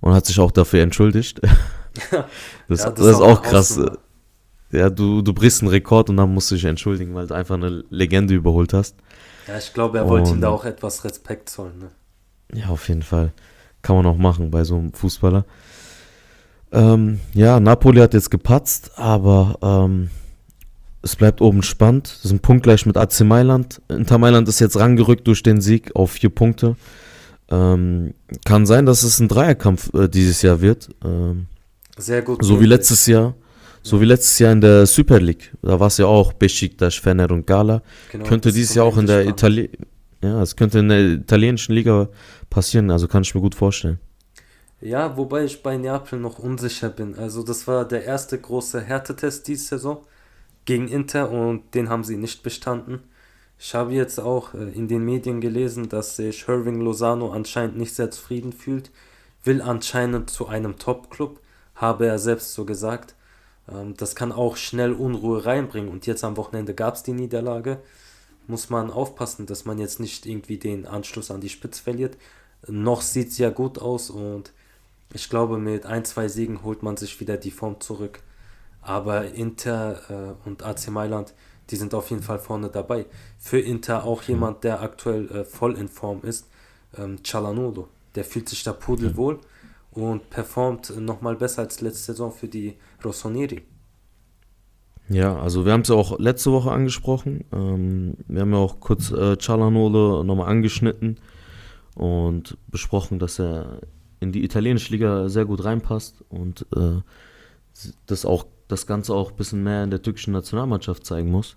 und 0.00 0.14
hat 0.14 0.26
sich 0.26 0.38
auch 0.40 0.50
dafür 0.50 0.82
entschuldigt. 0.82 1.40
das, 2.68 2.84
Ja, 2.84 2.90
das, 2.90 3.06
ist 3.06 3.20
auch 3.20 3.42
krass. 3.42 3.70
Hausnummer. 3.70 3.98
Ja, 4.70 4.90
du, 4.90 5.22
du 5.22 5.32
brichst 5.32 5.62
einen 5.62 5.70
Rekord 5.70 6.10
und 6.10 6.18
dann 6.18 6.32
musst 6.32 6.50
du 6.50 6.54
dich 6.54 6.64
entschuldigen, 6.64 7.14
weil 7.14 7.26
du 7.26 7.34
einfach 7.34 7.54
eine 7.54 7.84
Legende 7.88 8.34
überholt 8.34 8.74
hast. 8.74 8.96
Ja, 9.46 9.56
ich 9.56 9.72
glaube, 9.72 9.98
er 9.98 10.08
wollte 10.08 10.30
ihm 10.32 10.42
da 10.42 10.50
auch 10.50 10.66
etwas 10.66 11.04
Respekt 11.04 11.48
zollen, 11.48 11.78
ne? 11.78 11.90
Ja, 12.52 12.68
auf 12.68 12.88
jeden 12.88 13.02
Fall. 13.02 13.32
Kann 13.80 13.96
man 13.96 14.06
auch 14.06 14.18
machen 14.18 14.50
bei 14.50 14.64
so 14.64 14.76
einem 14.76 14.92
Fußballer. 14.92 15.46
Ähm, 16.72 17.20
ja, 17.34 17.60
Napoli 17.60 18.00
hat 18.00 18.14
jetzt 18.14 18.30
gepatzt, 18.30 18.92
aber 18.96 19.58
ähm, 19.62 20.10
es 21.02 21.16
bleibt 21.16 21.40
oben 21.40 21.62
spannend. 21.62 22.08
Das 22.08 22.26
ist 22.26 22.30
ein 22.32 22.40
Punkt 22.40 22.62
gleich 22.64 22.84
mit 22.86 22.96
AC 22.96 23.20
Mailand. 23.20 23.80
Inter 23.88 24.18
Mailand 24.18 24.48
ist 24.48 24.60
jetzt 24.60 24.78
rangerückt 24.78 25.26
durch 25.26 25.42
den 25.42 25.60
Sieg 25.60 25.94
auf 25.94 26.12
vier 26.12 26.30
Punkte. 26.30 26.76
Ähm, 27.50 28.14
kann 28.44 28.66
sein, 28.66 28.84
dass 28.84 29.02
es 29.02 29.20
ein 29.20 29.28
Dreierkampf 29.28 29.92
äh, 29.94 30.08
dieses 30.08 30.42
Jahr 30.42 30.60
wird. 30.60 30.90
Ähm, 31.04 31.46
Sehr 31.96 32.22
gut. 32.22 32.44
so 32.44 32.60
wie 32.60 32.66
letztes 32.66 33.06
Jahr. 33.06 33.34
So 33.82 34.00
wie 34.00 34.04
letztes 34.04 34.38
Jahr 34.38 34.52
in 34.52 34.60
der 34.60 34.84
Super 34.86 35.20
League. 35.20 35.54
Da 35.62 35.80
war 35.80 35.86
es 35.86 35.96
ja 35.96 36.06
auch 36.06 36.34
Besiktas, 36.34 36.96
Fener 36.96 37.30
und 37.30 37.46
Gala. 37.46 37.82
Genau, 38.12 38.24
könnte 38.26 38.52
dieses 38.52 38.74
Jahr 38.74 38.84
auch 38.84 38.98
in 38.98 39.06
der. 39.06 39.26
Itali 39.26 39.70
ja, 40.22 40.42
es 40.42 40.56
könnte 40.56 40.80
in 40.80 40.88
der 40.88 41.00
italienischen 41.12 41.74
Liga 41.74 42.08
passieren, 42.50 42.90
also 42.90 43.06
kann 43.06 43.22
ich 43.22 43.34
mir 43.34 43.40
gut 43.40 43.54
vorstellen. 43.54 44.00
Ja, 44.80 45.16
wobei 45.16 45.44
ich 45.44 45.62
bei 45.62 45.76
Neapel 45.76 46.20
noch 46.20 46.38
unsicher 46.38 46.88
bin. 46.88 47.16
Also 47.16 47.42
das 47.42 47.66
war 47.66 47.84
der 47.84 48.04
erste 48.04 48.40
große 48.40 48.80
Härtetest 48.80 49.48
diese 49.48 49.64
Saison 49.64 50.06
gegen 50.66 50.88
Inter 50.88 51.30
und 51.30 51.74
den 51.74 51.88
haben 51.88 52.04
sie 52.04 52.16
nicht 52.16 52.42
bestanden. 52.42 53.02
Ich 53.58 53.74
habe 53.74 53.92
jetzt 53.92 54.20
auch 54.20 54.54
äh, 54.54 54.70
in 54.72 54.86
den 54.86 55.04
Medien 55.04 55.40
gelesen, 55.40 55.88
dass 55.88 56.16
sich 56.16 56.46
Irving 56.48 56.80
Lozano 56.80 57.32
anscheinend 57.32 57.76
nicht 57.76 57.94
sehr 57.94 58.10
zufrieden 58.10 58.52
fühlt, 58.52 58.90
will 59.42 59.62
anscheinend 59.62 60.30
zu 60.30 60.46
einem 60.46 60.78
Top-Club, 60.78 61.40
habe 61.74 62.06
er 62.06 62.18
selbst 62.20 62.54
so 62.54 62.64
gesagt. 62.64 63.16
Ähm, 63.68 63.94
das 63.96 64.14
kann 64.14 64.30
auch 64.30 64.56
schnell 64.56 64.92
Unruhe 64.92 65.44
reinbringen 65.44 65.90
und 65.90 66.06
jetzt 66.06 66.22
am 66.22 66.36
Wochenende 66.36 66.74
gab 66.74 66.94
es 66.94 67.02
die 67.02 67.12
Niederlage. 67.14 67.80
Muss 68.46 68.70
man 68.70 68.90
aufpassen, 68.90 69.46
dass 69.46 69.64
man 69.64 69.78
jetzt 69.78 70.00
nicht 70.00 70.24
irgendwie 70.26 70.58
den 70.58 70.86
Anschluss 70.86 71.30
an 71.32 71.40
die 71.40 71.48
Spitze 71.48 71.82
verliert. 71.82 72.16
Noch 72.68 73.02
sieht 73.02 73.30
es 73.30 73.38
ja 73.38 73.50
gut 73.50 73.78
aus 73.78 74.10
und 74.10 74.52
ich 75.12 75.28
glaube, 75.30 75.58
mit 75.58 75.86
ein, 75.86 76.04
zwei 76.04 76.28
Siegen 76.28 76.62
holt 76.62 76.82
man 76.82 76.96
sich 76.96 77.20
wieder 77.20 77.36
die 77.36 77.50
Form 77.50 77.80
zurück. 77.80 78.20
Aber 78.82 79.26
Inter 79.32 80.36
äh, 80.44 80.48
und 80.48 80.64
AC 80.64 80.88
Mailand, 80.88 81.34
die 81.70 81.76
sind 81.76 81.94
auf 81.94 82.10
jeden 82.10 82.22
Fall 82.22 82.38
vorne 82.38 82.68
dabei. 82.68 83.06
Für 83.38 83.58
Inter 83.58 84.04
auch 84.04 84.22
jemand, 84.22 84.64
der 84.64 84.82
aktuell 84.82 85.30
äh, 85.30 85.44
voll 85.44 85.76
in 85.76 85.88
Form 85.88 86.20
ist, 86.22 86.48
ähm, 86.96 87.22
Cialanolo. 87.24 87.88
Der 88.14 88.24
fühlt 88.24 88.48
sich 88.48 88.62
da 88.62 88.72
pudelwohl 88.72 89.38
und 89.92 90.30
performt 90.30 90.98
nochmal 90.98 91.36
besser 91.36 91.62
als 91.62 91.80
letzte 91.80 92.12
Saison 92.12 92.32
für 92.32 92.48
die 92.48 92.76
Rossoneri. 93.04 93.62
Ja, 95.10 95.38
also 95.38 95.64
wir 95.64 95.72
haben 95.72 95.80
es 95.82 95.88
ja 95.88 95.94
auch 95.94 96.18
letzte 96.18 96.52
Woche 96.52 96.70
angesprochen. 96.70 97.44
Ähm, 97.52 98.14
wir 98.26 98.42
haben 98.42 98.52
ja 98.52 98.58
auch 98.58 98.80
kurz 98.80 99.10
äh, 99.10 99.38
Cialanolo 99.38 100.22
nochmal 100.22 100.48
angeschnitten 100.48 101.18
und 101.94 102.58
besprochen, 102.68 103.18
dass 103.18 103.38
er 103.38 103.80
in 104.20 104.32
die 104.32 104.44
italienische 104.44 104.92
Liga 104.92 105.28
sehr 105.28 105.44
gut 105.44 105.64
reinpasst 105.64 106.24
und 106.28 106.66
äh, 106.74 107.00
das 108.06 108.24
auch 108.24 108.46
das 108.66 108.86
Ganze 108.86 109.14
auch 109.14 109.30
ein 109.30 109.36
bisschen 109.36 109.62
mehr 109.62 109.84
in 109.84 109.90
der 109.90 110.02
türkischen 110.02 110.32
Nationalmannschaft 110.32 111.06
zeigen 111.06 111.30
muss. 111.30 111.56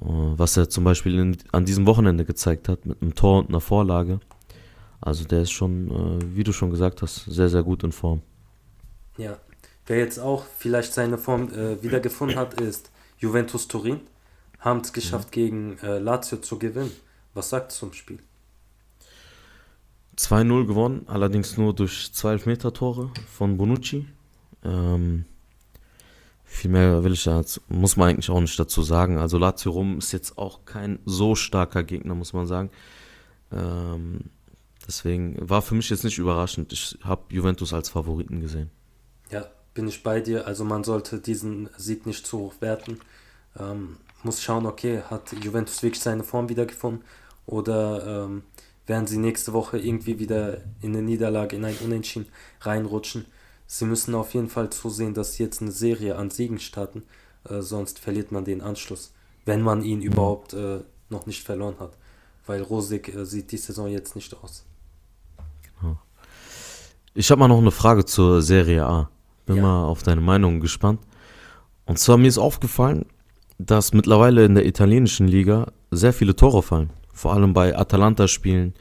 Äh, 0.00 0.04
was 0.04 0.56
er 0.56 0.68
zum 0.68 0.84
Beispiel 0.84 1.18
in, 1.18 1.36
an 1.52 1.64
diesem 1.64 1.86
Wochenende 1.86 2.24
gezeigt 2.24 2.68
hat, 2.68 2.86
mit 2.86 3.02
einem 3.02 3.14
Tor 3.14 3.40
und 3.40 3.48
einer 3.48 3.60
Vorlage. 3.60 4.20
Also 5.00 5.24
der 5.24 5.42
ist 5.42 5.50
schon, 5.50 5.90
äh, 5.90 6.36
wie 6.36 6.44
du 6.44 6.52
schon 6.52 6.70
gesagt 6.70 7.02
hast, 7.02 7.24
sehr, 7.24 7.48
sehr 7.48 7.62
gut 7.62 7.82
in 7.82 7.92
Form. 7.92 8.22
Ja. 9.16 9.38
Wer 9.86 9.98
jetzt 9.98 10.20
auch 10.20 10.44
vielleicht 10.58 10.92
seine 10.92 11.18
Form 11.18 11.52
äh, 11.52 11.82
wiedergefunden 11.82 12.38
hat, 12.38 12.60
ist 12.60 12.90
Juventus 13.18 13.66
Turin. 13.66 14.00
Haben 14.60 14.80
es 14.80 14.92
geschafft, 14.92 15.32
gegen 15.32 15.78
äh, 15.78 15.98
Lazio 15.98 16.38
zu 16.38 16.58
gewinnen. 16.58 16.92
Was 17.34 17.48
sagt 17.48 17.72
zum 17.72 17.92
Spiel? 17.92 18.20
2-0 20.20 20.66
gewonnen, 20.66 21.02
allerdings 21.06 21.56
nur 21.56 21.74
durch 21.74 22.12
zwei 22.12 22.32
Elfmeter-Tore 22.32 23.10
von 23.26 23.56
Bonucci. 23.56 24.06
Ähm, 24.62 25.24
viel 26.44 26.70
mehr 26.70 27.02
will 27.04 27.12
ich 27.12 27.24
da, 27.24 27.42
muss 27.68 27.96
man 27.96 28.10
eigentlich 28.10 28.28
auch 28.28 28.40
nicht 28.40 28.58
dazu 28.58 28.82
sagen. 28.82 29.18
Also 29.18 29.38
Lazio 29.38 29.72
Rom 29.72 29.98
ist 29.98 30.12
jetzt 30.12 30.36
auch 30.36 30.66
kein 30.66 30.98
so 31.06 31.34
starker 31.34 31.82
Gegner, 31.84 32.14
muss 32.14 32.32
man 32.32 32.46
sagen. 32.46 32.70
Ähm, 33.50 34.24
deswegen 34.86 35.36
war 35.40 35.62
für 35.62 35.74
mich 35.74 35.88
jetzt 35.88 36.04
nicht 36.04 36.18
überraschend. 36.18 36.72
Ich 36.72 36.98
habe 37.02 37.22
Juventus 37.30 37.72
als 37.72 37.88
Favoriten 37.88 38.40
gesehen. 38.40 38.70
Ja, 39.30 39.46
bin 39.72 39.88
ich 39.88 40.02
bei 40.02 40.20
dir. 40.20 40.46
Also 40.46 40.64
man 40.64 40.84
sollte 40.84 41.18
diesen 41.18 41.70
Sieg 41.78 42.04
nicht 42.04 42.26
zu 42.26 42.38
hoch 42.40 42.54
werten. 42.60 43.00
Ähm, 43.58 43.96
muss 44.22 44.42
schauen, 44.42 44.66
okay, 44.66 45.02
hat 45.08 45.32
Juventus 45.42 45.82
wirklich 45.82 46.02
seine 46.02 46.24
Form 46.24 46.50
wiedergefunden 46.50 47.04
oder 47.46 48.24
ähm, 48.26 48.42
werden 48.90 49.06
sie 49.06 49.18
nächste 49.18 49.52
Woche 49.52 49.78
irgendwie 49.78 50.18
wieder 50.18 50.58
in 50.82 50.92
eine 50.94 51.02
Niederlage, 51.02 51.54
in 51.54 51.64
ein 51.64 51.76
Unentschieden 51.84 52.26
reinrutschen. 52.60 53.24
Sie 53.68 53.84
müssen 53.84 54.16
auf 54.16 54.34
jeden 54.34 54.48
Fall 54.48 54.68
zusehen, 54.70 55.14
dass 55.14 55.34
sie 55.34 55.44
jetzt 55.44 55.62
eine 55.62 55.70
Serie 55.70 56.16
an 56.16 56.28
Siegen 56.30 56.58
starten, 56.58 57.04
äh, 57.48 57.60
sonst 57.60 58.00
verliert 58.00 58.32
man 58.32 58.44
den 58.44 58.60
Anschluss, 58.60 59.12
wenn 59.46 59.62
man 59.62 59.82
ihn 59.82 60.02
überhaupt 60.02 60.54
äh, 60.54 60.80
noch 61.08 61.26
nicht 61.26 61.44
verloren 61.44 61.76
hat. 61.78 61.92
Weil 62.46 62.62
Rosig 62.62 63.14
äh, 63.14 63.24
sieht 63.24 63.52
die 63.52 63.58
Saison 63.58 63.86
jetzt 63.88 64.16
nicht 64.16 64.34
aus. 64.42 64.64
Ich 67.14 67.30
habe 67.30 67.38
mal 67.38 67.48
noch 67.48 67.58
eine 67.58 67.70
Frage 67.70 68.04
zur 68.04 68.42
Serie 68.42 68.84
A. 68.86 69.08
Bin 69.46 69.56
Ja. 69.56 69.62
mal 69.62 69.84
auf 69.84 70.02
deine 70.02 70.20
Meinung 70.20 70.60
gespannt. 70.60 71.00
Und 71.86 71.98
zwar 71.98 72.18
mir 72.18 72.28
ist 72.28 72.38
aufgefallen, 72.38 73.06
dass 73.58 73.92
mittlerweile 73.92 74.44
in 74.44 74.54
der 74.54 74.66
italienischen 74.66 75.28
Liga 75.28 75.72
sehr 75.90 76.12
viele 76.12 76.34
Tore 76.34 76.62
fallen. 76.62 76.90
Vor 77.20 77.34
allem 77.34 77.52
bei 77.52 77.76
Atalanta-Spielen. 77.76 78.72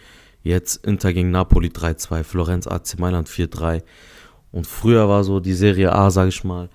Jetzt 0.43 0.85
Inter 0.85 1.11
gegen 1.11 1.29
Napoli 1.29 1.67
3-2, 1.67 2.23
Florenz 2.23 2.67
AC 2.67 2.97
Mailand 2.97 3.27
4-3. 3.27 3.83
Und 4.53 4.65
früher 4.65 5.09
war 5.09 5.25
so 5.25 5.41
die 5.41 5.53
Serie 5.53 5.91
A, 5.91 6.09
sage 6.09 6.29
ich 6.29 6.45
mal, 6.45 6.69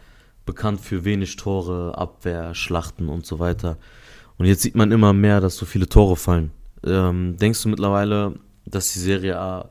bekannt 0.44 0.82
für 0.82 1.06
wenig 1.06 1.36
Tore, 1.36 1.96
Abwehr, 1.96 2.54
Schlachten 2.54 3.08
und 3.08 3.24
so 3.24 3.38
weiter. 3.38 3.78
Und 4.36 4.44
jetzt 4.44 4.60
sieht 4.60 4.74
man 4.74 4.92
immer 4.92 5.14
mehr, 5.14 5.40
dass 5.40 5.56
so 5.56 5.64
viele 5.64 5.88
Tore 5.88 6.16
fallen. 6.16 6.50
Ähm, 6.84 7.38
denkst 7.38 7.62
du 7.62 7.70
mittlerweile, 7.70 8.34
dass 8.66 8.92
die 8.92 8.98
Serie 8.98 9.38
A 9.38 9.70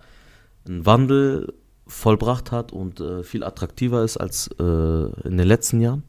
einen 0.68 0.88
Wandel 0.88 1.54
vollbracht 1.86 2.52
hat 2.52 2.72
und 2.72 3.02
äh, 3.02 3.22
viel 3.22 3.44
attraktiver 3.44 4.04
ist 4.04 4.18
als 4.18 4.50
äh, 4.60 4.64
in 4.64 5.38
den 5.38 5.48
letzten 5.48 5.80
Jahren? 5.80 6.02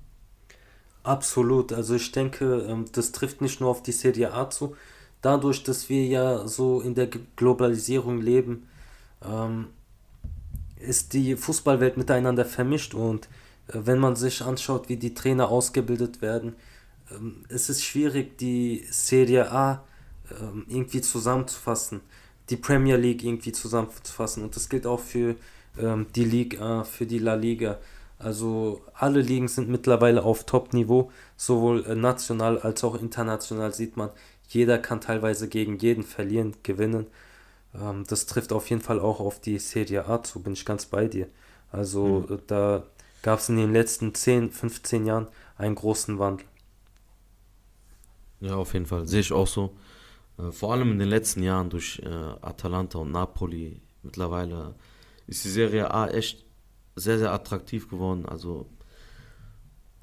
Absolut. 1.03 1.75
Also 1.75 1.95
ich 1.95 2.11
denke, 2.11 2.65
ähm, 2.71 2.87
das 2.91 3.13
trifft 3.13 3.43
nicht 3.43 3.61
nur 3.61 3.69
auf 3.69 3.83
die 3.83 3.93
Serie 3.93 4.33
A 4.33 4.49
zu. 4.49 4.75
Dadurch, 5.25 5.63
dass 5.63 5.89
wir 5.89 6.05
ja 6.05 6.47
so 6.47 6.83
in 6.83 6.95
der 6.95 7.09
Globalisierung 7.37 8.21
leben, 8.21 8.69
ähm, 9.25 9.69
ist 10.79 11.15
die 11.15 11.35
Fußballwelt 11.35 11.97
miteinander 11.97 12.45
vermischt 12.45 12.93
und 12.93 13.25
äh, 13.69 13.79
wenn 13.85 13.99
man 13.99 14.17
sich 14.17 14.43
anschaut, 14.43 14.91
wie 14.91 14.99
die 14.99 15.15
Trainer 15.15 15.49
ausgebildet 15.49 16.21
werden, 16.21 16.57
ähm, 17.11 17.45
es 17.49 17.71
ist 17.71 17.83
schwierig, 17.83 18.37
die 18.37 18.85
Serie 18.91 19.51
A 19.51 19.83
ähm, 20.31 20.67
irgendwie 20.69 21.01
zusammenzufassen, 21.01 22.03
die 22.51 22.57
Premier 22.57 22.97
League 22.97 23.25
irgendwie 23.25 23.53
zusammenzufassen 23.53 24.43
und 24.43 24.55
das 24.57 24.69
gilt 24.69 24.87
auch 24.87 25.01
für 25.01 25.37
ähm, 25.79 26.07
die 26.15 26.25
Liga, 26.25 26.85
für 26.85 27.07
die 27.07 27.19
La 27.19 27.35
Liga. 27.35 27.79
Also 28.19 28.83
alle 28.95 29.21
Ligen 29.21 29.49
sind 29.49 29.69
mittlerweile 29.69 30.23
auf 30.23 30.45
Top-Niveau, 30.45 31.11
sowohl 31.37 31.85
äh, 31.87 31.95
national 31.95 32.59
als 32.59 32.85
auch 32.85 32.95
international 32.95 33.73
sieht 33.73 33.97
man, 33.97 34.11
jeder 34.55 34.79
kann 34.79 35.01
teilweise 35.01 35.49
gegen 35.49 35.79
jeden 35.79 36.05
verlieren, 36.05 36.55
gewinnen. 36.63 37.07
Ähm, 37.75 38.05
das 38.09 38.27
trifft 38.27 38.53
auf 38.53 38.71
jeden 38.71 38.83
Fall 38.83 39.01
auch 39.01 39.21
auf 39.21 39.41
die 39.41 39.59
Serie 39.59 40.07
A 40.07 40.23
zu, 40.23 40.43
bin 40.43 40.53
ich 40.53 40.65
ganz 40.65 40.87
bei 40.87 41.07
dir. 41.09 41.29
Also 41.71 42.27
äh, 42.31 42.39
da 42.47 42.85
gab 43.23 43.41
es 43.41 43.49
in 43.49 43.57
den 43.57 43.73
letzten 43.73 44.15
10, 44.15 44.51
15 44.51 45.07
Jahren 45.07 45.29
einen 45.57 45.75
großen 45.75 46.19
Wandel. 46.19 46.47
Ja, 48.41 48.57
auf 48.57 48.75
jeden 48.75 48.87
Fall. 48.87 49.07
Sehe 49.07 49.21
ich 49.21 49.33
auch 49.33 49.47
so. 49.47 49.75
Äh, 50.39 50.51
vor 50.51 50.73
allem 50.73 50.93
in 50.93 50.99
den 50.99 51.09
letzten 51.09 51.43
Jahren 51.43 51.71
durch 51.71 52.01
äh, 52.05 52.09
Atalanta 52.43 52.99
und 52.99 53.13
Napoli 53.13 53.81
mittlerweile 54.03 54.75
ist 55.27 55.45
die 55.45 55.51
Serie 55.51 55.91
A 55.93 56.09
echt 56.09 56.45
sehr, 56.97 57.19
sehr 57.19 57.33
attraktiv 57.33 57.89
geworden. 57.89 58.27
Also 58.27 58.67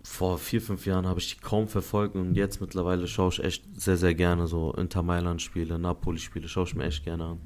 vor 0.04 0.38
vier, 0.38 0.62
fünf 0.62 0.86
Jahren 0.86 1.08
habe 1.08 1.20
ich 1.20 1.36
die 1.36 1.42
kaum 1.42 1.68
verfolgt 1.68 2.16
und 2.16 2.36
jetzt 2.36 2.62
mittlerweile 2.62 3.08
schaue 3.08 3.30
ich 3.30 3.44
echt 3.44 3.64
sehr, 3.80 3.98
sehr 3.98 4.16
gerne 4.16 4.48
so 4.48 4.74
Inter 4.74 5.04
Mailand-Spiele, 5.04 5.78
Napoli-Spiele, 5.78 6.48
schaue 6.48 6.66
ich 6.66 6.76
mir 6.76 6.86
echt 6.86 7.04
gerne 7.04 7.26
an. 7.26 7.42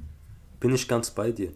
Bin 0.60 0.74
ich 0.74 0.88
ganz 0.88 1.10
bei 1.10 1.32
dir. 1.32 1.52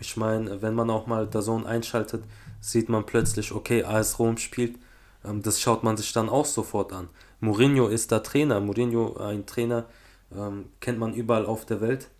Ich 0.00 0.16
meine, 0.16 0.62
wenn 0.62 0.74
man 0.74 0.90
auch 0.90 1.06
mal 1.06 1.26
der 1.26 1.40
Zone 1.40 1.66
einschaltet, 1.66 2.24
sieht 2.60 2.88
man 2.88 3.06
plötzlich, 3.06 3.52
okay, 3.52 3.82
AS 3.82 4.18
Rom 4.18 4.36
spielt. 4.36 4.78
Ähm, 5.24 5.42
das 5.42 5.60
schaut 5.60 5.82
man 5.82 5.96
sich 5.96 6.12
dann 6.12 6.28
auch 6.28 6.44
sofort 6.44 6.92
an. 6.92 7.08
Mourinho 7.40 7.88
ist 7.88 8.12
da 8.12 8.20
Trainer. 8.20 8.60
Mourinho, 8.60 9.16
ein 9.16 9.46
Trainer, 9.46 9.86
ähm, 10.34 10.66
kennt 10.80 10.98
man 10.98 11.14
überall 11.14 11.46
auf 11.46 11.64
der 11.64 11.80
Welt. 11.80 12.10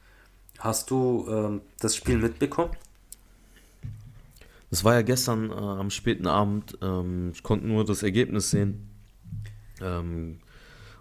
Hast 0.59 0.91
du 0.91 1.27
ähm, 1.31 1.61
das 1.79 1.95
Spiel 1.95 2.19
mitbekommen? 2.19 2.73
Das 4.71 4.85
war 4.85 4.95
ja 4.95 5.03
gestern 5.03 5.51
äh, 5.51 5.55
am 5.55 5.91
späten 5.91 6.27
Abend. 6.27 6.79
Ähm, 6.83 7.31
ich 7.33 7.43
konnte 7.43 7.67
nur 7.67 7.85
das 7.85 8.03
Ergebnis 8.03 8.51
sehen. 8.51 8.91
Ähm, 9.81 10.41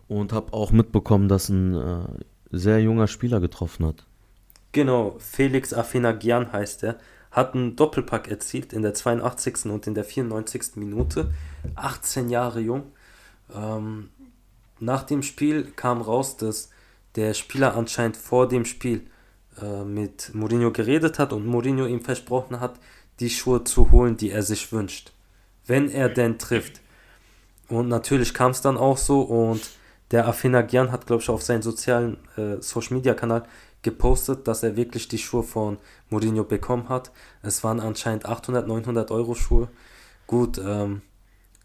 und 0.07 0.31
habe 0.31 0.53
auch 0.53 0.71
mitbekommen, 0.71 1.27
dass 1.27 1.49
ein 1.49 1.75
äh, 1.75 2.05
sehr 2.49 2.81
junger 2.81 3.07
Spieler 3.07 3.39
getroffen 3.39 3.85
hat. 3.85 4.05
Genau, 4.71 5.17
Felix 5.19 5.73
Afenagian 5.73 6.51
heißt 6.51 6.83
er. 6.83 6.97
Hat 7.31 7.55
einen 7.55 7.75
Doppelpack 7.75 8.29
erzielt 8.29 8.73
in 8.73 8.83
der 8.83 8.93
82. 8.93 9.65
und 9.65 9.85
in 9.85 9.95
der 9.95 10.05
94. 10.05 10.75
Minute. 10.75 11.33
18 11.75 12.29
Jahre 12.29 12.61
jung. 12.61 12.91
Ähm, 13.53 14.09
nach 14.79 15.03
dem 15.03 15.23
Spiel 15.23 15.71
kam 15.75 16.01
raus, 16.01 16.37
dass 16.37 16.69
der 17.15 17.33
Spieler 17.33 17.75
anscheinend 17.75 18.15
vor 18.15 18.47
dem 18.47 18.65
Spiel 18.65 19.07
äh, 19.61 19.83
mit 19.83 20.33
Mourinho 20.33 20.71
geredet 20.71 21.19
hat 21.19 21.33
und 21.33 21.45
Mourinho 21.45 21.85
ihm 21.85 22.01
versprochen 22.01 22.59
hat, 22.59 22.79
die 23.19 23.29
Schuhe 23.29 23.63
zu 23.63 23.91
holen, 23.91 24.17
die 24.17 24.31
er 24.31 24.43
sich 24.43 24.71
wünscht. 24.71 25.11
Wenn 25.65 25.89
er 25.89 26.09
denn 26.09 26.37
trifft. 26.37 26.81
Und 27.67 27.89
natürlich 27.89 28.33
kam 28.33 28.51
es 28.51 28.61
dann 28.61 28.77
auch 28.77 28.97
so 28.97 29.21
und 29.21 29.61
der 30.11 30.27
Afenagian 30.27 30.91
hat, 30.91 31.05
glaube 31.05 31.21
ich, 31.21 31.29
auf 31.29 31.43
seinen 31.43 31.61
sozialen 31.61 32.17
äh, 32.37 32.61
Social 32.61 32.95
Media 32.95 33.13
Kanal 33.13 33.43
gepostet, 33.81 34.47
dass 34.47 34.63
er 34.63 34.75
wirklich 34.75 35.07
die 35.07 35.17
Schuhe 35.17 35.43
von 35.43 35.77
Mourinho 36.09 36.43
bekommen 36.43 36.89
hat. 36.89 37.11
Es 37.41 37.63
waren 37.63 37.79
anscheinend 37.79 38.25
800, 38.25 38.67
900 38.67 39.11
Euro 39.11 39.35
Schuhe. 39.35 39.67
Gut, 40.25 40.57
ähm, 40.57 41.01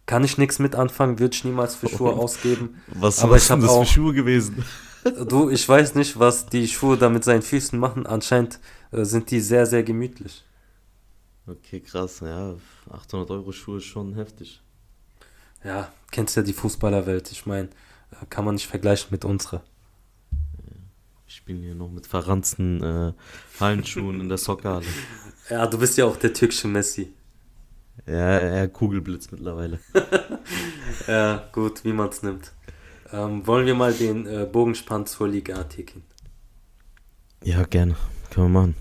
kann 0.06 0.24
ich 0.24 0.38
nichts 0.38 0.58
mit 0.58 0.74
anfangen, 0.74 1.18
würde 1.18 1.34
ich 1.34 1.44
niemals 1.44 1.74
für 1.74 1.88
Schuhe 1.88 2.12
ausgeben. 2.12 2.80
Was 2.88 3.22
Aber 3.22 3.36
ich 3.36 3.50
habe 3.50 3.68
auch, 3.68 3.86
Schuhe 3.86 4.12
gewesen? 4.12 4.64
du, 5.28 5.48
ich 5.48 5.68
weiß 5.68 5.94
nicht, 5.94 6.18
was 6.18 6.46
die 6.46 6.66
Schuhe 6.68 6.96
da 6.96 7.08
mit 7.08 7.24
seinen 7.24 7.42
Füßen 7.42 7.78
machen. 7.78 8.06
Anscheinend 8.06 8.58
äh, 8.90 9.04
sind 9.04 9.30
die 9.30 9.40
sehr, 9.40 9.66
sehr 9.66 9.82
gemütlich. 9.82 10.44
Okay, 11.46 11.80
krass. 11.80 12.20
Ja, 12.20 12.54
800 12.90 13.30
Euro 13.30 13.52
Schuhe 13.52 13.78
ist 13.78 13.84
schon 13.84 14.14
heftig. 14.14 14.60
Ja, 15.64 15.92
kennst 16.10 16.36
ja 16.36 16.42
die 16.42 16.52
Fußballerwelt. 16.52 17.30
Ich 17.32 17.46
meine, 17.46 17.68
äh, 18.10 18.26
kann 18.28 18.44
man 18.44 18.54
nicht 18.54 18.66
vergleichen 18.66 19.08
mit 19.10 19.24
unserer. 19.24 19.62
Ich 21.26 21.36
spiele 21.36 21.60
hier 21.60 21.74
noch 21.74 21.90
mit 21.90 22.06
verranzten 22.06 22.82
äh, 22.82 23.12
Hallenschuhen 23.58 24.20
in 24.20 24.28
der 24.28 24.38
Soccerhalle. 24.38 24.86
Ja, 25.50 25.66
du 25.66 25.76
bist 25.76 25.98
ja 25.98 26.04
auch 26.04 26.16
der 26.16 26.32
türkische 26.32 26.68
Messi. 26.68 27.12
Ja, 28.06 28.38
eher 28.38 28.68
Kugelblitz 28.68 29.30
mittlerweile. 29.32 29.80
Ja, 31.06 31.48
gut, 31.52 31.84
wie 31.84 31.92
man 31.92 32.10
es 32.10 32.22
nimmt. 32.22 32.52
Ähm, 33.12 33.46
wollen 33.46 33.66
wir 33.66 33.74
mal 33.74 33.92
den 33.92 34.26
äh, 34.26 34.46
Bogenspann 34.50 35.06
zur 35.06 35.28
Liga 35.28 35.56
artikeln? 35.56 36.04
Ja, 37.42 37.64
gerne. 37.64 37.96
Können 38.30 38.52
wir 38.52 38.60
machen. 38.60 38.76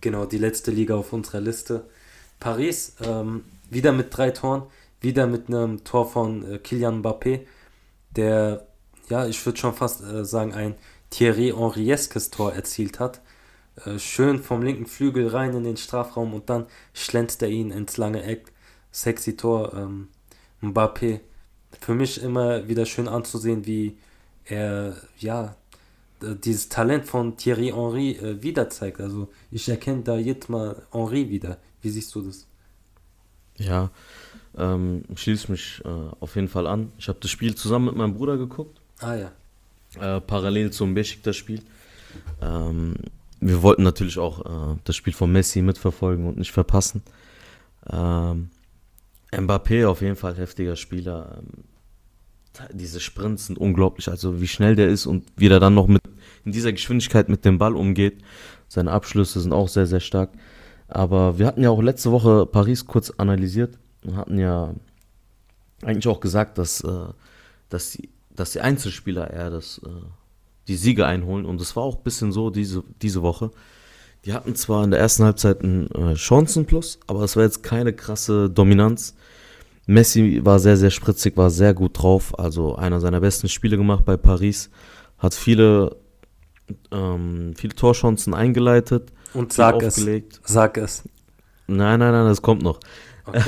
Genau, 0.00 0.26
die 0.26 0.38
letzte 0.38 0.70
Liga 0.70 0.94
auf 0.94 1.12
unserer 1.12 1.40
Liste. 1.40 1.88
Paris, 2.40 2.96
ähm, 3.02 3.44
wieder 3.70 3.92
mit 3.92 4.16
drei 4.16 4.30
Toren, 4.30 4.62
wieder 5.00 5.26
mit 5.26 5.48
einem 5.48 5.84
Tor 5.84 6.10
von 6.10 6.50
äh, 6.50 6.58
Kylian 6.58 7.02
Mbappé, 7.02 7.40
der, 8.16 8.66
ja, 9.08 9.26
ich 9.26 9.44
würde 9.44 9.58
schon 9.58 9.74
fast 9.74 10.02
äh, 10.02 10.24
sagen, 10.24 10.52
ein 10.54 10.74
Thierry 11.10 11.52
Henrieskes 11.56 12.30
Tor 12.30 12.52
erzielt 12.52 13.00
hat. 13.00 13.20
Äh, 13.84 13.98
schön 13.98 14.42
vom 14.42 14.62
linken 14.62 14.86
Flügel 14.86 15.28
rein 15.28 15.54
in 15.54 15.64
den 15.64 15.76
Strafraum 15.76 16.34
und 16.34 16.48
dann 16.50 16.66
schlänzt 16.92 17.42
er 17.42 17.48
ihn 17.48 17.70
ins 17.70 17.96
lange 17.96 18.22
Eck. 18.22 18.52
Sexy 18.92 19.36
Tor. 19.36 19.74
Ähm, 19.74 20.08
Mbappé. 20.62 21.20
Für 21.80 21.94
mich 21.94 22.22
immer 22.22 22.68
wieder 22.68 22.86
schön 22.86 23.08
anzusehen, 23.08 23.66
wie 23.66 23.98
er, 24.44 24.96
ja, 25.18 25.56
dieses 26.22 26.68
Talent 26.68 27.06
von 27.06 27.36
Thierry 27.36 27.72
Henry 27.74 28.12
äh, 28.12 28.42
wieder 28.42 28.70
zeigt. 28.70 29.00
Also 29.00 29.28
ich 29.50 29.68
erkenne 29.68 30.02
da 30.02 30.16
jetzt 30.16 30.48
mal 30.48 30.82
Henry 30.92 31.28
wieder. 31.28 31.58
Wie 31.84 31.90
siehst 31.90 32.14
du 32.14 32.22
das? 32.22 32.46
Ja, 33.58 33.90
ähm, 34.56 35.04
schließe 35.14 35.52
mich 35.52 35.82
äh, 35.84 35.88
auf 36.18 36.34
jeden 36.34 36.48
Fall 36.48 36.66
an. 36.66 36.90
Ich 36.98 37.08
habe 37.08 37.18
das 37.20 37.30
Spiel 37.30 37.54
zusammen 37.54 37.84
mit 37.86 37.96
meinem 37.96 38.14
Bruder 38.14 38.38
geguckt, 38.38 38.80
Ah 39.00 39.14
ja. 39.14 39.32
äh, 40.00 40.20
parallel 40.22 40.70
zum 40.70 40.94
Besiktas-Spiel. 40.94 41.60
Ähm, 42.40 42.94
wir 43.40 43.60
wollten 43.62 43.82
natürlich 43.82 44.18
auch 44.18 44.74
äh, 44.74 44.76
das 44.84 44.96
Spiel 44.96 45.12
von 45.12 45.30
Messi 45.30 45.60
mitverfolgen 45.60 46.26
und 46.26 46.38
nicht 46.38 46.52
verpassen. 46.52 47.02
Ähm, 47.92 48.48
Mbappé 49.30 49.86
auf 49.86 50.00
jeden 50.00 50.16
Fall 50.16 50.36
heftiger 50.36 50.76
Spieler. 50.76 51.38
Ähm, 51.38 51.64
diese 52.72 52.98
Sprints 53.00 53.46
sind 53.46 53.58
unglaublich, 53.58 54.08
also 54.08 54.40
wie 54.40 54.48
schnell 54.48 54.74
der 54.74 54.88
ist 54.88 55.04
und 55.06 55.24
wie 55.36 55.48
er 55.48 55.60
dann 55.60 55.74
noch 55.74 55.88
mit 55.88 56.00
in 56.46 56.52
dieser 56.52 56.72
Geschwindigkeit 56.72 57.28
mit 57.28 57.44
dem 57.44 57.58
Ball 57.58 57.74
umgeht. 57.76 58.22
Seine 58.68 58.92
Abschlüsse 58.92 59.40
sind 59.40 59.52
auch 59.52 59.68
sehr, 59.68 59.86
sehr 59.86 60.00
stark. 60.00 60.30
Aber 60.88 61.38
wir 61.38 61.46
hatten 61.46 61.62
ja 61.62 61.70
auch 61.70 61.82
letzte 61.82 62.12
Woche 62.12 62.46
Paris 62.46 62.86
kurz 62.86 63.10
analysiert 63.10 63.78
und 64.04 64.16
hatten 64.16 64.38
ja 64.38 64.74
eigentlich 65.82 66.08
auch 66.08 66.20
gesagt, 66.20 66.58
dass, 66.58 66.80
äh, 66.82 67.08
dass, 67.68 67.92
die, 67.92 68.08
dass 68.34 68.52
die 68.52 68.60
Einzelspieler 68.60 69.30
eher 69.30 69.50
das, 69.50 69.80
äh, 69.84 69.88
die 70.68 70.76
Siege 70.76 71.06
einholen. 71.06 71.46
Und 71.46 71.60
das 71.60 71.76
war 71.76 71.82
auch 71.82 71.96
ein 71.96 72.02
bisschen 72.02 72.32
so 72.32 72.50
diese, 72.50 72.84
diese 73.02 73.22
Woche. 73.22 73.50
Die 74.24 74.32
hatten 74.32 74.54
zwar 74.54 74.84
in 74.84 74.90
der 74.90 75.00
ersten 75.00 75.24
Halbzeit 75.24 75.62
einen 75.62 75.90
äh, 75.90 76.16
Chancenplus, 76.16 76.98
aber 77.06 77.22
es 77.22 77.36
war 77.36 77.44
jetzt 77.44 77.62
keine 77.62 77.92
krasse 77.92 78.48
Dominanz. 78.48 79.14
Messi 79.86 80.40
war 80.42 80.58
sehr, 80.58 80.78
sehr 80.78 80.90
spritzig, 80.90 81.36
war 81.36 81.50
sehr 81.50 81.74
gut 81.74 82.02
drauf. 82.02 82.38
Also 82.38 82.76
einer 82.76 83.00
seiner 83.00 83.20
besten 83.20 83.48
Spiele 83.48 83.76
gemacht 83.76 84.04
bei 84.04 84.16
Paris. 84.16 84.70
Hat 85.18 85.34
viele, 85.34 85.96
ähm, 86.90 87.52
viele 87.56 87.74
Torchancen 87.74 88.32
eingeleitet. 88.32 89.12
Und 89.34 89.52
sag 89.52 89.82
es. 89.82 90.06
Sag 90.44 90.78
es. 90.78 91.02
Nein, 91.66 91.98
nein, 91.98 92.12
nein, 92.12 92.26
das 92.26 92.42
kommt 92.42 92.62
noch. 92.62 92.80
Okay. 93.26 93.42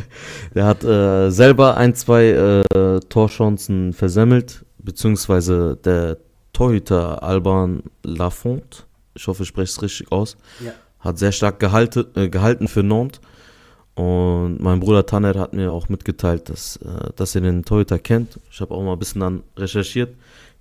Der 0.54 0.66
hat 0.66 0.84
äh, 0.84 1.30
selber 1.30 1.76
ein, 1.76 1.94
zwei 1.94 2.28
äh, 2.28 3.00
Torchancen 3.08 3.92
versemmelt, 3.92 4.64
beziehungsweise 4.78 5.78
der 5.82 6.18
Torhüter 6.52 7.22
Alban 7.22 7.82
Lafont, 8.02 8.86
ich 9.14 9.26
hoffe, 9.26 9.42
ich 9.42 9.48
spreche 9.48 9.70
es 9.70 9.82
richtig 9.82 10.12
aus, 10.12 10.36
ja. 10.60 10.72
hat 11.00 11.18
sehr 11.18 11.32
stark 11.32 11.60
gehalten, 11.60 12.06
äh, 12.14 12.28
gehalten 12.28 12.68
für 12.68 12.82
Nantes. 12.82 13.20
Und 13.94 14.58
mein 14.60 14.80
Bruder 14.80 15.04
Tanner 15.04 15.38
hat 15.38 15.52
mir 15.52 15.70
auch 15.70 15.88
mitgeteilt, 15.88 16.48
dass, 16.48 16.76
äh, 16.76 17.10
dass 17.16 17.34
er 17.34 17.42
den 17.42 17.64
Torhüter 17.64 17.98
kennt. 17.98 18.40
Ich 18.50 18.60
habe 18.60 18.74
auch 18.74 18.82
mal 18.82 18.94
ein 18.94 18.98
bisschen 18.98 19.20
dann 19.20 19.42
recherchiert. 19.56 20.14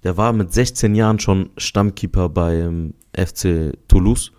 Der 0.03 0.17
war 0.17 0.33
mit 0.33 0.51
16 0.51 0.95
Jahren 0.95 1.19
schon 1.19 1.51
Stammkeeper 1.57 2.27
beim 2.27 2.93
FC 3.13 3.71
Toulouse. 3.87 4.31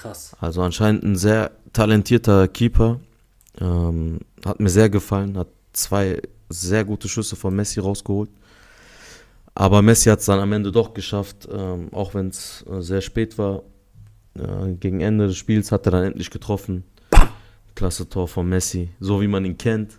Krass. 0.00 0.36
Also 0.40 0.62
anscheinend 0.62 1.02
ein 1.04 1.16
sehr 1.16 1.50
talentierter 1.72 2.46
Keeper. 2.48 3.00
Ähm, 3.60 4.20
hat 4.44 4.60
mir 4.60 4.68
sehr 4.68 4.88
gefallen, 4.88 5.36
hat 5.36 5.48
zwei 5.72 6.22
sehr 6.48 6.84
gute 6.84 7.08
Schüsse 7.08 7.34
von 7.36 7.54
Messi 7.54 7.80
rausgeholt. 7.80 8.30
Aber 9.54 9.82
Messi 9.82 10.08
hat 10.08 10.20
es 10.20 10.26
dann 10.26 10.38
am 10.38 10.52
Ende 10.52 10.70
doch 10.70 10.94
geschafft, 10.94 11.48
ähm, 11.50 11.88
auch 11.92 12.14
wenn 12.14 12.28
es 12.28 12.64
äh, 12.70 12.80
sehr 12.80 13.00
spät 13.00 13.36
war. 13.38 13.62
Äh, 14.34 14.74
gegen 14.74 15.00
Ende 15.00 15.26
des 15.26 15.36
Spiels 15.36 15.72
hat 15.72 15.86
er 15.86 15.92
dann 15.92 16.04
endlich 16.04 16.30
getroffen. 16.30 16.84
Klasse 17.74 18.08
Tor 18.08 18.28
von 18.28 18.48
Messi, 18.48 18.90
so 19.00 19.20
wie 19.20 19.26
man 19.28 19.44
ihn 19.44 19.58
kennt. 19.58 19.92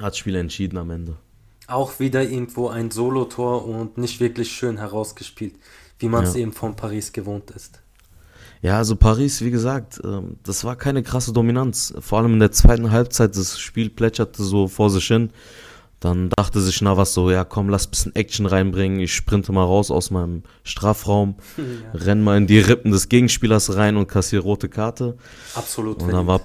Hat 0.00 0.08
das 0.12 0.18
Spiel 0.18 0.36
entschieden 0.36 0.76
am 0.78 0.90
Ende. 0.90 1.16
Auch 1.66 1.98
wieder 1.98 2.22
irgendwo 2.22 2.68
ein 2.68 2.90
Solotor 2.90 3.64
und 3.66 3.96
nicht 3.96 4.20
wirklich 4.20 4.50
schön 4.52 4.76
herausgespielt, 4.78 5.54
wie 5.98 6.08
man 6.08 6.24
es 6.24 6.34
Ja. 6.34 6.40
eben 6.40 6.52
von 6.52 6.76
Paris 6.76 7.12
gewohnt 7.12 7.50
ist. 7.52 7.81
Ja, 8.62 8.78
also 8.78 8.94
Paris, 8.94 9.42
wie 9.42 9.50
gesagt, 9.50 10.00
ähm, 10.04 10.36
das 10.44 10.62
war 10.62 10.76
keine 10.76 11.02
krasse 11.02 11.32
Dominanz. 11.32 11.92
Vor 11.98 12.18
allem 12.18 12.34
in 12.34 12.40
der 12.40 12.52
zweiten 12.52 12.92
Halbzeit, 12.92 13.36
das 13.36 13.58
Spiel 13.58 13.90
plätscherte 13.90 14.44
so 14.44 14.68
vor 14.68 14.88
sich 14.88 15.04
hin. 15.04 15.30
Dann 15.98 16.30
dachte 16.30 16.60
sich 16.60 16.80
Navas 16.80 17.12
so, 17.12 17.30
ja 17.30 17.44
komm, 17.44 17.68
lass 17.68 17.86
ein 17.86 17.90
bisschen 17.90 18.14
Action 18.14 18.46
reinbringen. 18.46 19.00
Ich 19.00 19.14
sprinte 19.14 19.52
mal 19.52 19.64
raus 19.64 19.90
aus 19.90 20.10
meinem 20.10 20.44
Strafraum, 20.62 21.36
renn 21.94 22.22
mal 22.22 22.36
in 22.36 22.46
die 22.46 22.60
Rippen 22.60 22.92
des 22.92 23.08
Gegenspielers 23.08 23.74
rein 23.76 23.96
und 23.96 24.06
kassiere 24.06 24.42
rote 24.42 24.68
Karte. 24.68 25.16
Absolut. 25.54 26.00
Und 26.00 26.12
dann 26.12 26.28
war, 26.28 26.40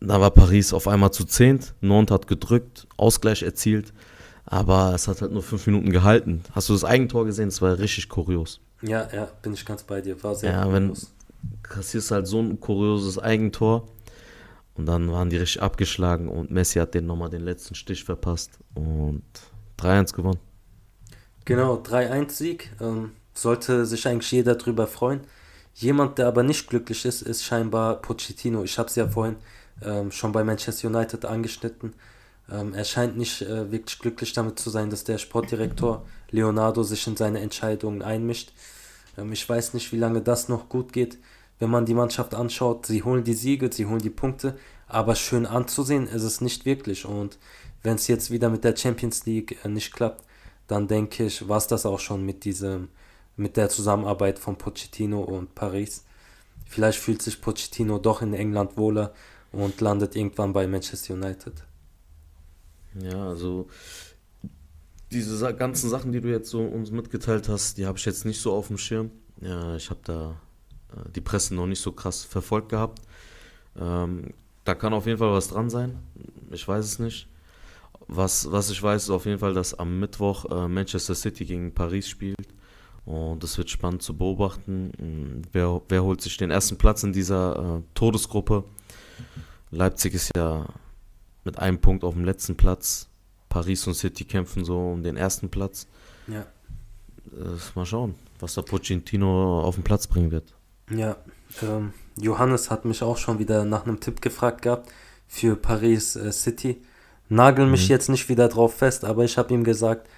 dann 0.00 0.20
war 0.20 0.30
Paris 0.30 0.72
auf 0.72 0.86
einmal 0.86 1.12
zu 1.12 1.24
zehnt. 1.24 1.74
Nantes 1.80 2.14
hat 2.14 2.26
gedrückt, 2.28 2.86
Ausgleich 2.96 3.42
erzielt. 3.42 3.92
Aber 4.44 4.94
es 4.94 5.08
hat 5.08 5.20
halt 5.20 5.32
nur 5.32 5.42
fünf 5.42 5.66
Minuten 5.66 5.90
gehalten. 5.90 6.42
Hast 6.52 6.68
du 6.68 6.72
das 6.72 6.84
Eigentor 6.84 7.24
gesehen? 7.24 7.48
Es 7.48 7.60
war 7.60 7.78
richtig 7.78 8.08
kurios. 8.08 8.60
Ja, 8.82 9.08
ja, 9.12 9.28
bin 9.42 9.52
ich 9.52 9.64
ganz 9.64 9.82
bei 9.82 10.00
dir. 10.00 10.20
War 10.22 10.34
sehr 10.34 10.52
Ja, 10.52 10.72
wenn 10.72 10.88
kurios. 10.88 11.12
Kassierst 11.62 12.10
halt 12.10 12.26
so 12.26 12.40
ein 12.40 12.60
kurioses 12.60 13.18
Eigentor 13.18 13.88
und 14.74 14.86
dann 14.86 15.10
waren 15.10 15.30
die 15.30 15.36
richtig 15.36 15.62
abgeschlagen 15.62 16.28
und 16.28 16.50
Messi 16.50 16.78
hat 16.78 16.94
den 16.94 17.06
nochmal 17.06 17.30
den 17.30 17.42
letzten 17.42 17.74
Stich 17.74 18.04
verpasst 18.04 18.58
und 18.74 19.22
3-1 19.78 20.14
gewonnen. 20.14 20.40
Genau, 21.44 21.76
3-1-Sieg. 21.76 22.70
Ähm, 22.80 23.12
sollte 23.34 23.86
sich 23.86 24.06
eigentlich 24.06 24.30
jeder 24.30 24.54
drüber 24.54 24.86
freuen. 24.86 25.20
Jemand, 25.74 26.18
der 26.18 26.26
aber 26.26 26.42
nicht 26.42 26.68
glücklich 26.68 27.04
ist, 27.04 27.22
ist 27.22 27.44
scheinbar 27.44 27.96
Pochettino. 28.02 28.62
Ich 28.64 28.78
habe 28.78 28.88
es 28.88 28.96
ja 28.96 29.08
vorhin 29.08 29.36
ähm, 29.82 30.10
schon 30.10 30.32
bei 30.32 30.44
Manchester 30.44 30.88
United 30.88 31.24
angeschnitten. 31.24 31.94
Ähm, 32.50 32.74
er 32.74 32.84
scheint 32.84 33.16
nicht 33.16 33.42
äh, 33.42 33.70
wirklich 33.70 33.98
glücklich 33.98 34.32
damit 34.32 34.58
zu 34.58 34.70
sein, 34.70 34.90
dass 34.90 35.04
der 35.04 35.18
Sportdirektor 35.18 36.04
Leonardo 36.30 36.82
sich 36.82 37.06
in 37.06 37.16
seine 37.16 37.40
Entscheidungen 37.40 38.02
einmischt. 38.02 38.52
Ähm, 39.16 39.32
ich 39.32 39.48
weiß 39.48 39.74
nicht, 39.74 39.92
wie 39.92 39.98
lange 39.98 40.20
das 40.20 40.48
noch 40.48 40.68
gut 40.68 40.92
geht. 40.92 41.18
Wenn 41.58 41.70
man 41.70 41.86
die 41.86 41.94
Mannschaft 41.94 42.34
anschaut, 42.34 42.86
sie 42.86 43.02
holen 43.02 43.24
die 43.24 43.34
Siege, 43.34 43.70
sie 43.72 43.86
holen 43.86 44.00
die 44.00 44.10
Punkte, 44.10 44.58
aber 44.86 45.14
schön 45.14 45.46
anzusehen 45.46 46.06
ist 46.06 46.22
es 46.22 46.40
nicht 46.40 46.64
wirklich. 46.64 47.04
Und 47.04 47.38
wenn 47.82 47.96
es 47.96 48.08
jetzt 48.08 48.30
wieder 48.30 48.48
mit 48.48 48.64
der 48.64 48.76
Champions 48.76 49.26
League 49.26 49.58
äh, 49.64 49.68
nicht 49.68 49.92
klappt, 49.92 50.24
dann 50.66 50.88
denke 50.88 51.24
ich, 51.24 51.48
war 51.48 51.58
es 51.58 51.66
das 51.66 51.84
auch 51.84 52.00
schon 52.00 52.24
mit 52.24 52.44
diesem, 52.44 52.88
mit 53.36 53.56
der 53.56 53.68
Zusammenarbeit 53.68 54.38
von 54.38 54.56
Pochettino 54.56 55.20
und 55.20 55.54
Paris. 55.54 56.04
Vielleicht 56.66 57.00
fühlt 57.00 57.22
sich 57.22 57.40
Pochettino 57.40 57.98
doch 57.98 58.22
in 58.22 58.34
England 58.34 58.76
wohler 58.76 59.12
und 59.50 59.80
landet 59.80 60.14
irgendwann 60.14 60.52
bei 60.52 60.68
Manchester 60.68 61.14
United. 61.14 61.54
Ja, 62.94 63.28
also 63.28 63.68
diese 65.10 65.54
ganzen 65.54 65.90
Sachen, 65.90 66.12
die 66.12 66.20
du 66.20 66.28
jetzt 66.28 66.50
so 66.50 66.62
uns 66.62 66.90
mitgeteilt 66.90 67.48
hast, 67.48 67.78
die 67.78 67.86
habe 67.86 67.98
ich 67.98 68.04
jetzt 68.04 68.24
nicht 68.24 68.40
so 68.40 68.52
auf 68.52 68.68
dem 68.68 68.78
Schirm. 68.78 69.10
Ja, 69.40 69.76
ich 69.76 69.90
habe 69.90 70.00
da 70.04 70.40
äh, 70.92 71.10
die 71.14 71.20
Presse 71.20 71.54
noch 71.54 71.66
nicht 71.66 71.80
so 71.80 71.92
krass 71.92 72.24
verfolgt 72.24 72.68
gehabt. 72.68 73.00
Ähm, 73.78 74.32
da 74.64 74.74
kann 74.74 74.92
auf 74.92 75.06
jeden 75.06 75.18
Fall 75.18 75.32
was 75.32 75.48
dran 75.48 75.70
sein. 75.70 75.98
Ich 76.50 76.66
weiß 76.66 76.84
es 76.84 76.98
nicht. 76.98 77.26
Was, 78.06 78.50
was 78.50 78.70
ich 78.70 78.82
weiß, 78.82 79.04
ist 79.04 79.10
auf 79.10 79.26
jeden 79.26 79.38
Fall, 79.38 79.54
dass 79.54 79.74
am 79.74 80.00
Mittwoch 80.00 80.44
äh, 80.50 80.68
Manchester 80.68 81.14
City 81.14 81.44
gegen 81.44 81.72
Paris 81.72 82.08
spielt. 82.08 82.48
Und 83.04 83.42
das 83.42 83.56
wird 83.58 83.70
spannend 83.70 84.02
zu 84.02 84.16
beobachten. 84.16 84.92
Mm, 84.98 85.42
Wer, 85.52 85.80
wer 85.88 86.04
holt 86.04 86.20
sich 86.20 86.36
den 86.36 86.50
ersten 86.50 86.76
Platz 86.76 87.02
in 87.02 87.12
dieser 87.12 87.78
äh, 87.78 87.82
Todesgruppe? 87.94 88.64
Leipzig 89.70 90.14
ist 90.14 90.30
ja 90.36 90.66
mit 91.44 91.58
einem 91.58 91.80
Punkt 91.80 92.04
auf 92.04 92.14
dem 92.14 92.24
letzten 92.24 92.56
Platz. 92.56 93.09
Paris 93.50 93.86
und 93.86 93.94
City 93.94 94.24
kämpfen 94.24 94.64
so 94.64 94.78
um 94.92 95.02
den 95.02 95.16
ersten 95.18 95.50
Platz. 95.50 95.86
Ja. 96.26 96.40
Äh, 96.40 97.56
mal 97.74 97.84
schauen, 97.84 98.14
was 98.38 98.54
der 98.54 98.62
Pochettino 98.62 99.60
auf 99.62 99.74
den 99.74 99.84
Platz 99.84 100.06
bringen 100.06 100.30
wird. 100.30 100.54
Ja, 100.90 101.16
ähm, 101.62 101.92
Johannes 102.16 102.70
hat 102.70 102.84
mich 102.86 103.02
auch 103.02 103.18
schon 103.18 103.38
wieder 103.38 103.64
nach 103.66 103.84
einem 103.84 104.00
Tipp 104.00 104.22
gefragt 104.22 104.62
gehabt 104.62 104.90
für 105.28 105.56
Paris 105.56 106.16
äh, 106.16 106.32
City. 106.32 106.80
Nagel 107.28 107.66
mich 107.66 107.84
Mhm. 107.88 107.90
jetzt 107.90 108.08
nicht 108.08 108.28
wieder 108.28 108.48
drauf 108.48 108.74
fest, 108.76 109.04
aber 109.04 109.24
ich 109.24 109.36
habe 109.38 109.52
ihm 109.54 109.62
gesagt, 109.64 110.08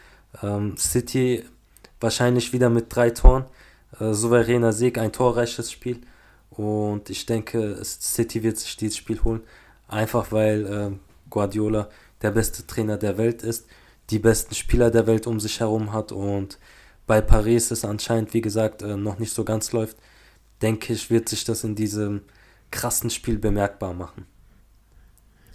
ähm, 0.42 0.76
City 0.78 1.44
wahrscheinlich 2.00 2.52
wieder 2.52 2.70
mit 2.70 2.94
drei 2.94 3.10
Toren, 3.10 3.44
äh, 4.00 4.12
souveräner 4.12 4.72
Sieg, 4.72 4.96
ein 4.98 5.12
torreiches 5.12 5.70
Spiel. 5.70 6.00
Und 6.50 7.08
ich 7.10 7.26
denke, 7.26 7.78
City 7.84 8.42
wird 8.42 8.58
sich 8.58 8.76
dieses 8.76 8.96
Spiel 8.96 9.22
holen, 9.24 9.40
einfach 9.88 10.32
weil 10.32 10.66
ähm, 10.70 11.00
Guardiola 11.30 11.88
der 12.22 12.30
beste 12.30 12.66
Trainer 12.66 12.96
der 12.96 13.18
Welt 13.18 13.42
ist, 13.42 13.66
die 14.10 14.18
besten 14.18 14.54
Spieler 14.54 14.90
der 14.90 15.06
Welt 15.06 15.26
um 15.26 15.40
sich 15.40 15.60
herum 15.60 15.92
hat 15.92 16.12
und 16.12 16.58
bei 17.06 17.20
Paris 17.20 17.70
es 17.70 17.84
anscheinend, 17.84 18.32
wie 18.34 18.40
gesagt, 18.40 18.82
äh, 18.82 18.96
noch 18.96 19.18
nicht 19.18 19.32
so 19.32 19.44
ganz 19.44 19.72
läuft 19.72 19.96
denke 20.62 20.92
ich, 20.92 21.10
wird 21.10 21.28
sich 21.28 21.44
das 21.44 21.64
in 21.64 21.74
diesem 21.74 22.22
krassen 22.70 23.10
Spiel 23.10 23.38
bemerkbar 23.38 23.92
machen. 23.92 24.26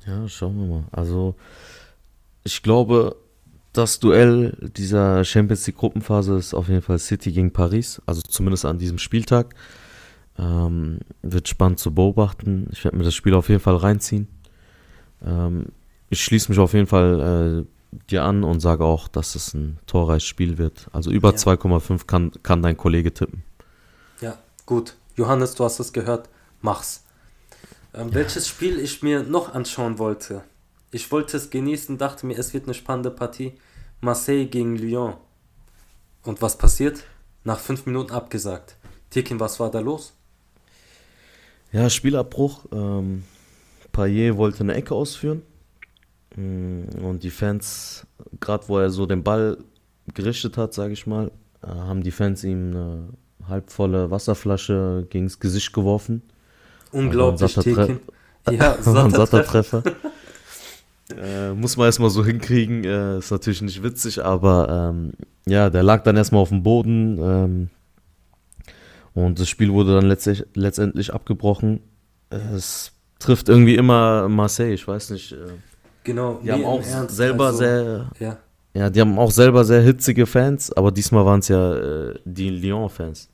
Ja, 0.06 0.28
schauen 0.28 0.58
wir 0.58 0.68
mal. 0.68 0.84
Also, 0.92 1.36
ich 2.44 2.62
glaube, 2.62 3.16
das 3.74 4.00
Duell 4.00 4.56
dieser 4.78 5.24
Champions 5.24 5.66
League 5.68 5.78
Gruppenphase 5.78 6.36
ist 6.36 6.54
auf 6.54 6.70
jeden 6.70 6.82
Fall 6.82 7.00
City 7.00 7.32
gegen 7.32 7.52
Paris, 7.52 8.02
also 8.06 8.22
zumindest 8.22 8.66
an 8.66 8.80
diesem 8.80 8.98
Spieltag. 8.98 9.56
Ähm, 10.40 11.00
wird 11.24 11.48
spannend 11.48 11.80
zu 11.80 11.94
beobachten. 11.94 12.68
Ich 12.72 12.84
werde 12.84 12.96
mir 12.96 13.04
das 13.04 13.16
Spiel 13.16 13.34
auf 13.34 13.50
jeden 13.50 13.60
Fall 13.60 13.76
reinziehen. 13.76 14.28
Ähm, 15.26 15.68
ich 16.10 16.24
schließe 16.24 16.50
mich 16.52 16.60
auf 16.60 16.74
jeden 16.74 16.88
Fall 16.88 17.66
äh, 17.66 18.00
dir 18.10 18.24
an 18.24 18.44
und 18.44 18.60
sage 18.60 18.84
auch, 18.86 19.08
dass 19.08 19.36
es 19.36 19.54
ein 19.54 19.80
torreiches 19.88 20.28
Spiel 20.28 20.58
wird. 20.58 20.88
Also 20.94 21.12
über 21.12 21.32
Ja. 21.32 21.38
2,5 21.38 22.06
kann, 22.06 22.32
kann 22.44 22.62
dein 22.62 22.78
Kollege 22.78 23.14
tippen. 23.14 23.44
Ja, 24.22 24.38
gut. 24.66 24.96
Johannes, 25.16 25.56
du 25.56 25.64
hast 25.64 25.80
es 25.80 25.94
gehört. 25.94 26.30
Mach's. 26.62 27.04
Ähm, 27.94 28.14
Welches 28.14 28.48
Spiel 28.48 28.80
ich 28.80 29.02
mir 29.04 29.24
noch 29.24 29.54
anschauen 29.54 29.98
wollte. 30.00 30.44
Ich 30.92 31.12
wollte 31.12 31.38
es 31.38 31.50
genießen, 31.50 31.98
dachte 31.98 32.26
mir, 32.26 32.38
es 32.38 32.54
wird 32.54 32.66
eine 32.66 32.74
spannende 32.74 33.12
Partie. 33.12 33.54
Marseille 34.02 34.46
gegen 34.46 34.76
Lyon. 34.78 35.16
Und 36.24 36.42
was 36.42 36.58
passiert? 36.58 37.04
Nach 37.44 37.60
fünf 37.60 37.86
Minuten 37.86 38.12
abgesagt. 38.12 38.76
Tekin, 39.10 39.40
was 39.40 39.60
war 39.60 39.72
da 39.72 39.80
los? 39.80 40.14
Ja, 41.72 41.90
Spielabbruch. 41.90 42.66
Ähm, 42.72 43.24
Payet 43.92 44.38
wollte 44.38 44.60
eine 44.62 44.76
Ecke 44.76 44.94
ausführen. 44.94 45.42
Mm, 46.38 46.84
Und 47.04 47.24
die 47.24 47.32
Fans, 47.32 48.06
gerade 48.40 48.68
wo 48.70 48.78
er 48.78 48.90
so 48.90 49.06
den 49.06 49.24
Ball 49.24 49.58
gerichtet 50.14 50.56
hat, 50.58 50.74
sage 50.74 50.94
ich 50.94 51.06
mal, 51.08 51.32
äh, 51.64 51.68
haben 51.68 52.04
die 52.04 52.12
Fans 52.12 52.44
ihm 52.44 52.70
eine 52.72 53.10
halbvolle 53.50 54.12
Wasserflasche 54.12 55.08
gegens 55.10 55.40
Gesicht 55.40 55.74
geworfen. 55.74 56.22
Unglaublich, 56.92 57.54
Tekin. 57.56 58.00
Ja, 58.50 58.78
satter. 58.82 59.44
Treffer. 59.44 59.84
äh, 61.18 61.54
muss 61.54 61.76
man 61.76 61.88
erstmal 61.88 62.10
so 62.10 62.24
hinkriegen. 62.24 62.84
Äh, 62.86 63.18
ist 63.18 63.32
natürlich 63.32 63.62
nicht 63.62 63.84
witzig, 63.84 64.24
aber 64.24 64.92
ähm, 64.94 65.14
ja, 65.46 65.70
der 65.70 65.84
lag 65.84 66.04
dann 66.04 66.16
erstmal 66.18 66.42
auf 66.42 66.50
dem 66.50 66.64
Boden. 66.64 67.18
Ähm, 67.20 67.70
und 69.14 69.40
das 69.40 69.50
Spiel 69.50 69.74
wurde 69.74 69.96
dann 69.96 70.06
letztlich, 70.06 70.46
letztendlich 70.54 71.14
abgebrochen. 71.14 71.82
Es 72.30 72.92
trifft 73.20 73.50
irgendwie 73.50 73.76
immer 73.76 74.30
Marseille, 74.30 74.74
ich 74.74 74.88
weiß 74.88 75.10
nicht. 75.10 75.32
Äh, 75.34 75.38
Genau. 76.08 76.40
die 76.42 76.46
nee, 76.46 76.52
haben 76.54 76.66
auch 76.66 76.84
selber 77.10 77.48
also, 77.48 77.58
sehr, 77.60 78.10
Ja, 78.20 78.38
ja, 78.74 78.90
die 78.90 79.02
haben 79.02 79.20
auch 79.20 79.32
selber 79.32 79.66
sehr 79.66 79.82
hitzige 79.82 80.26
Fans, 80.26 80.72
aber 80.72 80.92
diesmal 80.92 81.26
waren 81.26 81.40
es 81.40 81.50
ja 81.50 81.76
äh, 81.76 82.20
die 82.24 82.50
Lyon-Fans. 82.50 83.30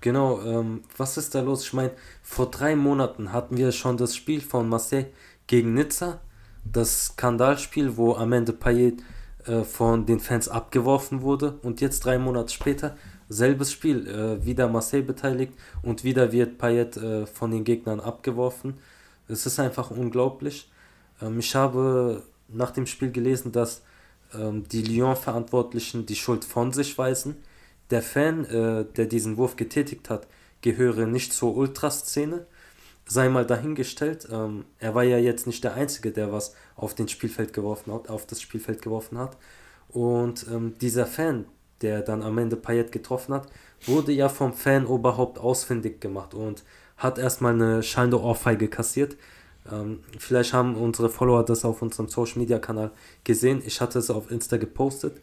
Genau, 0.00 0.40
ähm, 0.42 0.82
was 0.96 1.16
ist 1.16 1.34
da 1.34 1.40
los? 1.40 1.64
Ich 1.64 1.72
meine, 1.72 1.90
vor 2.22 2.50
drei 2.50 2.76
Monaten 2.76 3.32
hatten 3.32 3.56
wir 3.56 3.72
schon 3.72 3.96
das 3.96 4.14
Spiel 4.14 4.40
von 4.40 4.68
Marseille 4.68 5.06
gegen 5.48 5.74
Nizza, 5.74 6.20
das 6.64 7.06
Skandalspiel, 7.06 7.96
wo 7.96 8.14
am 8.14 8.32
Ende 8.32 8.52
Payet 8.52 9.02
äh, 9.46 9.64
von 9.64 10.06
den 10.06 10.20
Fans 10.20 10.48
abgeworfen 10.48 11.22
wurde 11.22 11.58
und 11.62 11.80
jetzt 11.80 12.04
drei 12.04 12.18
Monate 12.18 12.52
später 12.52 12.96
selbes 13.28 13.72
Spiel, 13.72 14.06
äh, 14.06 14.44
wieder 14.44 14.68
Marseille 14.68 15.02
beteiligt 15.02 15.54
und 15.82 16.04
wieder 16.04 16.30
wird 16.30 16.58
Payet 16.58 16.96
äh, 16.98 17.26
von 17.26 17.50
den 17.50 17.64
Gegnern 17.64 17.98
abgeworfen. 17.98 18.74
Es 19.26 19.46
ist 19.46 19.58
einfach 19.58 19.90
unglaublich. 19.90 20.70
Ähm, 21.20 21.38
ich 21.38 21.54
habe 21.54 22.22
nach 22.48 22.70
dem 22.70 22.86
Spiel 22.86 23.10
gelesen, 23.10 23.52
dass 23.52 23.82
ähm, 24.34 24.64
die 24.68 24.82
Lyon-Verantwortlichen 24.82 26.06
die 26.06 26.16
Schuld 26.16 26.44
von 26.44 26.72
sich 26.72 26.96
weisen. 26.98 27.36
Der 27.90 28.02
Fan, 28.02 28.44
äh, 28.46 28.84
der 28.84 29.06
diesen 29.06 29.36
Wurf 29.36 29.56
getätigt 29.56 30.10
hat, 30.10 30.26
gehöre 30.62 31.06
nicht 31.06 31.32
zur 31.32 31.56
Ultraszene. 31.56 32.46
Sei 33.08 33.28
mal 33.28 33.46
dahingestellt. 33.46 34.28
Ähm, 34.30 34.64
er 34.78 34.94
war 34.94 35.04
ja 35.04 35.18
jetzt 35.18 35.46
nicht 35.46 35.62
der 35.62 35.74
Einzige, 35.74 36.10
der 36.10 36.32
was 36.32 36.54
auf 36.74 36.94
den 36.94 37.08
Spielfeld 37.08 37.52
geworfen 37.52 37.92
hat, 37.92 38.08
auf 38.10 38.26
das 38.26 38.42
Spielfeld 38.42 38.82
geworfen 38.82 39.18
hat. 39.18 39.36
Und 39.88 40.46
ähm, 40.50 40.74
dieser 40.80 41.06
Fan, 41.06 41.44
der 41.82 42.02
dann 42.02 42.22
am 42.22 42.38
Ende 42.38 42.56
Payet 42.56 42.90
getroffen 42.90 43.34
hat, 43.34 43.48
wurde 43.86 44.12
ja 44.12 44.28
vom 44.28 44.52
Fan-Oberhaupt 44.52 45.38
ausfindig 45.38 46.00
gemacht 46.00 46.34
und 46.34 46.64
hat 46.96 47.18
erstmal 47.18 47.54
eine 47.54 47.82
schallende 47.82 48.20
Ohrfeige 48.20 48.68
kassiert. 48.68 49.16
Ähm, 49.70 50.00
vielleicht 50.18 50.52
haben 50.52 50.76
unsere 50.76 51.08
Follower 51.08 51.44
das 51.44 51.64
auf 51.64 51.82
unserem 51.82 52.08
Social 52.08 52.38
Media 52.38 52.58
Kanal 52.58 52.90
gesehen. 53.24 53.62
Ich 53.64 53.80
hatte 53.80 53.98
es 53.98 54.10
auf 54.10 54.30
Insta 54.30 54.56
gepostet. 54.56 55.20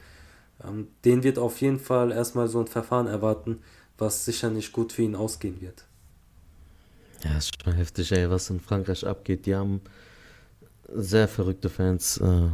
Ähm, 0.63 0.87
den 1.05 1.23
wird 1.23 1.37
auf 1.37 1.61
jeden 1.61 1.79
Fall 1.79 2.11
erstmal 2.11 2.47
so 2.47 2.59
ein 2.59 2.67
Verfahren 2.67 3.07
erwarten, 3.07 3.59
was 3.97 4.25
sicher 4.25 4.49
nicht 4.49 4.71
gut 4.71 4.91
für 4.93 5.03
ihn 5.03 5.15
ausgehen 5.15 5.61
wird. 5.61 5.85
Ja, 7.23 7.37
ist 7.37 7.51
schon 7.63 7.73
heftig, 7.73 8.11
ey, 8.11 8.29
was 8.29 8.49
in 8.49 8.59
Frankreich 8.59 9.05
abgeht. 9.07 9.45
Die 9.45 9.55
haben 9.55 9.81
sehr 10.93 11.27
verrückte 11.27 11.69
Fans, 11.69 12.17
äh, 12.17 12.49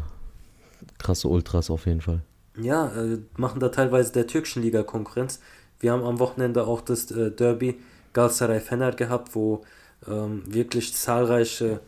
krasse 0.98 1.28
Ultras 1.28 1.70
auf 1.70 1.86
jeden 1.86 2.02
Fall. 2.02 2.22
Ja, 2.58 2.88
äh, 2.96 3.20
machen 3.38 3.60
da 3.60 3.70
teilweise 3.70 4.12
der 4.12 4.28
türkischen 4.28 4.62
Liga 4.62 4.84
Konkurrenz. 4.84 5.40
Wir 5.80 5.92
haben 5.92 6.04
am 6.04 6.20
Wochenende 6.20 6.68
auch 6.68 6.82
das 6.82 7.10
äh, 7.12 7.32
Derby 7.32 7.80
Galatasaray 8.14 8.60
Fener 8.60 8.92
gehabt, 8.92 9.34
wo 9.34 9.64
ähm, 10.08 10.44
wirklich 10.46 10.94
zahlreiche 10.94 11.82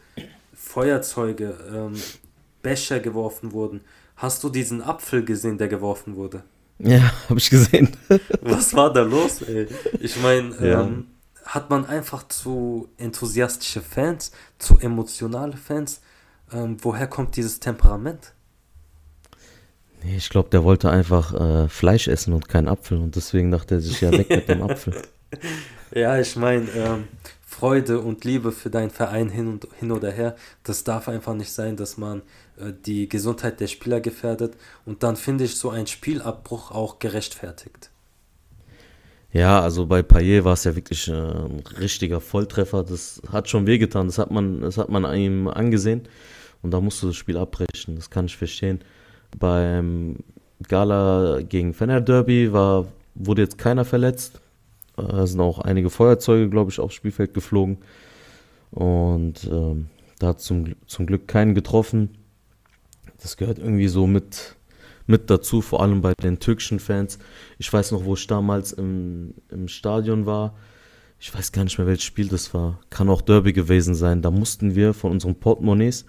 Feuerzeuge, 0.54 1.56
ähm, 1.74 1.94
Becher 2.62 3.00
geworfen 3.00 3.52
wurden. 3.52 3.82
Hast 4.16 4.44
du 4.44 4.50
diesen 4.50 4.82
Apfel 4.84 5.26
gesehen, 5.26 5.58
der 5.58 5.68
geworfen 5.68 6.16
wurde? 6.16 6.44
Ja, 6.80 7.12
habe 7.30 7.40
ich 7.40 7.50
gesehen. 7.50 7.96
Was 8.42 8.74
war 8.74 8.92
da 8.94 9.02
los, 9.02 9.42
ey? 9.42 9.68
Ich 10.00 10.22
meine, 10.22 10.56
Ja. 10.58 10.82
ähm, 10.82 11.08
hat 11.46 11.70
man 11.72 11.86
einfach 11.86 12.28
zu 12.28 12.90
enthusiastische 12.98 13.82
Fans, 13.82 14.32
zu 14.60 14.78
emotionale 14.80 15.58
Fans? 15.58 16.02
Ähm, 16.54 16.78
woher 16.82 17.08
kommt 17.08 17.36
dieses 17.36 17.60
Temperament? 17.60 18.34
Nee, 20.04 20.18
ich 20.18 20.30
glaube, 20.30 20.50
der 20.50 20.64
wollte 20.64 20.90
einfach 20.90 21.34
äh, 21.34 21.68
Fleisch 21.70 22.08
essen 22.08 22.34
und 22.34 22.48
keinen 22.50 22.68
Apfel 22.68 22.98
und 22.98 23.16
deswegen 23.16 23.52
dachte 23.52 23.76
er 23.76 23.82
sich 23.82 24.02
ja 24.02 24.12
weg 24.12 24.30
mit 24.30 24.48
dem 24.50 24.62
Apfel. 24.64 24.94
Ja, 25.94 26.18
ich 26.20 26.36
meine, 26.38 26.70
ähm, 26.72 27.08
Freude 27.62 28.00
und 28.00 28.26
Liebe 28.26 28.52
für 28.52 28.72
deinen 28.72 28.90
Verein 28.90 29.30
hin 29.30 29.48
und 29.48 29.68
hin 29.80 29.92
oder 29.92 30.10
her, 30.10 30.36
das 30.64 30.84
darf 30.84 31.08
einfach 31.08 31.36
nicht 31.36 31.52
sein, 31.52 31.78
dass 31.78 31.96
man 31.96 32.24
äh, 32.58 32.74
die 32.88 33.08
Gesundheit 33.08 33.60
der 33.60 33.68
Spieler 33.68 34.02
gefährdet. 34.02 34.56
Und 34.84 35.04
dann 35.04 35.16
finde 35.16 35.44
ich 35.44 35.58
so 35.58 35.70
ein 35.70 35.86
Spielabbruch 35.86 36.72
auch 36.72 36.98
gerechtfertigt. 36.98 37.92
Ja, 39.32 39.62
also 39.62 39.86
bei 39.86 40.02
Payet 40.02 40.44
war 40.44 40.54
es 40.54 40.64
ja 40.64 40.76
wirklich 40.76 41.08
äh, 41.08 41.12
ein 41.12 41.62
richtiger 41.80 42.20
Volltreffer. 42.20 42.84
Das 42.84 43.22
hat 43.32 43.48
schon 43.48 43.68
wehgetan. 43.68 44.08
Das 44.08 44.18
hat 44.18 44.32
man, 44.32 44.62
das 44.62 44.80
hat 44.80 44.90
man 44.90 45.06
ihm 45.16 45.48
angesehen. 45.48 46.08
Und 46.64 46.72
da 46.72 46.82
musst 46.82 47.04
du 47.04 47.08
das 47.08 47.16
Spiel 47.16 47.38
abbrechen. 47.38 47.96
Das 47.96 48.10
kann 48.10 48.26
ich 48.26 48.38
verstehen. 48.38 48.80
Beim 49.38 50.18
Gala 50.68 51.42
gegen 51.44 51.76
Fener 51.76 52.02
Derby 52.02 52.52
war, 52.52 52.88
wurde 53.14 53.44
jetzt 53.44 53.60
keiner 53.60 53.86
verletzt. 53.86 54.41
Da 55.08 55.28
sind 55.28 55.40
auch 55.40 55.60
einige 55.60 55.90
Feuerzeuge, 55.90 56.50
glaube 56.50 56.72
ich, 56.72 56.80
aufs 56.80 56.96
Spielfeld 56.96 57.34
geflogen. 57.34 57.78
Und 58.72 59.50
ähm, 59.52 59.88
da 60.20 60.28
hat 60.28 60.42
zum, 60.42 60.76
zum 60.86 61.06
Glück 61.06 61.28
keinen 61.28 61.56
getroffen. 61.56 62.18
Das 63.22 63.38
gehört 63.38 63.60
irgendwie 63.60 63.88
so 63.88 64.08
mit, 64.08 64.56
mit 65.08 65.30
dazu, 65.30 65.62
vor 65.62 65.82
allem 65.82 66.02
bei 66.02 66.14
den 66.14 66.40
türkischen 66.40 66.80
Fans. 66.80 67.20
Ich 67.58 67.72
weiß 67.72 67.92
noch, 67.92 68.06
wo 68.06 68.14
ich 68.14 68.28
damals 68.28 68.72
im, 68.72 69.34
im 69.50 69.68
Stadion 69.68 70.26
war. 70.26 70.56
Ich 71.20 71.34
weiß 71.34 71.52
gar 71.52 71.64
nicht 71.64 71.78
mehr, 71.78 71.86
welches 71.86 72.06
Spiel 72.06 72.30
das 72.30 72.54
war. 72.54 72.80
Kann 72.90 73.10
auch 73.10 73.22
Derby 73.22 73.54
gewesen 73.54 73.94
sein. 73.94 74.22
Da 74.22 74.32
mussten 74.32 74.76
wir 74.76 74.94
von 74.94 75.12
unseren 75.12 75.36
Portemonnaies 75.36 76.06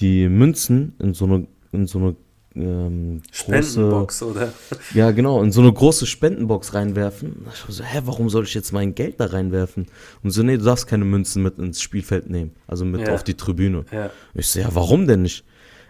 die 0.00 0.28
Münzen 0.28 0.94
in 0.98 1.12
so 1.12 1.26
eine, 1.26 1.46
in 1.72 1.86
so 1.86 1.98
eine 1.98 2.16
ähm, 2.56 3.22
große, 3.22 3.62
Spendenbox, 3.72 4.22
oder? 4.22 4.52
ja, 4.94 5.10
genau, 5.10 5.42
in 5.42 5.50
so 5.50 5.60
eine 5.60 5.72
große 5.72 6.06
Spendenbox 6.06 6.74
reinwerfen. 6.74 7.46
Ich 7.52 7.74
so, 7.74 7.82
hä, 7.82 8.02
warum 8.04 8.30
soll 8.30 8.44
ich 8.44 8.54
jetzt 8.54 8.72
mein 8.72 8.94
Geld 8.94 9.18
da 9.18 9.26
reinwerfen? 9.26 9.86
Und 10.22 10.30
so, 10.30 10.42
nee, 10.42 10.56
du 10.56 10.64
darfst 10.64 10.86
keine 10.86 11.04
Münzen 11.04 11.42
mit 11.42 11.58
ins 11.58 11.82
Spielfeld 11.82 12.30
nehmen. 12.30 12.52
Also 12.66 12.84
mit 12.84 13.06
Ja. 13.06 13.14
auf 13.14 13.24
die 13.24 13.34
Tribüne. 13.34 13.84
Ja. 13.90 14.10
Ich 14.34 14.48
so, 14.48 14.60
ja, 14.60 14.68
warum 14.72 15.06
denn 15.06 15.22
nicht? 15.22 15.44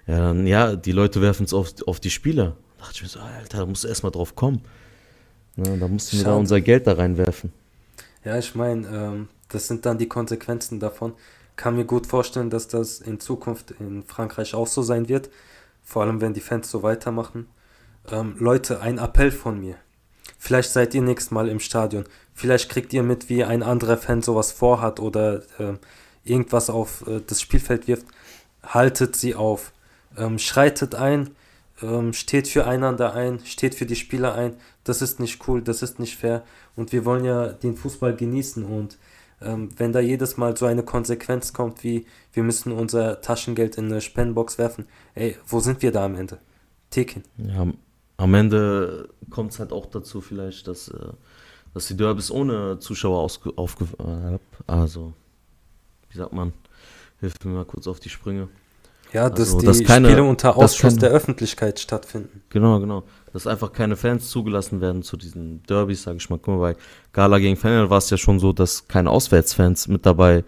Ja, 0.06 0.18
dann, 0.18 0.46
ja, 0.46 0.76
die 0.76 0.92
Leute 0.92 1.20
werfen 1.20 1.44
es 1.44 1.52
auf, 1.52 1.74
auf 1.86 2.00
die 2.00 2.10
Spieler. 2.10 2.56
Da 2.78 2.84
dachte 2.84 2.92
ich 2.96 3.02
mir 3.02 3.08
so, 3.08 3.20
Alter, 3.20 3.58
da 3.58 3.66
musst 3.66 3.84
du 3.84 3.88
erstmal 3.88 4.12
drauf 4.12 4.34
kommen. 4.34 4.62
Ja, 5.56 5.76
da 5.76 5.88
mussten 5.88 6.16
wir 6.18 6.24
da 6.24 6.34
unser 6.34 6.60
Geld 6.60 6.86
da 6.86 6.94
reinwerfen. 6.94 7.52
Ja, 8.24 8.38
ich 8.38 8.54
meine, 8.54 8.86
ähm, 8.88 9.28
das 9.48 9.68
sind 9.68 9.86
dann 9.86 9.98
die 9.98 10.08
Konsequenzen 10.08 10.80
davon. 10.80 11.12
Kann 11.56 11.76
mir 11.76 11.84
gut 11.84 12.06
vorstellen, 12.06 12.50
dass 12.50 12.68
das 12.68 13.00
in 13.00 13.20
Zukunft 13.20 13.74
in 13.78 14.02
Frankreich 14.02 14.54
auch 14.54 14.66
so 14.66 14.82
sein 14.82 15.08
wird. 15.08 15.30
Vor 15.84 16.02
allem, 16.02 16.20
wenn 16.20 16.34
die 16.34 16.40
Fans 16.40 16.70
so 16.70 16.82
weitermachen. 16.82 17.46
Ähm, 18.10 18.34
Leute, 18.38 18.80
ein 18.80 18.98
Appell 18.98 19.30
von 19.30 19.60
mir. 19.60 19.76
Vielleicht 20.38 20.72
seid 20.72 20.94
ihr 20.94 21.02
nächstes 21.02 21.30
Mal 21.30 21.48
im 21.48 21.60
Stadion. 21.60 22.04
Vielleicht 22.34 22.68
kriegt 22.70 22.92
ihr 22.92 23.02
mit, 23.02 23.28
wie 23.28 23.44
ein 23.44 23.62
anderer 23.62 23.96
Fan 23.96 24.22
sowas 24.22 24.52
vorhat 24.52 25.00
oder 25.00 25.42
ähm, 25.58 25.78
irgendwas 26.24 26.68
auf 26.68 27.06
äh, 27.06 27.20
das 27.26 27.40
Spielfeld 27.40 27.86
wirft. 27.86 28.06
Haltet 28.62 29.16
sie 29.16 29.34
auf. 29.34 29.72
Ähm, 30.16 30.38
schreitet 30.38 30.94
ein. 30.94 31.30
Ähm, 31.82 32.12
steht 32.12 32.48
für 32.48 32.66
einander 32.66 33.14
ein. 33.14 33.40
Steht 33.44 33.74
für 33.74 33.86
die 33.86 33.96
Spieler 33.96 34.34
ein. 34.34 34.56
Das 34.84 35.02
ist 35.02 35.20
nicht 35.20 35.46
cool. 35.48 35.62
Das 35.62 35.82
ist 35.82 35.98
nicht 35.98 36.16
fair. 36.16 36.42
Und 36.76 36.92
wir 36.92 37.04
wollen 37.04 37.24
ja 37.24 37.48
den 37.48 37.76
Fußball 37.76 38.14
genießen. 38.14 38.64
Und 38.64 38.98
wenn 39.40 39.92
da 39.92 40.00
jedes 40.00 40.36
Mal 40.36 40.56
so 40.56 40.64
eine 40.66 40.82
Konsequenz 40.82 41.52
kommt, 41.52 41.84
wie 41.84 42.06
wir 42.32 42.42
müssen 42.42 42.72
unser 42.72 43.20
Taschengeld 43.20 43.76
in 43.76 43.86
eine 43.86 44.00
Spendenbox 44.00 44.56
werfen, 44.58 44.86
ey, 45.14 45.36
wo 45.46 45.60
sind 45.60 45.82
wir 45.82 45.92
da 45.92 46.04
am 46.06 46.14
Ende? 46.14 46.38
Tekin. 46.90 47.24
Ja, 47.38 47.66
am 48.16 48.34
Ende 48.34 49.08
kommt 49.30 49.52
es 49.52 49.58
halt 49.58 49.72
auch 49.72 49.86
dazu 49.86 50.20
vielleicht, 50.20 50.66
dass, 50.68 50.88
äh, 50.88 51.08
dass 51.74 51.88
die 51.88 51.96
Derbys 51.96 52.30
ohne 52.30 52.78
Zuschauer 52.78 53.18
ausge 53.18 53.52
aufge 53.56 53.84
äh, 53.98 54.38
also 54.66 55.12
wie 56.10 56.18
sagt 56.18 56.32
man, 56.32 56.52
hilf 57.20 57.34
mir 57.44 57.52
mal 57.52 57.64
kurz 57.64 57.86
auf 57.88 57.98
die 58.00 58.08
Sprünge. 58.08 58.48
Ja, 59.12 59.28
dass 59.30 59.40
Also, 59.54 59.60
die 59.60 59.66
dass 59.66 59.82
keine- 59.84 60.08
Spiele 60.08 60.22
unter 60.24 60.56
Ausschluss 60.56 60.92
keine- 60.94 61.00
der 61.00 61.10
Öffentlichkeit 61.10 61.80
stattfinden. 61.80 62.42
Genau, 62.50 62.78
genau. 62.80 63.02
Dass 63.34 63.46
einfach 63.46 63.72
keine 63.72 63.96
Fans 63.96 64.30
zugelassen 64.30 64.80
werden 64.80 65.02
zu 65.02 65.16
diesen 65.18 65.62
Derbys, 65.64 66.04
sage 66.04 66.16
ich 66.18 66.30
mal. 66.30 66.38
Guck 66.38 66.54
mal, 66.54 66.72
bei 66.72 66.80
Gala 67.12 67.38
gegen 67.38 67.56
Fener 67.56 67.90
war 67.90 67.98
es 67.98 68.08
ja 68.08 68.16
schon 68.16 68.38
so, 68.38 68.52
dass 68.52 68.88
keine 68.88 69.10
Auswärtsfans 69.10 69.88
mit 69.88 70.06
dabei 70.06 70.44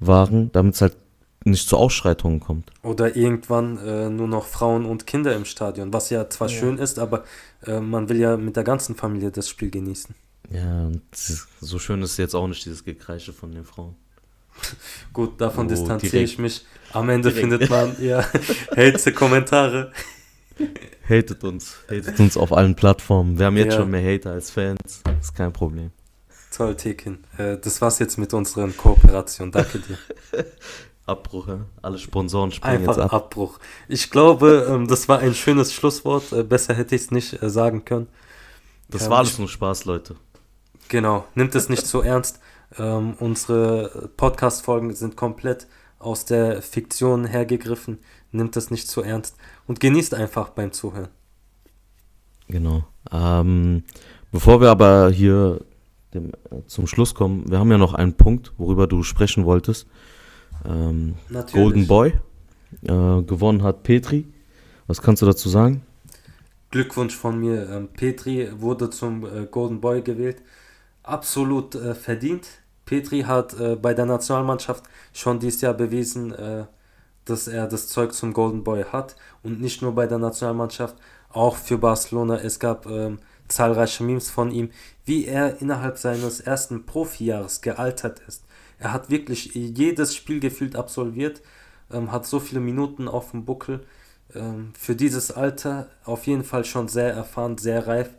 waren, 0.00 0.50
damit 0.52 0.74
es 0.74 0.80
halt 0.80 0.96
nicht 1.44 1.68
zu 1.68 1.76
Ausschreitungen 1.76 2.40
kommt. 2.40 2.70
Oder 2.82 3.14
irgendwann 3.14 3.78
äh, 3.78 4.08
nur 4.10 4.26
noch 4.26 4.46
Frauen 4.46 4.84
und 4.86 5.06
Kinder 5.06 5.36
im 5.36 5.44
Stadion, 5.44 5.92
was 5.92 6.10
ja 6.10 6.28
zwar 6.28 6.48
schön 6.48 6.78
ist, 6.78 6.98
aber 6.98 7.24
äh, 7.66 7.80
man 7.80 8.08
will 8.08 8.18
ja 8.18 8.36
mit 8.36 8.56
der 8.56 8.64
ganzen 8.64 8.94
Familie 8.96 9.30
das 9.30 9.48
Spiel 9.48 9.70
genießen. 9.70 10.14
Ja, 10.50 10.90
so 11.60 11.78
schön 11.78 12.02
ist 12.02 12.16
jetzt 12.16 12.34
auch 12.34 12.48
nicht 12.48 12.64
dieses 12.64 12.84
Gekreische 12.84 13.32
von 13.32 13.52
den 13.52 13.64
Frauen. 13.64 13.94
Gut, 15.12 15.40
davon 15.40 15.66
Oh, 15.66 15.68
distanziere 15.68 16.10
direkt. 16.10 16.30
ich 16.32 16.38
mich. 16.38 16.64
Am 16.92 17.08
Ende 17.08 17.30
Direkt. 17.30 17.40
findet 17.40 17.70
man 17.70 17.96
ja 18.02 18.24
hate 18.76 19.12
Kommentare. 19.12 19.92
Hatet 21.08 21.42
uns, 21.44 21.76
hatet 21.90 22.18
uns 22.20 22.36
auf 22.36 22.52
allen 22.52 22.74
Plattformen. 22.74 23.38
Wir 23.38 23.46
haben 23.46 23.56
jetzt 23.56 23.72
Ja. 23.74 23.80
schon 23.80 23.90
mehr 23.90 24.02
Hater 24.02 24.32
als 24.32 24.50
Fans. 24.50 25.02
ist 25.20 25.34
kein 25.34 25.52
Problem. 25.52 25.90
Toll, 26.54 26.76
Tekin. 26.76 27.18
Äh, 27.38 27.58
das 27.58 27.80
war's 27.80 27.98
jetzt 27.98 28.18
mit 28.18 28.34
unseren 28.34 28.76
Kooperationen. 28.76 29.52
Danke 29.52 29.78
dir. 29.80 29.98
Abbruch, 31.06 31.48
ja? 31.48 31.60
alle 31.82 31.98
Sponsoren 31.98 32.52
springen 32.52 32.78
Einfach 32.78 32.96
jetzt 32.96 33.04
ab. 33.04 33.12
Abbruch. 33.12 33.58
Ich 33.88 34.10
glaube, 34.10 34.66
ähm, 34.70 34.86
das 34.86 35.08
war 35.08 35.18
ein 35.20 35.34
schönes 35.34 35.72
Schlusswort. 35.72 36.30
Äh, 36.32 36.42
besser 36.44 36.74
hätte 36.74 36.94
ich 36.94 37.02
es 37.02 37.10
nicht 37.10 37.42
äh, 37.42 37.50
sagen 37.50 37.84
können. 37.84 38.06
Das 38.88 39.04
Ja, 39.04 39.10
war 39.10 39.18
alles 39.18 39.38
nur 39.38 39.48
Spaß, 39.48 39.84
Leute. 39.86 40.16
Genau, 40.88 41.26
nimmt 41.34 41.54
es 41.54 41.68
nicht 41.68 41.86
so 41.86 42.02
ernst. 42.02 42.40
Ähm, 42.78 43.14
unsere 43.18 44.10
Podcast-Folgen 44.16 44.94
sind 44.94 45.16
komplett 45.16 45.66
aus 45.98 46.24
der 46.24 46.62
Fiktion 46.62 47.24
hergegriffen. 47.24 47.98
Nimmt 48.32 48.56
es 48.56 48.70
nicht 48.70 48.88
so 48.88 49.02
ernst 49.02 49.36
und 49.70 49.78
genießt 49.78 50.14
einfach 50.14 50.48
beim 50.48 50.72
Zuhören. 50.72 51.10
Genau. 52.48 52.82
Ähm, 53.12 53.84
bevor 54.32 54.60
wir 54.60 54.68
aber 54.68 55.10
hier 55.12 55.60
dem, 56.12 56.32
äh, 56.50 56.66
zum 56.66 56.88
Schluss 56.88 57.14
kommen, 57.14 57.48
wir 57.48 57.60
haben 57.60 57.70
ja 57.70 57.78
noch 57.78 57.94
einen 57.94 58.14
Punkt, 58.14 58.52
worüber 58.58 58.88
du 58.88 59.04
sprechen 59.04 59.44
wolltest. 59.44 59.86
Ähm, 60.64 61.14
Natürlich. 61.28 61.52
Golden 61.52 61.86
Boy. 61.86 62.14
Äh, 62.82 63.22
gewonnen 63.22 63.62
hat 63.62 63.84
Petri. 63.84 64.26
Was 64.88 65.00
kannst 65.02 65.22
du 65.22 65.26
dazu 65.26 65.48
sagen? 65.48 65.82
Glückwunsch 66.72 67.14
von 67.14 67.38
mir. 67.38 67.70
Ähm, 67.70 67.90
Petri 67.92 68.48
wurde 68.60 68.90
zum 68.90 69.24
äh, 69.24 69.46
Golden 69.48 69.80
Boy 69.80 70.02
gewählt. 70.02 70.42
Absolut 71.04 71.76
äh, 71.76 71.94
verdient. 71.94 72.48
Petri 72.86 73.20
hat 73.20 73.54
äh, 73.60 73.76
bei 73.76 73.94
der 73.94 74.06
Nationalmannschaft 74.06 74.82
schon 75.12 75.38
dieses 75.38 75.60
Jahr 75.60 75.74
bewiesen, 75.74 76.32
äh, 76.32 76.64
dass 77.24 77.48
er 77.48 77.66
das 77.66 77.88
Zeug 77.88 78.12
zum 78.12 78.32
Golden 78.32 78.64
Boy 78.64 78.84
hat. 78.84 79.16
Und 79.42 79.60
nicht 79.60 79.82
nur 79.82 79.94
bei 79.94 80.06
der 80.06 80.18
Nationalmannschaft, 80.18 80.96
auch 81.30 81.56
für 81.56 81.78
Barcelona. 81.78 82.36
Es 82.36 82.58
gab 82.58 82.86
ähm, 82.86 83.18
zahlreiche 83.48 84.02
Memes 84.04 84.30
von 84.30 84.50
ihm, 84.50 84.70
wie 85.04 85.26
er 85.26 85.60
innerhalb 85.60 85.98
seines 85.98 86.40
ersten 86.40 86.86
Profijahres 86.86 87.60
gealtert 87.60 88.20
ist. 88.26 88.44
Er 88.78 88.92
hat 88.92 89.10
wirklich 89.10 89.54
jedes 89.54 90.14
Spiel 90.14 90.40
gefühlt 90.40 90.76
absolviert, 90.76 91.42
ähm, 91.92 92.12
hat 92.12 92.26
so 92.26 92.40
viele 92.40 92.60
Minuten 92.60 93.08
auf 93.08 93.32
dem 93.32 93.44
Buckel. 93.44 93.80
Ähm, 94.34 94.72
für 94.78 94.96
dieses 94.96 95.30
Alter 95.30 95.88
auf 96.04 96.26
jeden 96.26 96.44
Fall 96.44 96.64
schon 96.64 96.88
sehr 96.88 97.12
erfahren, 97.12 97.58
sehr 97.58 97.86
reif. 97.86 98.10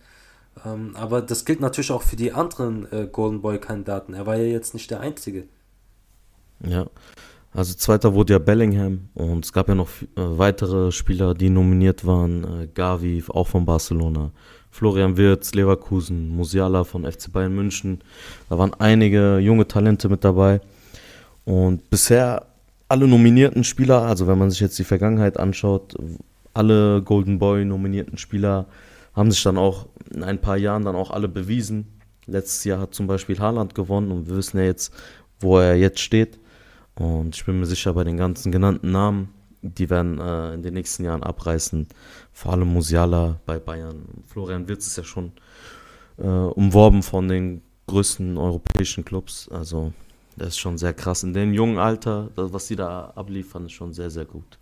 Ähm, 0.65 0.95
aber 0.95 1.21
das 1.21 1.45
gilt 1.45 1.61
natürlich 1.61 1.91
auch 1.91 2.03
für 2.03 2.17
die 2.17 2.33
anderen 2.33 2.91
äh, 2.91 3.07
Golden 3.11 3.41
Boy-Kandidaten. 3.41 4.13
Er 4.13 4.25
war 4.25 4.35
ja 4.35 4.45
jetzt 4.45 4.73
nicht 4.73 4.91
der 4.91 4.99
Einzige. 4.99 5.47
Ja. 6.59 6.85
Also 7.53 7.73
zweiter 7.73 8.13
wurde 8.13 8.33
ja 8.33 8.39
Bellingham 8.39 9.09
und 9.13 9.43
es 9.43 9.51
gab 9.51 9.67
ja 9.67 9.75
noch 9.75 9.89
äh, 9.89 10.05
weitere 10.15 10.91
Spieler, 10.91 11.33
die 11.33 11.49
nominiert 11.49 12.05
waren. 12.05 12.43
Äh, 12.43 12.67
Gavi, 12.73 13.23
auch 13.27 13.47
von 13.47 13.65
Barcelona. 13.65 14.31
Florian 14.69 15.17
Wirtz, 15.17 15.53
Leverkusen, 15.53 16.29
Musiala 16.29 16.85
von 16.85 17.03
FC 17.03 17.31
Bayern 17.31 17.53
München. 17.53 17.99
Da 18.49 18.57
waren 18.57 18.73
einige 18.75 19.39
junge 19.39 19.67
Talente 19.67 20.07
mit 20.07 20.23
dabei. 20.23 20.61
Und 21.43 21.89
bisher 21.89 22.45
alle 22.87 23.07
nominierten 23.07 23.65
Spieler, 23.65 24.03
also 24.03 24.27
wenn 24.27 24.37
man 24.37 24.49
sich 24.49 24.61
jetzt 24.61 24.79
die 24.79 24.85
Vergangenheit 24.85 25.37
anschaut, 25.37 25.95
alle 26.53 27.01
Golden 27.01 27.39
Boy 27.39 27.65
nominierten 27.65 28.17
Spieler 28.17 28.67
haben 29.13 29.31
sich 29.31 29.43
dann 29.43 29.57
auch 29.57 29.87
in 30.13 30.23
ein 30.23 30.39
paar 30.39 30.57
Jahren 30.57 30.85
dann 30.85 30.95
auch 30.95 31.11
alle 31.11 31.27
bewiesen. 31.27 31.87
Letztes 32.25 32.63
Jahr 32.63 32.79
hat 32.79 32.93
zum 32.93 33.07
Beispiel 33.07 33.39
Haaland 33.39 33.75
gewonnen 33.75 34.11
und 34.11 34.29
wir 34.29 34.37
wissen 34.37 34.57
ja 34.57 34.65
jetzt, 34.65 34.93
wo 35.39 35.57
er 35.57 35.75
jetzt 35.75 35.99
steht. 35.99 36.39
Und 36.95 37.35
ich 37.35 37.45
bin 37.45 37.59
mir 37.59 37.65
sicher, 37.65 37.93
bei 37.93 38.03
den 38.03 38.17
ganzen 38.17 38.51
genannten 38.51 38.91
Namen, 38.91 39.33
die 39.61 39.89
werden 39.89 40.19
äh, 40.19 40.53
in 40.53 40.63
den 40.63 40.73
nächsten 40.73 41.03
Jahren 41.03 41.23
abreißen. 41.23 41.87
Vor 42.33 42.51
allem 42.53 42.67
Musiala 42.73 43.39
bei 43.45 43.59
Bayern. 43.59 44.05
Florian 44.27 44.67
Wirtz 44.67 44.87
ist 44.87 44.97
ja 44.97 45.03
schon 45.03 45.31
äh, 46.17 46.25
umworben 46.25 47.03
von 47.03 47.27
den 47.27 47.61
größten 47.87 48.37
europäischen 48.37 49.05
Clubs. 49.05 49.49
Also 49.49 49.93
das 50.37 50.49
ist 50.49 50.59
schon 50.59 50.77
sehr 50.77 50.93
krass. 50.93 51.23
In 51.23 51.33
dem 51.33 51.53
jungen 51.53 51.77
Alter, 51.77 52.29
das, 52.35 52.53
was 52.53 52.67
die 52.67 52.75
da 52.75 53.11
abliefern, 53.15 53.65
ist 53.65 53.73
schon 53.73 53.93
sehr, 53.93 54.09
sehr 54.09 54.25
gut. 54.25 54.57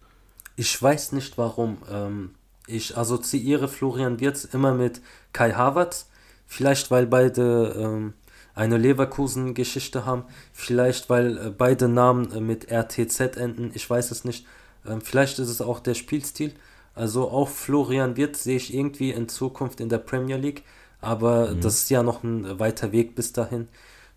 Ich 0.55 0.81
weiß 0.81 1.13
nicht 1.13 1.37
warum. 1.37 1.77
Ähm, 1.89 2.31
ich 2.67 2.97
assoziiere 2.97 3.67
Florian 3.67 4.19
Wirtz 4.19 4.43
immer 4.45 4.73
mit 4.73 5.01
Kai 5.33 5.53
Havertz. 5.53 6.09
Vielleicht 6.45 6.91
weil 6.91 7.05
beide 7.05 7.75
ähm, 7.77 8.13
eine 8.59 8.77
Leverkusen-Geschichte 8.77 10.05
haben. 10.05 10.25
Vielleicht 10.51 11.09
weil 11.09 11.37
äh, 11.37 11.49
beide 11.49 11.87
Namen 11.87 12.31
äh, 12.31 12.41
mit 12.41 12.69
RTZ 12.69 13.37
enden. 13.37 13.71
Ich 13.73 13.89
weiß 13.89 14.11
es 14.11 14.25
nicht. 14.25 14.45
Ähm, 14.85 15.01
vielleicht 15.01 15.39
ist 15.39 15.49
es 15.49 15.61
auch 15.61 15.79
der 15.79 15.93
Spielstil. 15.93 16.53
Also 16.93 17.29
auch 17.29 17.47
Florian 17.47 18.17
Wirtz 18.17 18.43
sehe 18.43 18.57
ich 18.57 18.73
irgendwie 18.73 19.11
in 19.11 19.29
Zukunft 19.29 19.79
in 19.79 19.87
der 19.87 19.99
Premier 19.99 20.35
League. 20.35 20.63
Aber 20.99 21.55
das 21.55 21.75
ist 21.75 21.89
ja 21.89 22.03
noch 22.03 22.23
ein 22.23 22.59
weiter 22.59 22.91
Weg 22.91 23.15
bis 23.15 23.31
dahin. 23.31 23.69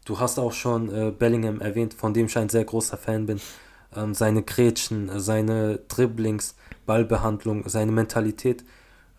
Du 0.05 0.18
hast 0.18 0.40
auch 0.40 0.53
schon 0.53 0.93
äh, 0.93 1.12
Bellingham 1.12 1.61
erwähnt, 1.61 1.95
von 1.95 2.12
dem 2.12 2.26
ich 2.26 2.36
ein 2.36 2.49
sehr 2.49 2.64
großer 2.64 2.97
Fan 2.97 3.26
bin. 3.26 3.40
Ähm, 3.95 4.14
seine 4.14 4.43
Grätschen, 4.43 5.09
äh, 5.09 5.20
seine 5.20 5.78
Dribblings, 5.86 6.57
Ballbehandlung, 6.84 7.68
seine 7.68 7.93
Mentalität. 7.93 8.64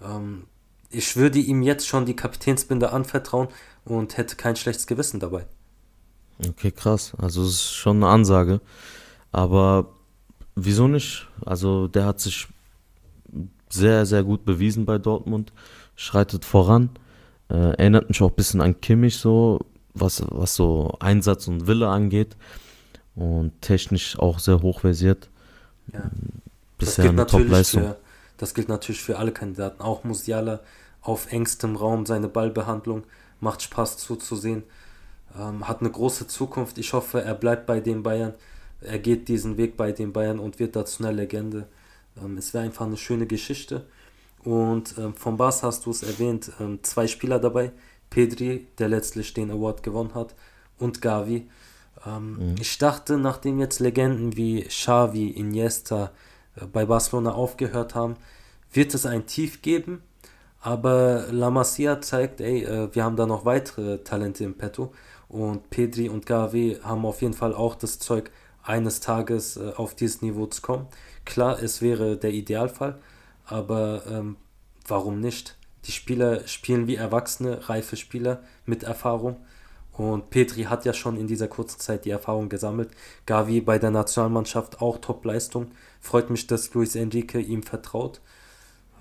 Ähm, 0.01 0.47
ich 0.89 1.15
würde 1.15 1.39
ihm 1.39 1.61
jetzt 1.61 1.87
schon 1.87 2.05
die 2.05 2.17
Kapitänsbinde 2.17 2.91
anvertrauen 2.91 3.47
und 3.85 4.17
hätte 4.17 4.35
kein 4.35 4.55
schlechtes 4.55 4.87
Gewissen 4.87 5.19
dabei. 5.19 5.45
Okay, 6.49 6.71
krass. 6.71 7.13
Also 7.17 7.43
es 7.43 7.49
ist 7.49 7.73
schon 7.73 7.97
eine 7.97 8.07
Ansage. 8.07 8.61
Aber 9.31 9.93
wieso 10.55 10.87
nicht? 10.87 11.27
Also 11.45 11.87
der 11.87 12.05
hat 12.05 12.19
sich 12.19 12.47
sehr, 13.69 14.05
sehr 14.05 14.23
gut 14.23 14.45
bewiesen 14.45 14.85
bei 14.85 14.97
Dortmund. 14.97 15.51
Schreitet 15.95 16.45
voran. 16.45 16.89
Äh, 17.49 17.75
erinnert 17.77 18.09
mich 18.09 18.21
auch 18.21 18.29
ein 18.29 18.35
bisschen 18.35 18.61
an 18.61 18.79
Kimmich 18.81 19.17
so, 19.17 19.59
was, 19.93 20.23
was 20.29 20.55
so 20.55 20.95
Einsatz 20.99 21.47
und 21.47 21.67
Wille 21.67 21.87
angeht. 21.87 22.35
Und 23.15 23.61
technisch 23.61 24.17
auch 24.17 24.39
sehr 24.39 24.61
hochversiert. 24.61 25.29
Ja. 25.91 26.09
Bisher 26.77 27.09
eine 27.09 27.27
Top-Leistung. 27.27 27.93
das 28.37 28.53
gilt 28.53 28.69
natürlich 28.69 29.01
für 29.01 29.19
alle 29.19 29.31
Kandidaten. 29.31 29.81
Auch 29.81 30.03
Musiala 30.03 30.61
auf 31.01 31.31
engstem 31.31 31.75
Raum, 31.75 32.05
seine 32.05 32.27
Ballbehandlung 32.27 33.03
macht 33.43 33.61
Spaß 33.61 33.97
zuzusehen. 33.97 34.63
Ähm, 35.37 35.67
hat 35.67 35.81
eine 35.81 35.91
große 35.91 36.27
Zukunft. 36.27 36.77
Ich 36.77 36.93
hoffe, 36.93 37.21
er 37.21 37.35
bleibt 37.35 37.65
bei 37.65 37.79
den 37.79 38.03
Bayern. 38.03 38.33
Er 38.81 38.99
geht 38.99 39.27
diesen 39.27 39.57
Weg 39.57 39.77
bei 39.77 39.91
den 39.91 40.13
Bayern 40.13 40.39
und 40.39 40.59
wird 40.59 40.75
dazu 40.75 41.03
eine 41.03 41.13
Legende. 41.13 41.67
Ähm, 42.21 42.37
es 42.37 42.53
wäre 42.53 42.63
einfach 42.63 42.85
eine 42.85 42.97
schöne 42.97 43.27
Geschichte. 43.27 43.85
Und 44.43 44.95
ähm, 44.97 45.13
vom 45.13 45.37
Bas 45.37 45.63
hast 45.63 45.85
du 45.85 45.91
es 45.91 46.03
erwähnt, 46.03 46.51
ähm, 46.59 46.79
zwei 46.83 47.07
Spieler 47.07 47.39
dabei. 47.39 47.71
Pedri, 48.09 48.67
der 48.77 48.89
letztlich 48.89 49.33
den 49.33 49.49
Award 49.51 49.83
gewonnen 49.83 50.13
hat, 50.13 50.35
und 50.77 51.01
Gavi. 51.01 51.49
Ähm, 52.05 52.55
Ich 52.59 52.77
dachte, 52.77 53.17
nachdem 53.17 53.59
jetzt 53.59 53.79
Legenden 53.79 54.35
wie 54.35 54.63
Xavi, 54.63 55.29
Iniesta 55.29 56.11
äh, 56.55 56.65
bei 56.65 56.85
Barcelona 56.85 57.31
aufgehört 57.33 57.95
haben, 57.95 58.15
wird 58.71 58.93
es 58.93 59.05
ein 59.05 59.25
Tief 59.25 59.61
geben. 59.61 60.01
Aber 60.65 61.25
La 61.29 61.49
Masia 61.49 61.99
zeigt, 61.99 62.39
ey, 62.39 62.63
äh, 62.63 62.95
wir 62.95 63.03
haben 63.03 63.17
da 63.17 63.25
noch 63.25 63.43
weitere 63.43 63.97
Talente 63.97 64.45
im 64.45 64.57
Petto. 64.57 64.93
Und 65.27 65.69
Pedri 65.69 66.07
und 66.07 66.25
Gavi 66.25 66.77
haben 66.81 67.05
auf 67.05 67.21
jeden 67.21 67.33
Fall 67.33 67.53
auch 67.53 67.75
das 67.75 67.99
Zeug, 67.99 68.31
eines 68.63 69.01
Tages 69.01 69.57
äh, 69.57 69.73
auf 69.75 69.93
dieses 69.93 70.21
Niveau 70.21 70.45
zu 70.45 70.61
kommen. 70.61 70.87
Klar, 71.25 71.61
es 71.61 71.81
wäre 71.81 72.15
der 72.15 72.31
Idealfall, 72.31 72.97
aber 73.45 74.03
ähm, 74.09 74.37
warum 74.87 75.19
nicht? 75.19 75.57
Die 75.83 75.91
Spieler 75.91 76.47
spielen 76.47 76.87
wie 76.87 76.95
Erwachsene, 76.95 77.67
reife 77.67 77.97
Spieler 77.97 78.41
mit 78.65 78.83
Erfahrung. 78.83 79.35
Und 79.91 80.29
Petri 80.29 80.63
hat 80.63 80.85
ja 80.85 80.93
schon 80.93 81.17
in 81.17 81.27
dieser 81.27 81.49
kurzen 81.49 81.81
Zeit 81.81 82.05
die 82.05 82.09
Erfahrung 82.11 82.47
gesammelt. 82.47 82.91
Gavi 83.25 83.59
bei 83.59 83.79
der 83.79 83.91
Nationalmannschaft 83.91 84.81
auch 84.81 84.99
Top-Leistung. 84.99 85.71
Freut 85.99 86.29
mich, 86.29 86.47
dass 86.47 86.73
Luis 86.73 86.95
Enrique 86.95 87.39
ihm 87.41 87.63
vertraut. 87.63 88.21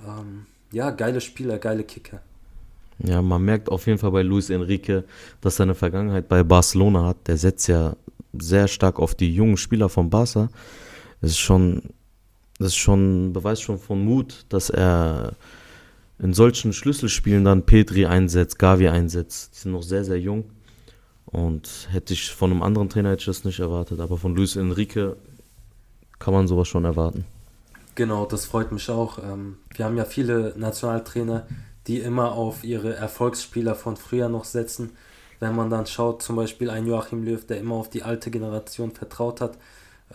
Ähm, 0.04 0.46
ja, 0.72 0.90
geile 0.90 1.20
Spieler, 1.20 1.58
geile 1.58 1.84
Kicker. 1.84 2.20
Ja, 2.98 3.20
man 3.22 3.42
merkt 3.42 3.68
auf 3.68 3.86
jeden 3.86 3.98
Fall 3.98 4.10
bei 4.10 4.22
Luis 4.22 4.50
Enrique, 4.50 5.04
dass 5.40 5.58
er 5.58 5.64
eine 5.64 5.74
Vergangenheit 5.74 6.28
bei 6.28 6.42
Barcelona 6.42 7.06
hat. 7.06 7.26
Der 7.26 7.36
setzt 7.36 7.68
ja 7.68 7.96
sehr 8.38 8.68
stark 8.68 8.98
auf 8.98 9.14
die 9.14 9.34
jungen 9.34 9.56
Spieler 9.56 9.88
von 9.88 10.08
Barca. 10.10 10.50
Das 11.20 11.32
ist 11.32 11.38
schon, 11.38 11.82
das 12.58 12.68
ist 12.68 12.76
schon 12.76 13.32
Beweis 13.32 13.60
schon 13.60 13.78
von 13.78 14.04
Mut, 14.04 14.46
dass 14.48 14.70
er 14.70 15.34
in 16.18 16.32
solchen 16.32 16.72
Schlüsselspielen 16.72 17.44
dann 17.44 17.66
Petri 17.66 18.06
einsetzt, 18.06 18.58
Gavi 18.58 18.88
einsetzt. 18.88 19.54
Die 19.54 19.58
sind 19.60 19.72
noch 19.72 19.82
sehr, 19.82 20.04
sehr 20.04 20.20
jung. 20.20 20.44
Und 21.26 21.88
hätte 21.90 22.12
ich 22.12 22.30
von 22.30 22.50
einem 22.50 22.62
anderen 22.62 22.88
Trainer 22.88 23.10
hätte 23.10 23.20
ich 23.20 23.26
das 23.26 23.44
nicht 23.44 23.58
erwartet. 23.58 24.00
Aber 24.00 24.16
von 24.16 24.34
Luis 24.36 24.54
Enrique 24.54 25.16
kann 26.18 26.34
man 26.34 26.46
sowas 26.46 26.68
schon 26.68 26.84
erwarten. 26.84 27.24
Genau, 27.94 28.24
das 28.24 28.46
freut 28.46 28.72
mich 28.72 28.88
auch. 28.90 29.18
Ähm, 29.18 29.58
wir 29.74 29.84
haben 29.84 29.96
ja 29.96 30.04
viele 30.04 30.54
Nationaltrainer, 30.56 31.46
die 31.86 31.98
immer 31.98 32.32
auf 32.32 32.64
ihre 32.64 32.94
Erfolgsspieler 32.94 33.74
von 33.74 33.96
früher 33.96 34.28
noch 34.28 34.44
setzen. 34.44 34.96
Wenn 35.40 35.54
man 35.54 35.70
dann 35.70 35.86
schaut, 35.86 36.22
zum 36.22 36.36
Beispiel 36.36 36.70
ein 36.70 36.86
Joachim 36.86 37.24
Löw, 37.24 37.44
der 37.44 37.58
immer 37.58 37.74
auf 37.74 37.90
die 37.90 38.02
alte 38.02 38.30
Generation 38.30 38.92
vertraut 38.92 39.40
hat, 39.40 39.58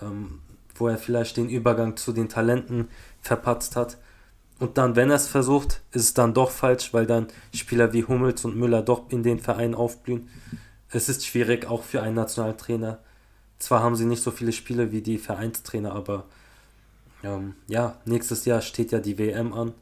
ähm, 0.01 0.39
wo 0.75 0.88
er 0.88 0.97
vielleicht 0.97 1.38
den 1.38 1.49
Übergang 1.49 1.97
zu 1.97 2.13
den 2.13 2.30
Talenten 2.30 2.88
verpatzt 3.21 3.75
hat. 3.75 3.97
Und 4.59 4.78
dann, 4.80 4.95
wenn 4.95 5.09
er 5.11 5.17
es 5.17 5.28
versucht, 5.28 5.82
ist 5.91 6.03
es 6.03 6.13
dann 6.13 6.34
doch 6.34 6.49
falsch, 6.49 6.93
weil 6.93 7.05
dann 7.05 7.28
Spieler 7.53 7.93
wie 7.93 8.05
Hummels 8.05 8.43
und 8.45 8.55
Müller 8.55 8.82
doch 8.82 9.09
in 9.09 9.21
den 9.21 9.39
Verein 9.39 9.75
aufblühen. 9.75 10.30
Es 10.89 11.09
ist 11.09 11.25
schwierig, 11.25 11.67
auch 11.67 11.84
für 11.84 12.01
einen 12.01 12.15
Nationaltrainer. 12.15 12.99
Zwar 13.59 13.84
haben 13.84 13.95
sie 13.95 14.05
nicht 14.05 14.23
so 14.23 14.32
viele 14.32 14.53
Spiele 14.53 14.91
wie 14.91 15.01
die 15.01 15.17
Vereinstrainer, 15.19 15.93
aber 15.93 16.25
ähm, 17.24 17.55
ja, 17.68 17.99
nächstes 18.05 18.45
Jahr 18.45 18.61
steht 18.61 18.91
ja 18.91 18.99
die 18.99 19.18
WM 19.18 19.53
an. 19.53 19.74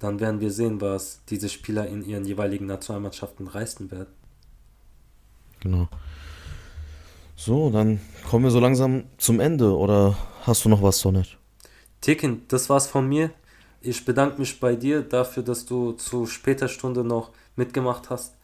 Dann 0.00 0.20
werden 0.20 0.40
wir 0.40 0.50
sehen, 0.52 0.80
was 0.80 1.22
diese 1.30 1.48
Spieler 1.48 1.86
in 1.88 2.04
ihren 2.04 2.24
jeweiligen 2.26 2.66
Nationalmannschaften 2.66 3.48
reißen 3.48 3.90
werden. 3.90 4.12
Genau. 5.60 5.88
So, 7.36 7.70
dann 7.70 8.00
kommen 8.28 8.44
wir 8.44 8.50
so 8.50 8.60
langsam 8.60 9.04
zum 9.18 9.40
Ende. 9.40 9.76
Oder 9.76 10.16
hast 10.42 10.64
du 10.64 10.68
noch 10.68 10.82
was, 10.82 11.00
Sonnet? 11.00 11.38
Tekin, 12.00 12.42
das 12.48 12.68
war's 12.68 12.86
von 12.86 13.08
mir. 13.08 13.30
Ich 13.80 14.04
bedanke 14.04 14.38
mich 14.40 14.60
bei 14.60 14.76
dir 14.76 15.02
dafür, 15.02 15.42
dass 15.42 15.64
du 15.66 15.92
zu 15.92 16.26
später 16.26 16.68
Stunde 16.68 17.04
noch 17.04 17.30
mitgemacht 17.56 18.10
hast. 18.10 18.36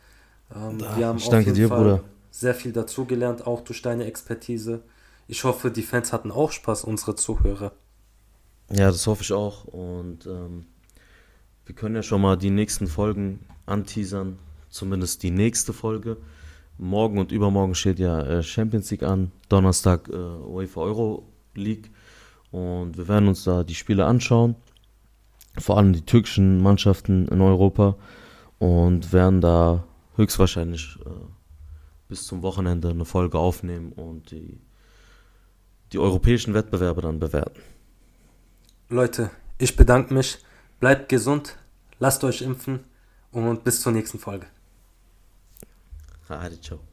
Ähm, 0.54 0.78
Da, 0.78 0.96
wir 0.96 1.06
haben 1.06 1.18
ich 1.18 1.28
auf 1.28 1.28
danke 1.28 1.52
jeden 1.52 1.54
dir, 1.54 1.68
Fall 1.68 2.00
Bruder. 2.00 2.04
sehr 2.30 2.54
viel 2.54 2.72
dazugelernt, 2.72 3.46
auch 3.46 3.62
durch 3.62 3.82
deine 3.82 4.04
Expertise. 4.06 4.82
Ich 5.28 5.44
hoffe, 5.44 5.70
die 5.70 5.82
Fans 5.82 6.12
hatten 6.12 6.30
auch 6.32 6.52
Spaß, 6.52 6.84
unsere 6.84 7.16
Zuhörer. 7.16 7.72
Ja, 8.70 8.86
das 8.90 9.06
hoffe 9.06 9.22
ich 9.22 9.32
auch. 9.32 9.64
Und 9.64 10.26
ähm, 10.26 10.66
wir 11.64 11.74
können 11.74 11.94
ja 11.94 12.02
schon 12.02 12.20
mal 12.20 12.36
die 12.36 12.50
nächsten 12.50 12.86
Folgen 12.86 13.46
anteasern. 13.66 14.38
Zumindest 14.68 15.22
die 15.22 15.30
nächste 15.30 15.72
Folge. 15.72 16.18
Morgen 16.76 17.18
und 17.18 17.32
übermorgen 17.32 17.74
steht 17.74 17.98
ja 17.98 18.20
äh, 18.20 18.42
Champions 18.42 18.90
League 18.90 19.02
an. 19.02 19.32
Donnerstag 19.48 20.08
äh, 20.08 20.12
UEFA 20.12 20.80
Euro 20.82 21.28
League. 21.54 21.90
Und 22.50 22.98
wir 22.98 23.08
werden 23.08 23.28
uns 23.28 23.44
da 23.44 23.64
die 23.64 23.74
Spiele 23.74 24.04
anschauen. 24.04 24.54
Vor 25.56 25.78
allem 25.78 25.92
die 25.92 26.02
türkischen 26.02 26.62
Mannschaften 26.62 27.26
in 27.28 27.40
Europa. 27.40 27.96
Und 28.58 29.12
werden 29.12 29.40
da 29.40 29.84
höchstwahrscheinlich 30.16 30.98
äh, 31.06 31.10
bis 32.08 32.26
zum 32.26 32.42
Wochenende 32.42 32.90
eine 32.90 33.04
Folge 33.04 33.38
aufnehmen 33.38 33.92
und 33.92 34.30
die, 34.30 34.60
die 35.92 35.98
europäischen 35.98 36.54
Wettbewerbe 36.54 37.00
dann 37.00 37.18
bewerten. 37.18 37.60
Leute, 38.90 39.30
ich 39.58 39.76
bedanke 39.76 40.14
mich. 40.14 40.38
Bleibt 40.80 41.08
gesund, 41.08 41.56
lasst 41.98 42.24
euch 42.24 42.40
impfen 42.40 42.84
und 43.32 43.64
bis 43.64 43.82
zur 43.82 43.92
nächsten 43.92 44.18
Folge. 44.18 44.46
Hadi, 46.28 46.60
ciao. 46.60 46.87